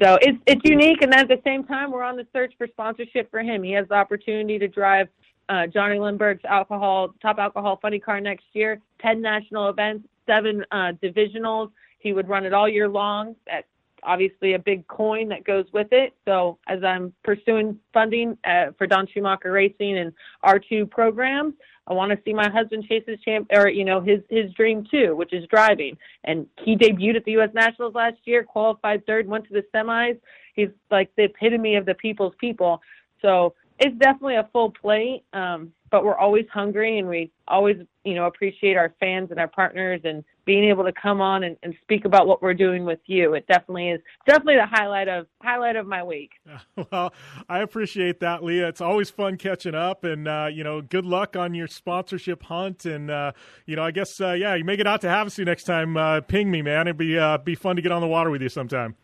so 0.00 0.18
it's 0.22 0.38
it's 0.46 0.62
unique, 0.64 1.02
and 1.02 1.12
then 1.12 1.20
at 1.20 1.28
the 1.28 1.40
same 1.44 1.64
time, 1.64 1.90
we're 1.90 2.02
on 2.02 2.16
the 2.16 2.26
search 2.32 2.54
for 2.56 2.66
sponsorship 2.66 3.30
for 3.30 3.40
him. 3.40 3.62
He 3.62 3.72
has 3.72 3.86
the 3.88 3.94
opportunity 3.94 4.58
to 4.58 4.68
drive 4.68 5.08
uh, 5.48 5.66
Jonnie 5.74 6.00
Lindberg's 6.00 6.44
alcohol 6.46 7.14
top 7.20 7.38
alcohol 7.38 7.78
funny 7.80 7.98
car 7.98 8.20
next 8.20 8.46
year. 8.52 8.80
Ten 9.00 9.20
national 9.20 9.68
events, 9.68 10.08
seven 10.26 10.64
uh, 10.70 10.92
divisionals. 11.02 11.70
He 11.98 12.12
would 12.12 12.28
run 12.28 12.44
it 12.46 12.52
all 12.54 12.68
year 12.68 12.88
long. 12.88 13.36
That's 13.46 13.66
obviously 14.02 14.54
a 14.54 14.58
big 14.58 14.86
coin 14.86 15.28
that 15.28 15.44
goes 15.44 15.64
with 15.72 15.88
it. 15.92 16.14
So 16.24 16.58
as 16.66 16.82
I'm 16.84 17.12
pursuing 17.22 17.78
funding 17.92 18.36
uh, 18.44 18.66
for 18.76 18.86
Don 18.86 19.06
Schumacher 19.06 19.52
Racing 19.52 19.98
and 19.98 20.12
R2 20.44 20.90
programs, 20.90 21.54
I 21.86 21.92
want 21.92 22.12
to 22.12 22.18
see 22.24 22.32
my 22.32 22.48
husband 22.48 22.84
chase 22.88 23.04
his 23.06 23.20
champ 23.20 23.48
or 23.52 23.68
you 23.68 23.84
know 23.84 24.00
his 24.00 24.20
his 24.30 24.52
dream 24.52 24.86
too, 24.90 25.14
which 25.16 25.32
is 25.32 25.46
driving. 25.48 25.96
And 26.24 26.46
he 26.62 26.76
debuted 26.76 27.16
at 27.16 27.24
the 27.24 27.32
U.S. 27.32 27.50
Nationals 27.54 27.94
last 27.94 28.16
year, 28.24 28.42
qualified 28.42 29.04
third, 29.06 29.26
went 29.26 29.46
to 29.48 29.52
the 29.52 29.64
semis. 29.74 30.18
He's 30.54 30.70
like 30.90 31.10
the 31.16 31.24
epitome 31.24 31.76
of 31.76 31.84
the 31.84 31.94
people's 31.94 32.34
people. 32.40 32.80
So 33.20 33.54
it's 33.78 33.96
definitely 33.98 34.36
a 34.36 34.48
full 34.52 34.70
plate, 34.70 35.24
um, 35.32 35.72
but 35.90 36.04
we're 36.04 36.16
always 36.16 36.46
hungry 36.52 36.98
and 36.98 37.08
we 37.08 37.30
always 37.48 37.76
you 38.04 38.14
know 38.14 38.26
appreciate 38.26 38.76
our 38.76 38.94
fans 39.00 39.30
and 39.30 39.40
our 39.40 39.48
partners 39.48 40.00
and 40.04 40.24
being 40.44 40.64
able 40.64 40.84
to 40.84 40.92
come 40.92 41.20
on 41.20 41.44
and, 41.44 41.56
and 41.62 41.74
speak 41.82 42.04
about 42.04 42.26
what 42.26 42.42
we're 42.42 42.54
doing 42.54 42.84
with 42.84 43.00
you. 43.06 43.34
It 43.34 43.46
definitely 43.46 43.90
is 43.90 44.00
definitely 44.26 44.56
the 44.56 44.66
highlight 44.66 45.08
of 45.08 45.26
highlight 45.42 45.76
of 45.76 45.86
my 45.86 46.02
week. 46.02 46.30
well, 46.90 47.12
I 47.48 47.60
appreciate 47.60 48.20
that, 48.20 48.44
Leah. 48.44 48.68
It's 48.68 48.80
always 48.80 49.10
fun 49.10 49.36
catching 49.36 49.74
up, 49.74 50.04
and 50.04 50.28
uh, 50.28 50.48
you 50.52 50.62
know, 50.62 50.80
good 50.80 51.06
luck 51.06 51.36
on 51.36 51.54
your 51.54 51.66
sponsorship 51.66 52.44
hunt. 52.44 52.84
And 52.84 53.10
uh, 53.10 53.32
you 53.66 53.76
know, 53.76 53.82
I 53.82 53.90
guess 53.90 54.20
uh, 54.20 54.32
yeah, 54.32 54.54
you 54.54 54.64
make 54.64 54.80
it 54.80 54.86
out 54.86 55.00
to 55.00 55.08
Havasu 55.08 55.44
next 55.44 55.64
time. 55.64 55.96
Uh, 55.96 56.20
ping 56.20 56.50
me, 56.50 56.62
man. 56.62 56.86
It'd 56.86 56.96
be 56.96 57.18
uh, 57.18 57.38
be 57.38 57.54
fun 57.54 57.76
to 57.76 57.82
get 57.82 57.92
on 57.92 58.00
the 58.00 58.08
water 58.08 58.30
with 58.30 58.42
you 58.42 58.48
sometime. 58.48 58.96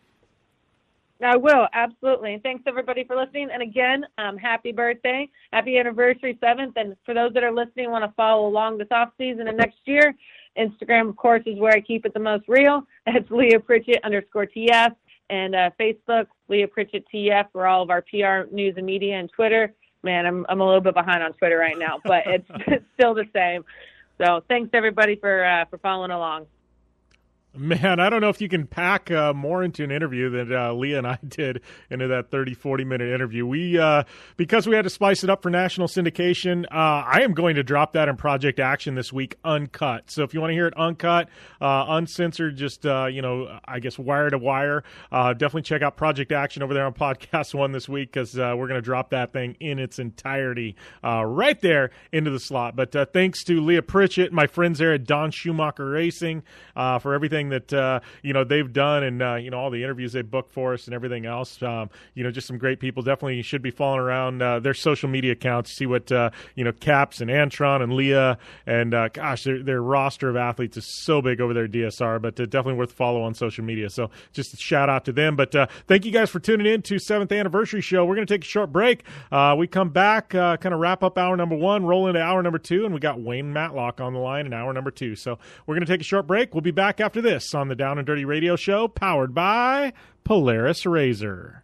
I 1.23 1.37
will 1.37 1.67
absolutely. 1.73 2.39
Thanks 2.43 2.63
everybody 2.67 3.03
for 3.03 3.15
listening. 3.15 3.49
And 3.51 3.61
again, 3.61 4.05
um, 4.17 4.37
happy 4.37 4.71
birthday, 4.71 5.29
happy 5.51 5.77
anniversary 5.77 6.37
seventh. 6.41 6.73
And 6.75 6.95
for 7.05 7.13
those 7.13 7.33
that 7.33 7.43
are 7.43 7.51
listening, 7.51 7.91
want 7.91 8.05
to 8.05 8.13
follow 8.15 8.47
along 8.47 8.77
this 8.77 8.87
off 8.91 9.09
season 9.17 9.47
and 9.47 9.57
next 9.57 9.79
year, 9.85 10.13
Instagram 10.57 11.09
of 11.09 11.15
course 11.15 11.43
is 11.45 11.59
where 11.59 11.73
I 11.73 11.81
keep 11.81 12.05
it 12.05 12.13
the 12.13 12.19
most 12.19 12.45
real. 12.47 12.83
That's 13.05 13.29
Leah 13.29 13.59
Pritchett 13.59 14.03
underscore 14.03 14.47
TF 14.47 14.95
and 15.29 15.55
uh, 15.55 15.69
Facebook 15.79 16.27
Leah 16.49 16.67
Pritchett 16.67 17.05
TF 17.13 17.45
for 17.51 17.65
all 17.65 17.81
of 17.81 17.89
our 17.89 18.01
PR 18.01 18.53
news 18.53 18.75
and 18.77 18.85
media 18.85 19.19
and 19.19 19.31
Twitter. 19.31 19.73
Man, 20.03 20.25
I'm 20.25 20.45
I'm 20.49 20.61
a 20.61 20.65
little 20.65 20.81
bit 20.81 20.93
behind 20.93 21.23
on 21.23 21.33
Twitter 21.33 21.57
right 21.57 21.77
now, 21.77 21.99
but 22.03 22.23
it's, 22.25 22.83
still 22.95 23.13
the 23.13 23.25
same. 23.33 23.63
So 24.19 24.43
thanks 24.47 24.69
everybody 24.73 25.15
for 25.15 25.45
uh, 25.45 25.65
for 25.65 25.77
following 25.77 26.11
along. 26.11 26.47
Man, 27.53 27.99
I 27.99 28.09
don't 28.09 28.21
know 28.21 28.29
if 28.29 28.39
you 28.39 28.47
can 28.47 28.65
pack 28.65 29.11
uh, 29.11 29.33
more 29.33 29.61
into 29.61 29.83
an 29.83 29.91
interview 29.91 30.29
than 30.29 30.53
uh, 30.55 30.71
Leah 30.71 30.99
and 30.99 31.07
I 31.07 31.19
did 31.27 31.59
into 31.89 32.07
that 32.07 32.31
30, 32.31 32.53
40 32.53 32.85
minute 32.85 33.13
interview. 33.13 33.45
We, 33.45 33.77
uh, 33.77 34.03
because 34.37 34.67
we 34.67 34.75
had 34.75 34.83
to 34.83 34.89
spice 34.89 35.25
it 35.25 35.29
up 35.29 35.43
for 35.43 35.49
national 35.49 35.87
syndication, 35.87 36.63
uh, 36.71 37.03
I 37.05 37.23
am 37.23 37.33
going 37.33 37.55
to 37.55 37.63
drop 37.63 37.91
that 37.93 38.07
in 38.07 38.15
Project 38.15 38.61
Action 38.61 38.95
this 38.95 39.11
week 39.11 39.35
uncut. 39.43 40.09
So 40.09 40.23
if 40.23 40.33
you 40.33 40.39
want 40.39 40.51
to 40.51 40.53
hear 40.53 40.67
it 40.67 40.73
uncut, 40.77 41.27
uh, 41.59 41.87
uncensored, 41.89 42.55
just, 42.55 42.85
uh, 42.85 43.07
you 43.07 43.21
know, 43.21 43.59
I 43.65 43.79
guess 43.79 43.99
wire 43.99 44.29
to 44.29 44.37
wire, 44.37 44.85
definitely 45.11 45.63
check 45.63 45.81
out 45.81 45.97
Project 45.97 46.31
Action 46.31 46.63
over 46.63 46.73
there 46.73 46.85
on 46.85 46.93
Podcast 47.01 47.53
One 47.53 47.73
this 47.73 47.89
week 47.89 48.13
because 48.13 48.33
we're 48.33 48.67
going 48.67 48.75
to 48.75 48.81
drop 48.81 49.09
that 49.09 49.33
thing 49.33 49.57
in 49.59 49.77
its 49.77 49.99
entirety 49.99 50.77
right 51.03 51.59
there 51.59 51.91
into 52.13 52.31
the 52.31 52.39
slot. 52.39 52.77
But 52.77 52.93
thanks 53.11 53.43
to 53.43 53.59
Leah 53.59 53.81
Pritchett, 53.81 54.31
my 54.31 54.47
friends 54.47 54.79
there 54.79 54.93
at 54.93 55.03
Don 55.03 55.31
Schumacher 55.31 55.89
Racing, 55.89 56.43
for 56.73 57.13
everything 57.13 57.40
that 57.49 57.73
uh, 57.73 57.99
you 58.21 58.33
know 58.33 58.43
they've 58.43 58.71
done 58.71 59.03
and 59.03 59.21
uh, 59.21 59.35
you 59.35 59.49
know 59.49 59.59
all 59.59 59.69
the 59.69 59.83
interviews 59.83 60.13
they 60.13 60.21
booked 60.21 60.51
for 60.51 60.73
us 60.73 60.85
and 60.85 60.93
everything 60.93 61.25
else. 61.25 61.61
Um, 61.61 61.89
you 62.13 62.23
know, 62.23 62.31
just 62.31 62.47
some 62.47 62.57
great 62.57 62.79
people. 62.79 63.03
Definitely 63.03 63.41
should 63.41 63.61
be 63.61 63.71
following 63.71 63.99
around 63.99 64.41
uh, 64.41 64.59
their 64.59 64.73
social 64.73 65.09
media 65.09 65.33
accounts. 65.33 65.71
See 65.71 65.85
what 65.85 66.11
uh, 66.11 66.31
you 66.55 66.63
know, 66.63 66.71
Capps 66.71 67.21
and 67.21 67.29
Antron 67.29 67.81
and 67.81 67.93
Leah 67.93 68.37
and 68.65 68.93
uh, 68.93 69.09
gosh, 69.09 69.43
their, 69.43 69.61
their 69.63 69.81
roster 69.81 70.29
of 70.29 70.35
athletes 70.35 70.77
is 70.77 70.85
so 70.85 71.21
big 71.21 71.41
over 71.41 71.53
there 71.53 71.67
DSR. 71.67 72.21
But 72.21 72.39
uh, 72.39 72.45
definitely 72.45 72.75
worth 72.75 72.91
follow 72.91 73.21
on 73.21 73.33
social 73.33 73.63
media. 73.63 73.89
So 73.89 74.09
just 74.33 74.53
a 74.53 74.57
shout 74.57 74.89
out 74.89 75.05
to 75.05 75.11
them. 75.11 75.35
But 75.35 75.53
thank 75.87 76.05
you 76.05 76.11
guys 76.11 76.29
for 76.29 76.39
tuning 76.39 76.71
in 76.71 76.81
to 76.83 76.99
seventh 76.99 77.31
anniversary 77.31 77.81
show. 77.81 78.05
We're 78.05 78.15
going 78.15 78.27
to 78.27 78.33
take 78.33 78.43
a 78.43 78.47
short 78.47 78.71
break. 78.71 79.03
we 79.57 79.67
come 79.67 79.89
back, 79.89 80.29
kind 80.29 80.65
of 80.65 80.79
wrap 80.79 81.03
up 81.03 81.17
hour 81.17 81.35
number 81.35 81.55
one, 81.55 81.85
roll 81.85 82.07
into 82.07 82.21
hour 82.21 82.41
number 82.43 82.59
two, 82.59 82.85
and 82.85 82.93
we 82.93 82.99
got 82.99 83.19
Wayne 83.19 83.51
Matlock 83.51 83.99
on 83.99 84.13
the 84.13 84.19
line 84.19 84.45
in 84.45 84.53
hour 84.53 84.73
number 84.73 84.91
two. 84.91 85.15
So 85.15 85.39
we're 85.65 85.75
going 85.75 85.85
to 85.85 85.91
take 85.91 86.01
a 86.01 86.05
short 86.05 86.27
break. 86.27 86.53
We'll 86.53 86.61
be 86.61 86.71
back 86.71 86.99
after 86.99 87.21
this 87.21 87.30
on 87.55 87.69
the 87.69 87.75
Down 87.75 87.97
and 87.97 88.05
Dirty 88.05 88.25
Radio 88.25 88.57
Show, 88.57 88.89
powered 88.89 89.33
by 89.33 89.93
Polaris 90.25 90.85
Razor. 90.85 91.63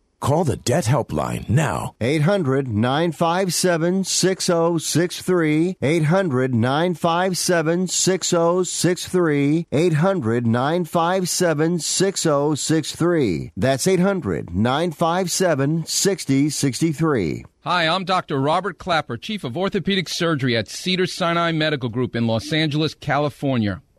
Call 0.21 0.43
the 0.43 0.55
Debt 0.55 0.85
Helpline 0.85 1.49
now. 1.49 1.95
800 1.99 2.67
957 2.67 4.03
6063. 4.03 5.77
800 5.81 6.53
957 6.53 7.87
6063. 7.87 9.67
800 9.71 10.45
957 10.45 11.79
6063. 11.79 13.51
That's 13.57 13.87
800 13.87 14.53
957 14.53 15.85
6063. 15.87 17.45
Hi, 17.63 17.87
I'm 17.87 18.05
Dr. 18.05 18.39
Robert 18.39 18.77
Klapper, 18.77 19.17
Chief 19.17 19.43
of 19.43 19.57
Orthopedic 19.57 20.07
Surgery 20.07 20.55
at 20.55 20.69
Cedar 20.69 21.07
Sinai 21.07 21.51
Medical 21.51 21.89
Group 21.89 22.15
in 22.15 22.27
Los 22.27 22.53
Angeles, 22.53 22.93
California 22.93 23.81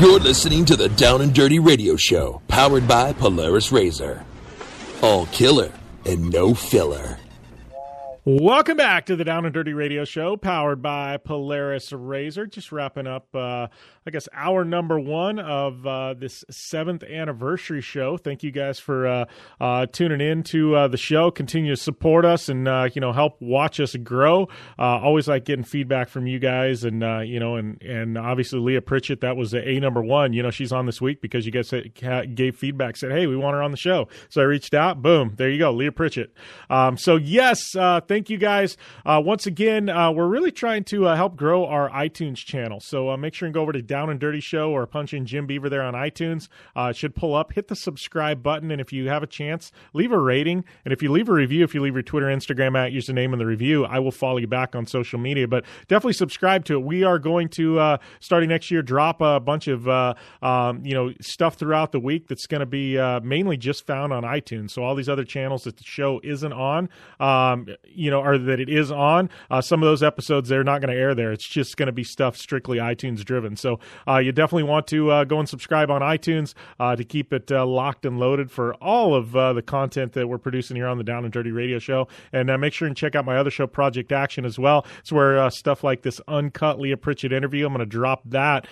You're 0.00 0.18
listening 0.18 0.64
to 0.64 0.76
the 0.76 0.88
Down 0.88 1.20
and 1.20 1.34
Dirty 1.34 1.58
Radio 1.58 1.94
Show, 1.94 2.40
powered 2.48 2.88
by 2.88 3.12
Polaris 3.12 3.70
Razor. 3.70 4.24
All 5.02 5.26
killer 5.26 5.74
and 6.06 6.30
no 6.30 6.54
filler. 6.54 7.19
Welcome 8.26 8.76
back 8.76 9.06
to 9.06 9.16
the 9.16 9.24
Down 9.24 9.46
and 9.46 9.54
Dirty 9.54 9.72
Radio 9.72 10.04
Show, 10.04 10.36
powered 10.36 10.82
by 10.82 11.16
Polaris 11.16 11.90
Razor. 11.90 12.46
Just 12.48 12.70
wrapping 12.70 13.06
up, 13.06 13.34
uh, 13.34 13.68
I 14.06 14.10
guess, 14.12 14.28
hour 14.34 14.62
number 14.62 15.00
one 15.00 15.38
of 15.38 15.86
uh, 15.86 16.12
this 16.12 16.44
seventh 16.50 17.02
anniversary 17.02 17.80
show. 17.80 18.18
Thank 18.18 18.42
you 18.42 18.50
guys 18.50 18.78
for 18.78 19.06
uh, 19.06 19.24
uh 19.58 19.86
tuning 19.86 20.20
in 20.20 20.42
to 20.44 20.74
uh, 20.76 20.88
the 20.88 20.98
show. 20.98 21.30
Continue 21.30 21.74
to 21.74 21.80
support 21.80 22.26
us 22.26 22.50
and 22.50 22.68
uh, 22.68 22.90
you 22.92 23.00
know 23.00 23.14
help 23.14 23.40
watch 23.40 23.80
us 23.80 23.96
grow. 23.96 24.50
always 24.78 25.26
like 25.26 25.46
getting 25.46 25.64
feedback 25.64 26.10
from 26.10 26.26
you 26.26 26.38
guys, 26.38 26.84
and 26.84 27.00
you 27.26 27.40
know, 27.40 27.56
and 27.56 27.80
and 27.80 28.18
obviously 28.18 28.58
Leah 28.58 28.82
Pritchett, 28.82 29.22
that 29.22 29.38
was 29.38 29.52
the 29.52 29.66
a 29.66 29.80
number 29.80 30.02
one. 30.02 30.34
You 30.34 30.42
know, 30.42 30.50
she's 30.50 30.72
on 30.72 30.84
this 30.84 31.00
week 31.00 31.22
because 31.22 31.46
you 31.46 31.52
guys 31.52 31.72
gave 32.34 32.54
feedback, 32.54 32.98
said, 32.98 33.12
"Hey, 33.12 33.26
we 33.26 33.34
want 33.34 33.54
her 33.54 33.62
on 33.62 33.70
the 33.70 33.78
show." 33.78 34.08
So 34.28 34.42
I 34.42 34.44
reached 34.44 34.74
out. 34.74 35.00
Boom, 35.00 35.36
there 35.38 35.48
you 35.48 35.58
go, 35.58 35.72
Leah 35.72 35.92
Pritchett. 35.92 36.34
Um, 36.68 36.98
so 36.98 37.16
yes, 37.16 37.74
thank 38.10 38.28
you 38.28 38.38
guys. 38.38 38.76
Uh, 39.06 39.22
once 39.24 39.46
again, 39.46 39.88
uh, 39.88 40.10
we're 40.10 40.26
really 40.26 40.50
trying 40.50 40.82
to 40.82 41.06
uh, 41.06 41.14
help 41.14 41.36
grow 41.36 41.64
our 41.64 41.88
iTunes 41.90 42.38
channel. 42.38 42.80
So 42.80 43.16
make 43.16 43.34
sure 43.34 43.46
and 43.46 43.54
go 43.54 43.62
over 43.62 43.70
to 43.70 43.82
Down 43.82 44.10
and 44.10 44.18
Dirty 44.18 44.40
Show 44.40 44.72
or 44.72 44.84
punch 44.88 45.14
in 45.14 45.26
Jim 45.26 45.46
Beaver 45.46 45.68
there 45.68 45.82
on 45.82 45.94
iTunes. 45.94 46.48
It 46.76 46.96
should 46.96 47.14
pull 47.14 47.36
up. 47.36 47.52
Hit 47.52 47.68
the 47.68 47.76
subscribe 47.76 48.42
button, 48.42 48.72
and 48.72 48.80
if 48.80 48.92
you 48.92 49.08
have 49.08 49.22
a 49.22 49.28
chance, 49.28 49.70
leave 49.92 50.10
a 50.10 50.18
rating. 50.18 50.64
And 50.84 50.92
if 50.92 51.04
you 51.04 51.12
leave 51.12 51.28
a 51.28 51.32
review, 51.32 51.62
if 51.62 51.72
you 51.72 51.82
leave 51.82 51.94
your 51.94 52.02
Twitter, 52.02 52.26
Instagram 52.26 52.76
at 52.76 52.92
username 52.92 53.32
in 53.32 53.38
the 53.38 53.46
review, 53.46 53.84
I 53.84 54.00
will 54.00 54.10
follow 54.10 54.38
you 54.38 54.48
back 54.48 54.74
on 54.74 54.86
social 54.86 55.20
media. 55.20 55.46
But 55.46 55.64
definitely 55.86 56.14
subscribe 56.14 56.64
to 56.64 56.74
it. 56.74 56.82
We 56.82 57.04
are 57.04 57.20
going 57.20 57.48
to 57.50 57.96
starting 58.18 58.48
next 58.48 58.72
year 58.72 58.82
drop 58.82 59.20
a 59.20 59.38
bunch 59.38 59.68
of 59.68 59.88
um, 59.88 60.84
you 60.84 60.94
know 60.94 61.12
stuff 61.20 61.54
throughout 61.54 61.92
the 61.92 62.00
week 62.00 62.26
that's 62.26 62.48
going 62.48 62.58
to 62.58 62.66
be 62.66 62.96
mainly 63.22 63.56
just 63.56 63.86
found 63.86 64.12
on 64.12 64.24
iTunes. 64.24 64.72
So 64.72 64.82
all 64.82 64.96
these 64.96 65.08
other 65.08 65.24
channels 65.24 65.62
that 65.62 65.76
the 65.76 65.84
show 65.84 66.20
isn't 66.24 66.52
on, 66.52 66.88
um, 67.20 67.68
you 68.00 68.10
know, 68.10 68.22
are 68.22 68.38
that 68.38 68.58
it 68.58 68.70
is 68.70 68.90
on. 68.90 69.28
Uh, 69.50 69.60
some 69.60 69.82
of 69.82 69.86
those 69.86 70.02
episodes 70.02 70.48
they're 70.48 70.64
not 70.64 70.80
going 70.80 70.92
to 70.92 70.98
air 70.98 71.14
there. 71.14 71.32
It's 71.32 71.46
just 71.46 71.76
going 71.76 71.86
to 71.86 71.92
be 71.92 72.02
stuff 72.02 72.34
strictly 72.34 72.78
iTunes 72.78 73.22
driven. 73.22 73.56
So 73.56 73.78
uh, 74.08 74.16
you 74.16 74.32
definitely 74.32 74.62
want 74.62 74.86
to 74.88 75.10
uh, 75.10 75.24
go 75.24 75.38
and 75.38 75.46
subscribe 75.46 75.90
on 75.90 76.00
iTunes 76.00 76.54
uh, 76.78 76.96
to 76.96 77.04
keep 77.04 77.32
it 77.34 77.52
uh, 77.52 77.66
locked 77.66 78.06
and 78.06 78.18
loaded 78.18 78.50
for 78.50 78.72
all 78.76 79.14
of 79.14 79.32
the 79.32 79.62
content 79.62 80.14
that 80.14 80.26
we're 80.26 80.38
producing 80.38 80.76
here 80.76 80.86
on 80.86 80.96
the 80.96 81.04
Down 81.04 81.24
and 81.24 81.32
Dirty 81.32 81.52
Radio 81.52 81.78
Show. 81.78 82.08
And 82.32 82.48
make 82.60 82.72
sure 82.72 82.88
and 82.88 82.96
check 82.96 83.14
out 83.14 83.26
my 83.26 83.36
other 83.36 83.50
show, 83.50 83.66
Project 83.66 84.12
Action, 84.12 84.46
as 84.46 84.58
well. 84.58 84.86
It's 85.00 85.12
where 85.12 85.50
stuff 85.50 85.84
like 85.84 86.00
this 86.02 86.20
uncut 86.26 86.80
Leah 86.80 86.96
Pritchett 86.96 87.32
interview. 87.32 87.66
I'm 87.66 87.74
going 87.74 87.80
to 87.80 87.86
drop 87.86 88.22
that 88.26 88.66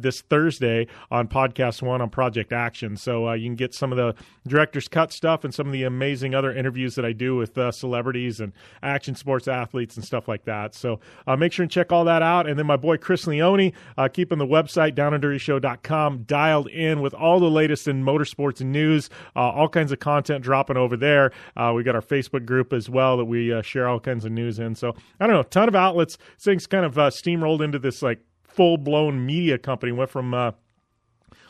this 0.00 0.22
Thursday 0.22 0.88
on 1.12 1.28
Podcast 1.28 1.80
One 1.80 2.00
on 2.00 2.10
Project 2.10 2.52
Action. 2.52 2.96
So 2.96 3.32
you 3.32 3.48
can 3.48 3.56
get 3.56 3.72
some 3.72 3.92
of 3.92 3.98
the 3.98 4.14
director's 4.48 4.88
cut 4.88 5.12
stuff 5.12 5.44
and 5.44 5.54
some 5.54 5.66
of 5.66 5.72
the 5.72 5.84
amazing 5.84 6.34
other 6.34 6.52
interviews 6.52 6.96
that 6.96 7.04
I 7.04 7.12
do 7.12 7.36
with 7.36 7.56
celebrities 7.72 8.40
and 8.40 8.47
action 8.82 9.14
sports 9.14 9.48
athletes 9.48 9.96
and 9.96 10.04
stuff 10.04 10.28
like 10.28 10.44
that. 10.44 10.74
So 10.74 11.00
uh, 11.26 11.36
make 11.36 11.52
sure 11.52 11.68
and 11.68 11.72
check 11.72 11.92
all 11.92 12.04
that 12.04 12.22
out. 12.22 12.48
And 12.48 12.58
then 12.58 12.66
my 12.66 12.76
boy 12.76 12.96
Chris 12.96 13.26
Leone, 13.26 13.72
uh, 13.98 14.08
keeping 14.08 14.38
the 14.38 14.46
website 14.46 14.94
downanddirtyshow.com 14.94 16.22
dialed 16.22 16.68
in 16.68 17.00
with 17.00 17.12
all 17.12 17.40
the 17.40 17.50
latest 17.50 17.86
in 17.86 18.02
motorsports 18.02 18.62
news, 18.62 19.10
uh, 19.36 19.40
all 19.40 19.68
kinds 19.68 19.92
of 19.92 20.00
content 20.00 20.42
dropping 20.42 20.78
over 20.78 20.96
there. 20.96 21.30
Uh, 21.56 21.72
we 21.76 21.82
got 21.82 21.94
our 21.94 22.00
Facebook 22.00 22.46
group 22.46 22.72
as 22.72 22.88
well 22.88 23.18
that 23.18 23.26
we 23.26 23.52
uh, 23.52 23.60
share 23.60 23.86
all 23.86 24.00
kinds 24.00 24.24
of 24.24 24.32
news 24.32 24.58
in. 24.58 24.74
So 24.74 24.94
I 25.20 25.26
don't 25.26 25.36
know, 25.36 25.42
ton 25.42 25.68
of 25.68 25.74
outlets. 25.74 26.16
Things 26.38 26.66
kind 26.66 26.86
of 26.86 26.98
uh, 26.98 27.10
steamrolled 27.10 27.60
into 27.60 27.78
this 27.78 28.02
like 28.02 28.20
full 28.44 28.78
blown 28.78 29.26
media 29.26 29.58
company. 29.58 29.92
Went 29.92 30.10
from 30.10 30.54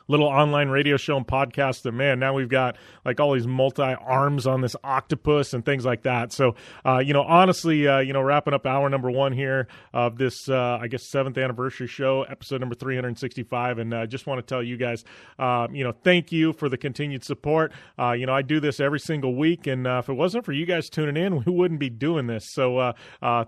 little 0.09 0.27
online 0.27 0.69
radio 0.71 0.97
show 0.97 1.17
and 1.17 1.27
podcast. 1.27 1.85
And 1.87 1.97
man, 1.97 2.19
now 2.19 2.33
we've 2.33 2.49
got 2.49 2.77
like 3.05 3.21
all 3.21 3.35
these 3.35 3.47
multi 3.47 3.83
arms 3.83 4.47
on 4.47 4.63
this 4.63 4.75
octopus 4.83 5.53
and 5.53 5.65
things 5.65 5.85
like 5.85 6.03
that. 6.03 6.33
So, 6.33 6.57
uh, 6.85 6.99
you 6.99 7.13
know, 7.13 7.23
honestly, 7.23 7.87
uh, 7.87 7.99
you 7.99 8.13
know, 8.13 8.23
wrapping 8.23 8.55
up 8.55 8.67
hour 8.67 8.89
number 8.89 9.11
one 9.11 9.33
here 9.33 9.69
of 9.93 10.17
this, 10.17 10.49
uh, 10.49 10.79
I 10.81 10.89
guess, 10.89 11.09
seventh 11.11 11.37
anniversary 11.39 11.87
show, 11.87 12.23
episode 12.23 12.61
number 12.61 12.75
365. 12.75 13.79
And 13.79 13.95
I 13.95 14.03
uh, 14.03 14.07
just 14.07 14.27
want 14.27 14.39
to 14.39 14.43
tell 14.43 14.63
you 14.63 14.77
guys, 14.77 15.05
uh, 15.39 15.69
you 15.71 15.85
know, 15.85 15.93
thank 15.93 16.33
you 16.33 16.53
for 16.55 16.69
the 16.69 16.79
continued 16.79 17.23
support. 17.23 17.73
Uh, 17.99 18.13
you 18.13 18.27
know, 18.27 18.35
I 18.35 18.43
do 18.43 18.61
this 18.61 18.81
every 18.81 19.01
single 19.01 19.37
week. 19.37 19.67
And 19.67 19.87
if 19.87 20.09
it 20.09 20.15
wasn't 20.15 20.45
for 20.45 20.53
you 20.53 20.65
guys 20.65 20.89
tuning 20.89 21.23
in, 21.23 21.45
we 21.47 21.53
wouldn't 21.53 21.81
be 21.81 21.91
doing 21.91 22.27
this. 22.27 22.47
So, 22.53 22.95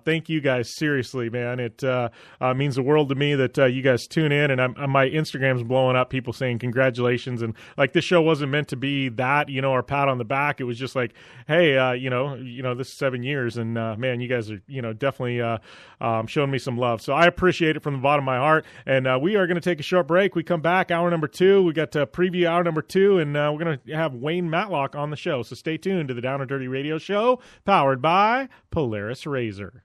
thank 0.04 0.28
you 0.28 0.40
guys. 0.40 0.74
Seriously, 0.76 1.30
man. 1.30 1.58
It 1.58 1.82
means 2.56 2.76
the 2.76 2.82
world 2.82 3.08
to 3.08 3.14
me 3.14 3.34
that 3.34 3.56
you 3.56 3.82
guys 3.82 4.06
tune 4.06 4.32
in. 4.32 4.50
And 4.50 4.60
I'm, 4.60 4.90
my 4.90 5.08
Instagram's 5.08 5.62
blowing 5.62 5.96
up, 5.96 6.10
people 6.10 6.32
saying, 6.32 6.49
saying 6.50 6.58
congratulations. 6.58 7.42
And 7.42 7.54
like 7.76 7.92
this 7.92 8.04
show 8.04 8.20
wasn't 8.20 8.50
meant 8.50 8.68
to 8.68 8.76
be 8.76 9.08
that 9.10 9.48
you 9.48 9.62
know 9.62 9.72
or 9.72 9.82
pat 9.82 10.08
on 10.08 10.18
the 10.18 10.24
back. 10.24 10.60
It 10.60 10.64
was 10.64 10.78
just 10.78 10.96
like 10.96 11.14
hey 11.46 11.76
uh, 11.76 11.92
you 11.92 12.10
know 12.10 12.34
you 12.34 12.62
know 12.62 12.74
this 12.74 12.88
is 12.88 12.94
seven 12.94 13.22
years 13.22 13.56
and 13.56 13.78
uh, 13.78 13.96
man 13.96 14.20
you 14.20 14.28
guys 14.28 14.50
are 14.50 14.60
you 14.66 14.82
know 14.82 14.92
definitely 14.92 15.40
uh, 15.40 15.58
um, 16.00 16.26
showing 16.26 16.50
me 16.50 16.58
some 16.58 16.76
love. 16.76 17.00
So 17.00 17.12
i 17.12 17.26
appreciate 17.26 17.76
it 17.76 17.82
from 17.82 17.94
the 17.94 18.00
bottom 18.00 18.24
of 18.24 18.26
my 18.26 18.38
heart. 18.38 18.64
And 18.86 19.06
uh, 19.06 19.18
we 19.20 19.36
are 19.36 19.46
going 19.46 19.56
to 19.56 19.60
take 19.60 19.80
a 19.80 19.84
short 19.84 20.06
break. 20.06 20.34
We 20.34 20.42
come 20.42 20.60
back 20.60 20.90
hour 20.90 21.10
number 21.10 21.28
two. 21.28 21.62
We 21.62 21.72
got 21.72 21.92
to 21.92 22.06
preview 22.06 22.46
hour 22.46 22.64
number 22.64 22.82
two 22.82 23.18
and 23.18 23.36
uh, 23.36 23.50
we're 23.52 23.64
going 23.64 23.78
to 23.78 23.96
have 23.96 24.14
wayne 24.14 24.50
matlock 24.50 24.96
on 24.96 25.10
the 25.10 25.16
show. 25.16 25.42
So 25.42 25.54
stay 25.54 25.76
tuned 25.76 26.08
to 26.08 26.14
the 26.14 26.20
down 26.20 26.40
and 26.40 26.48
dirty 26.48 26.68
radio 26.68 26.98
show 26.98 27.40
powered 27.64 28.02
by 28.02 28.48
polaris 28.70 29.26
razor 29.26 29.84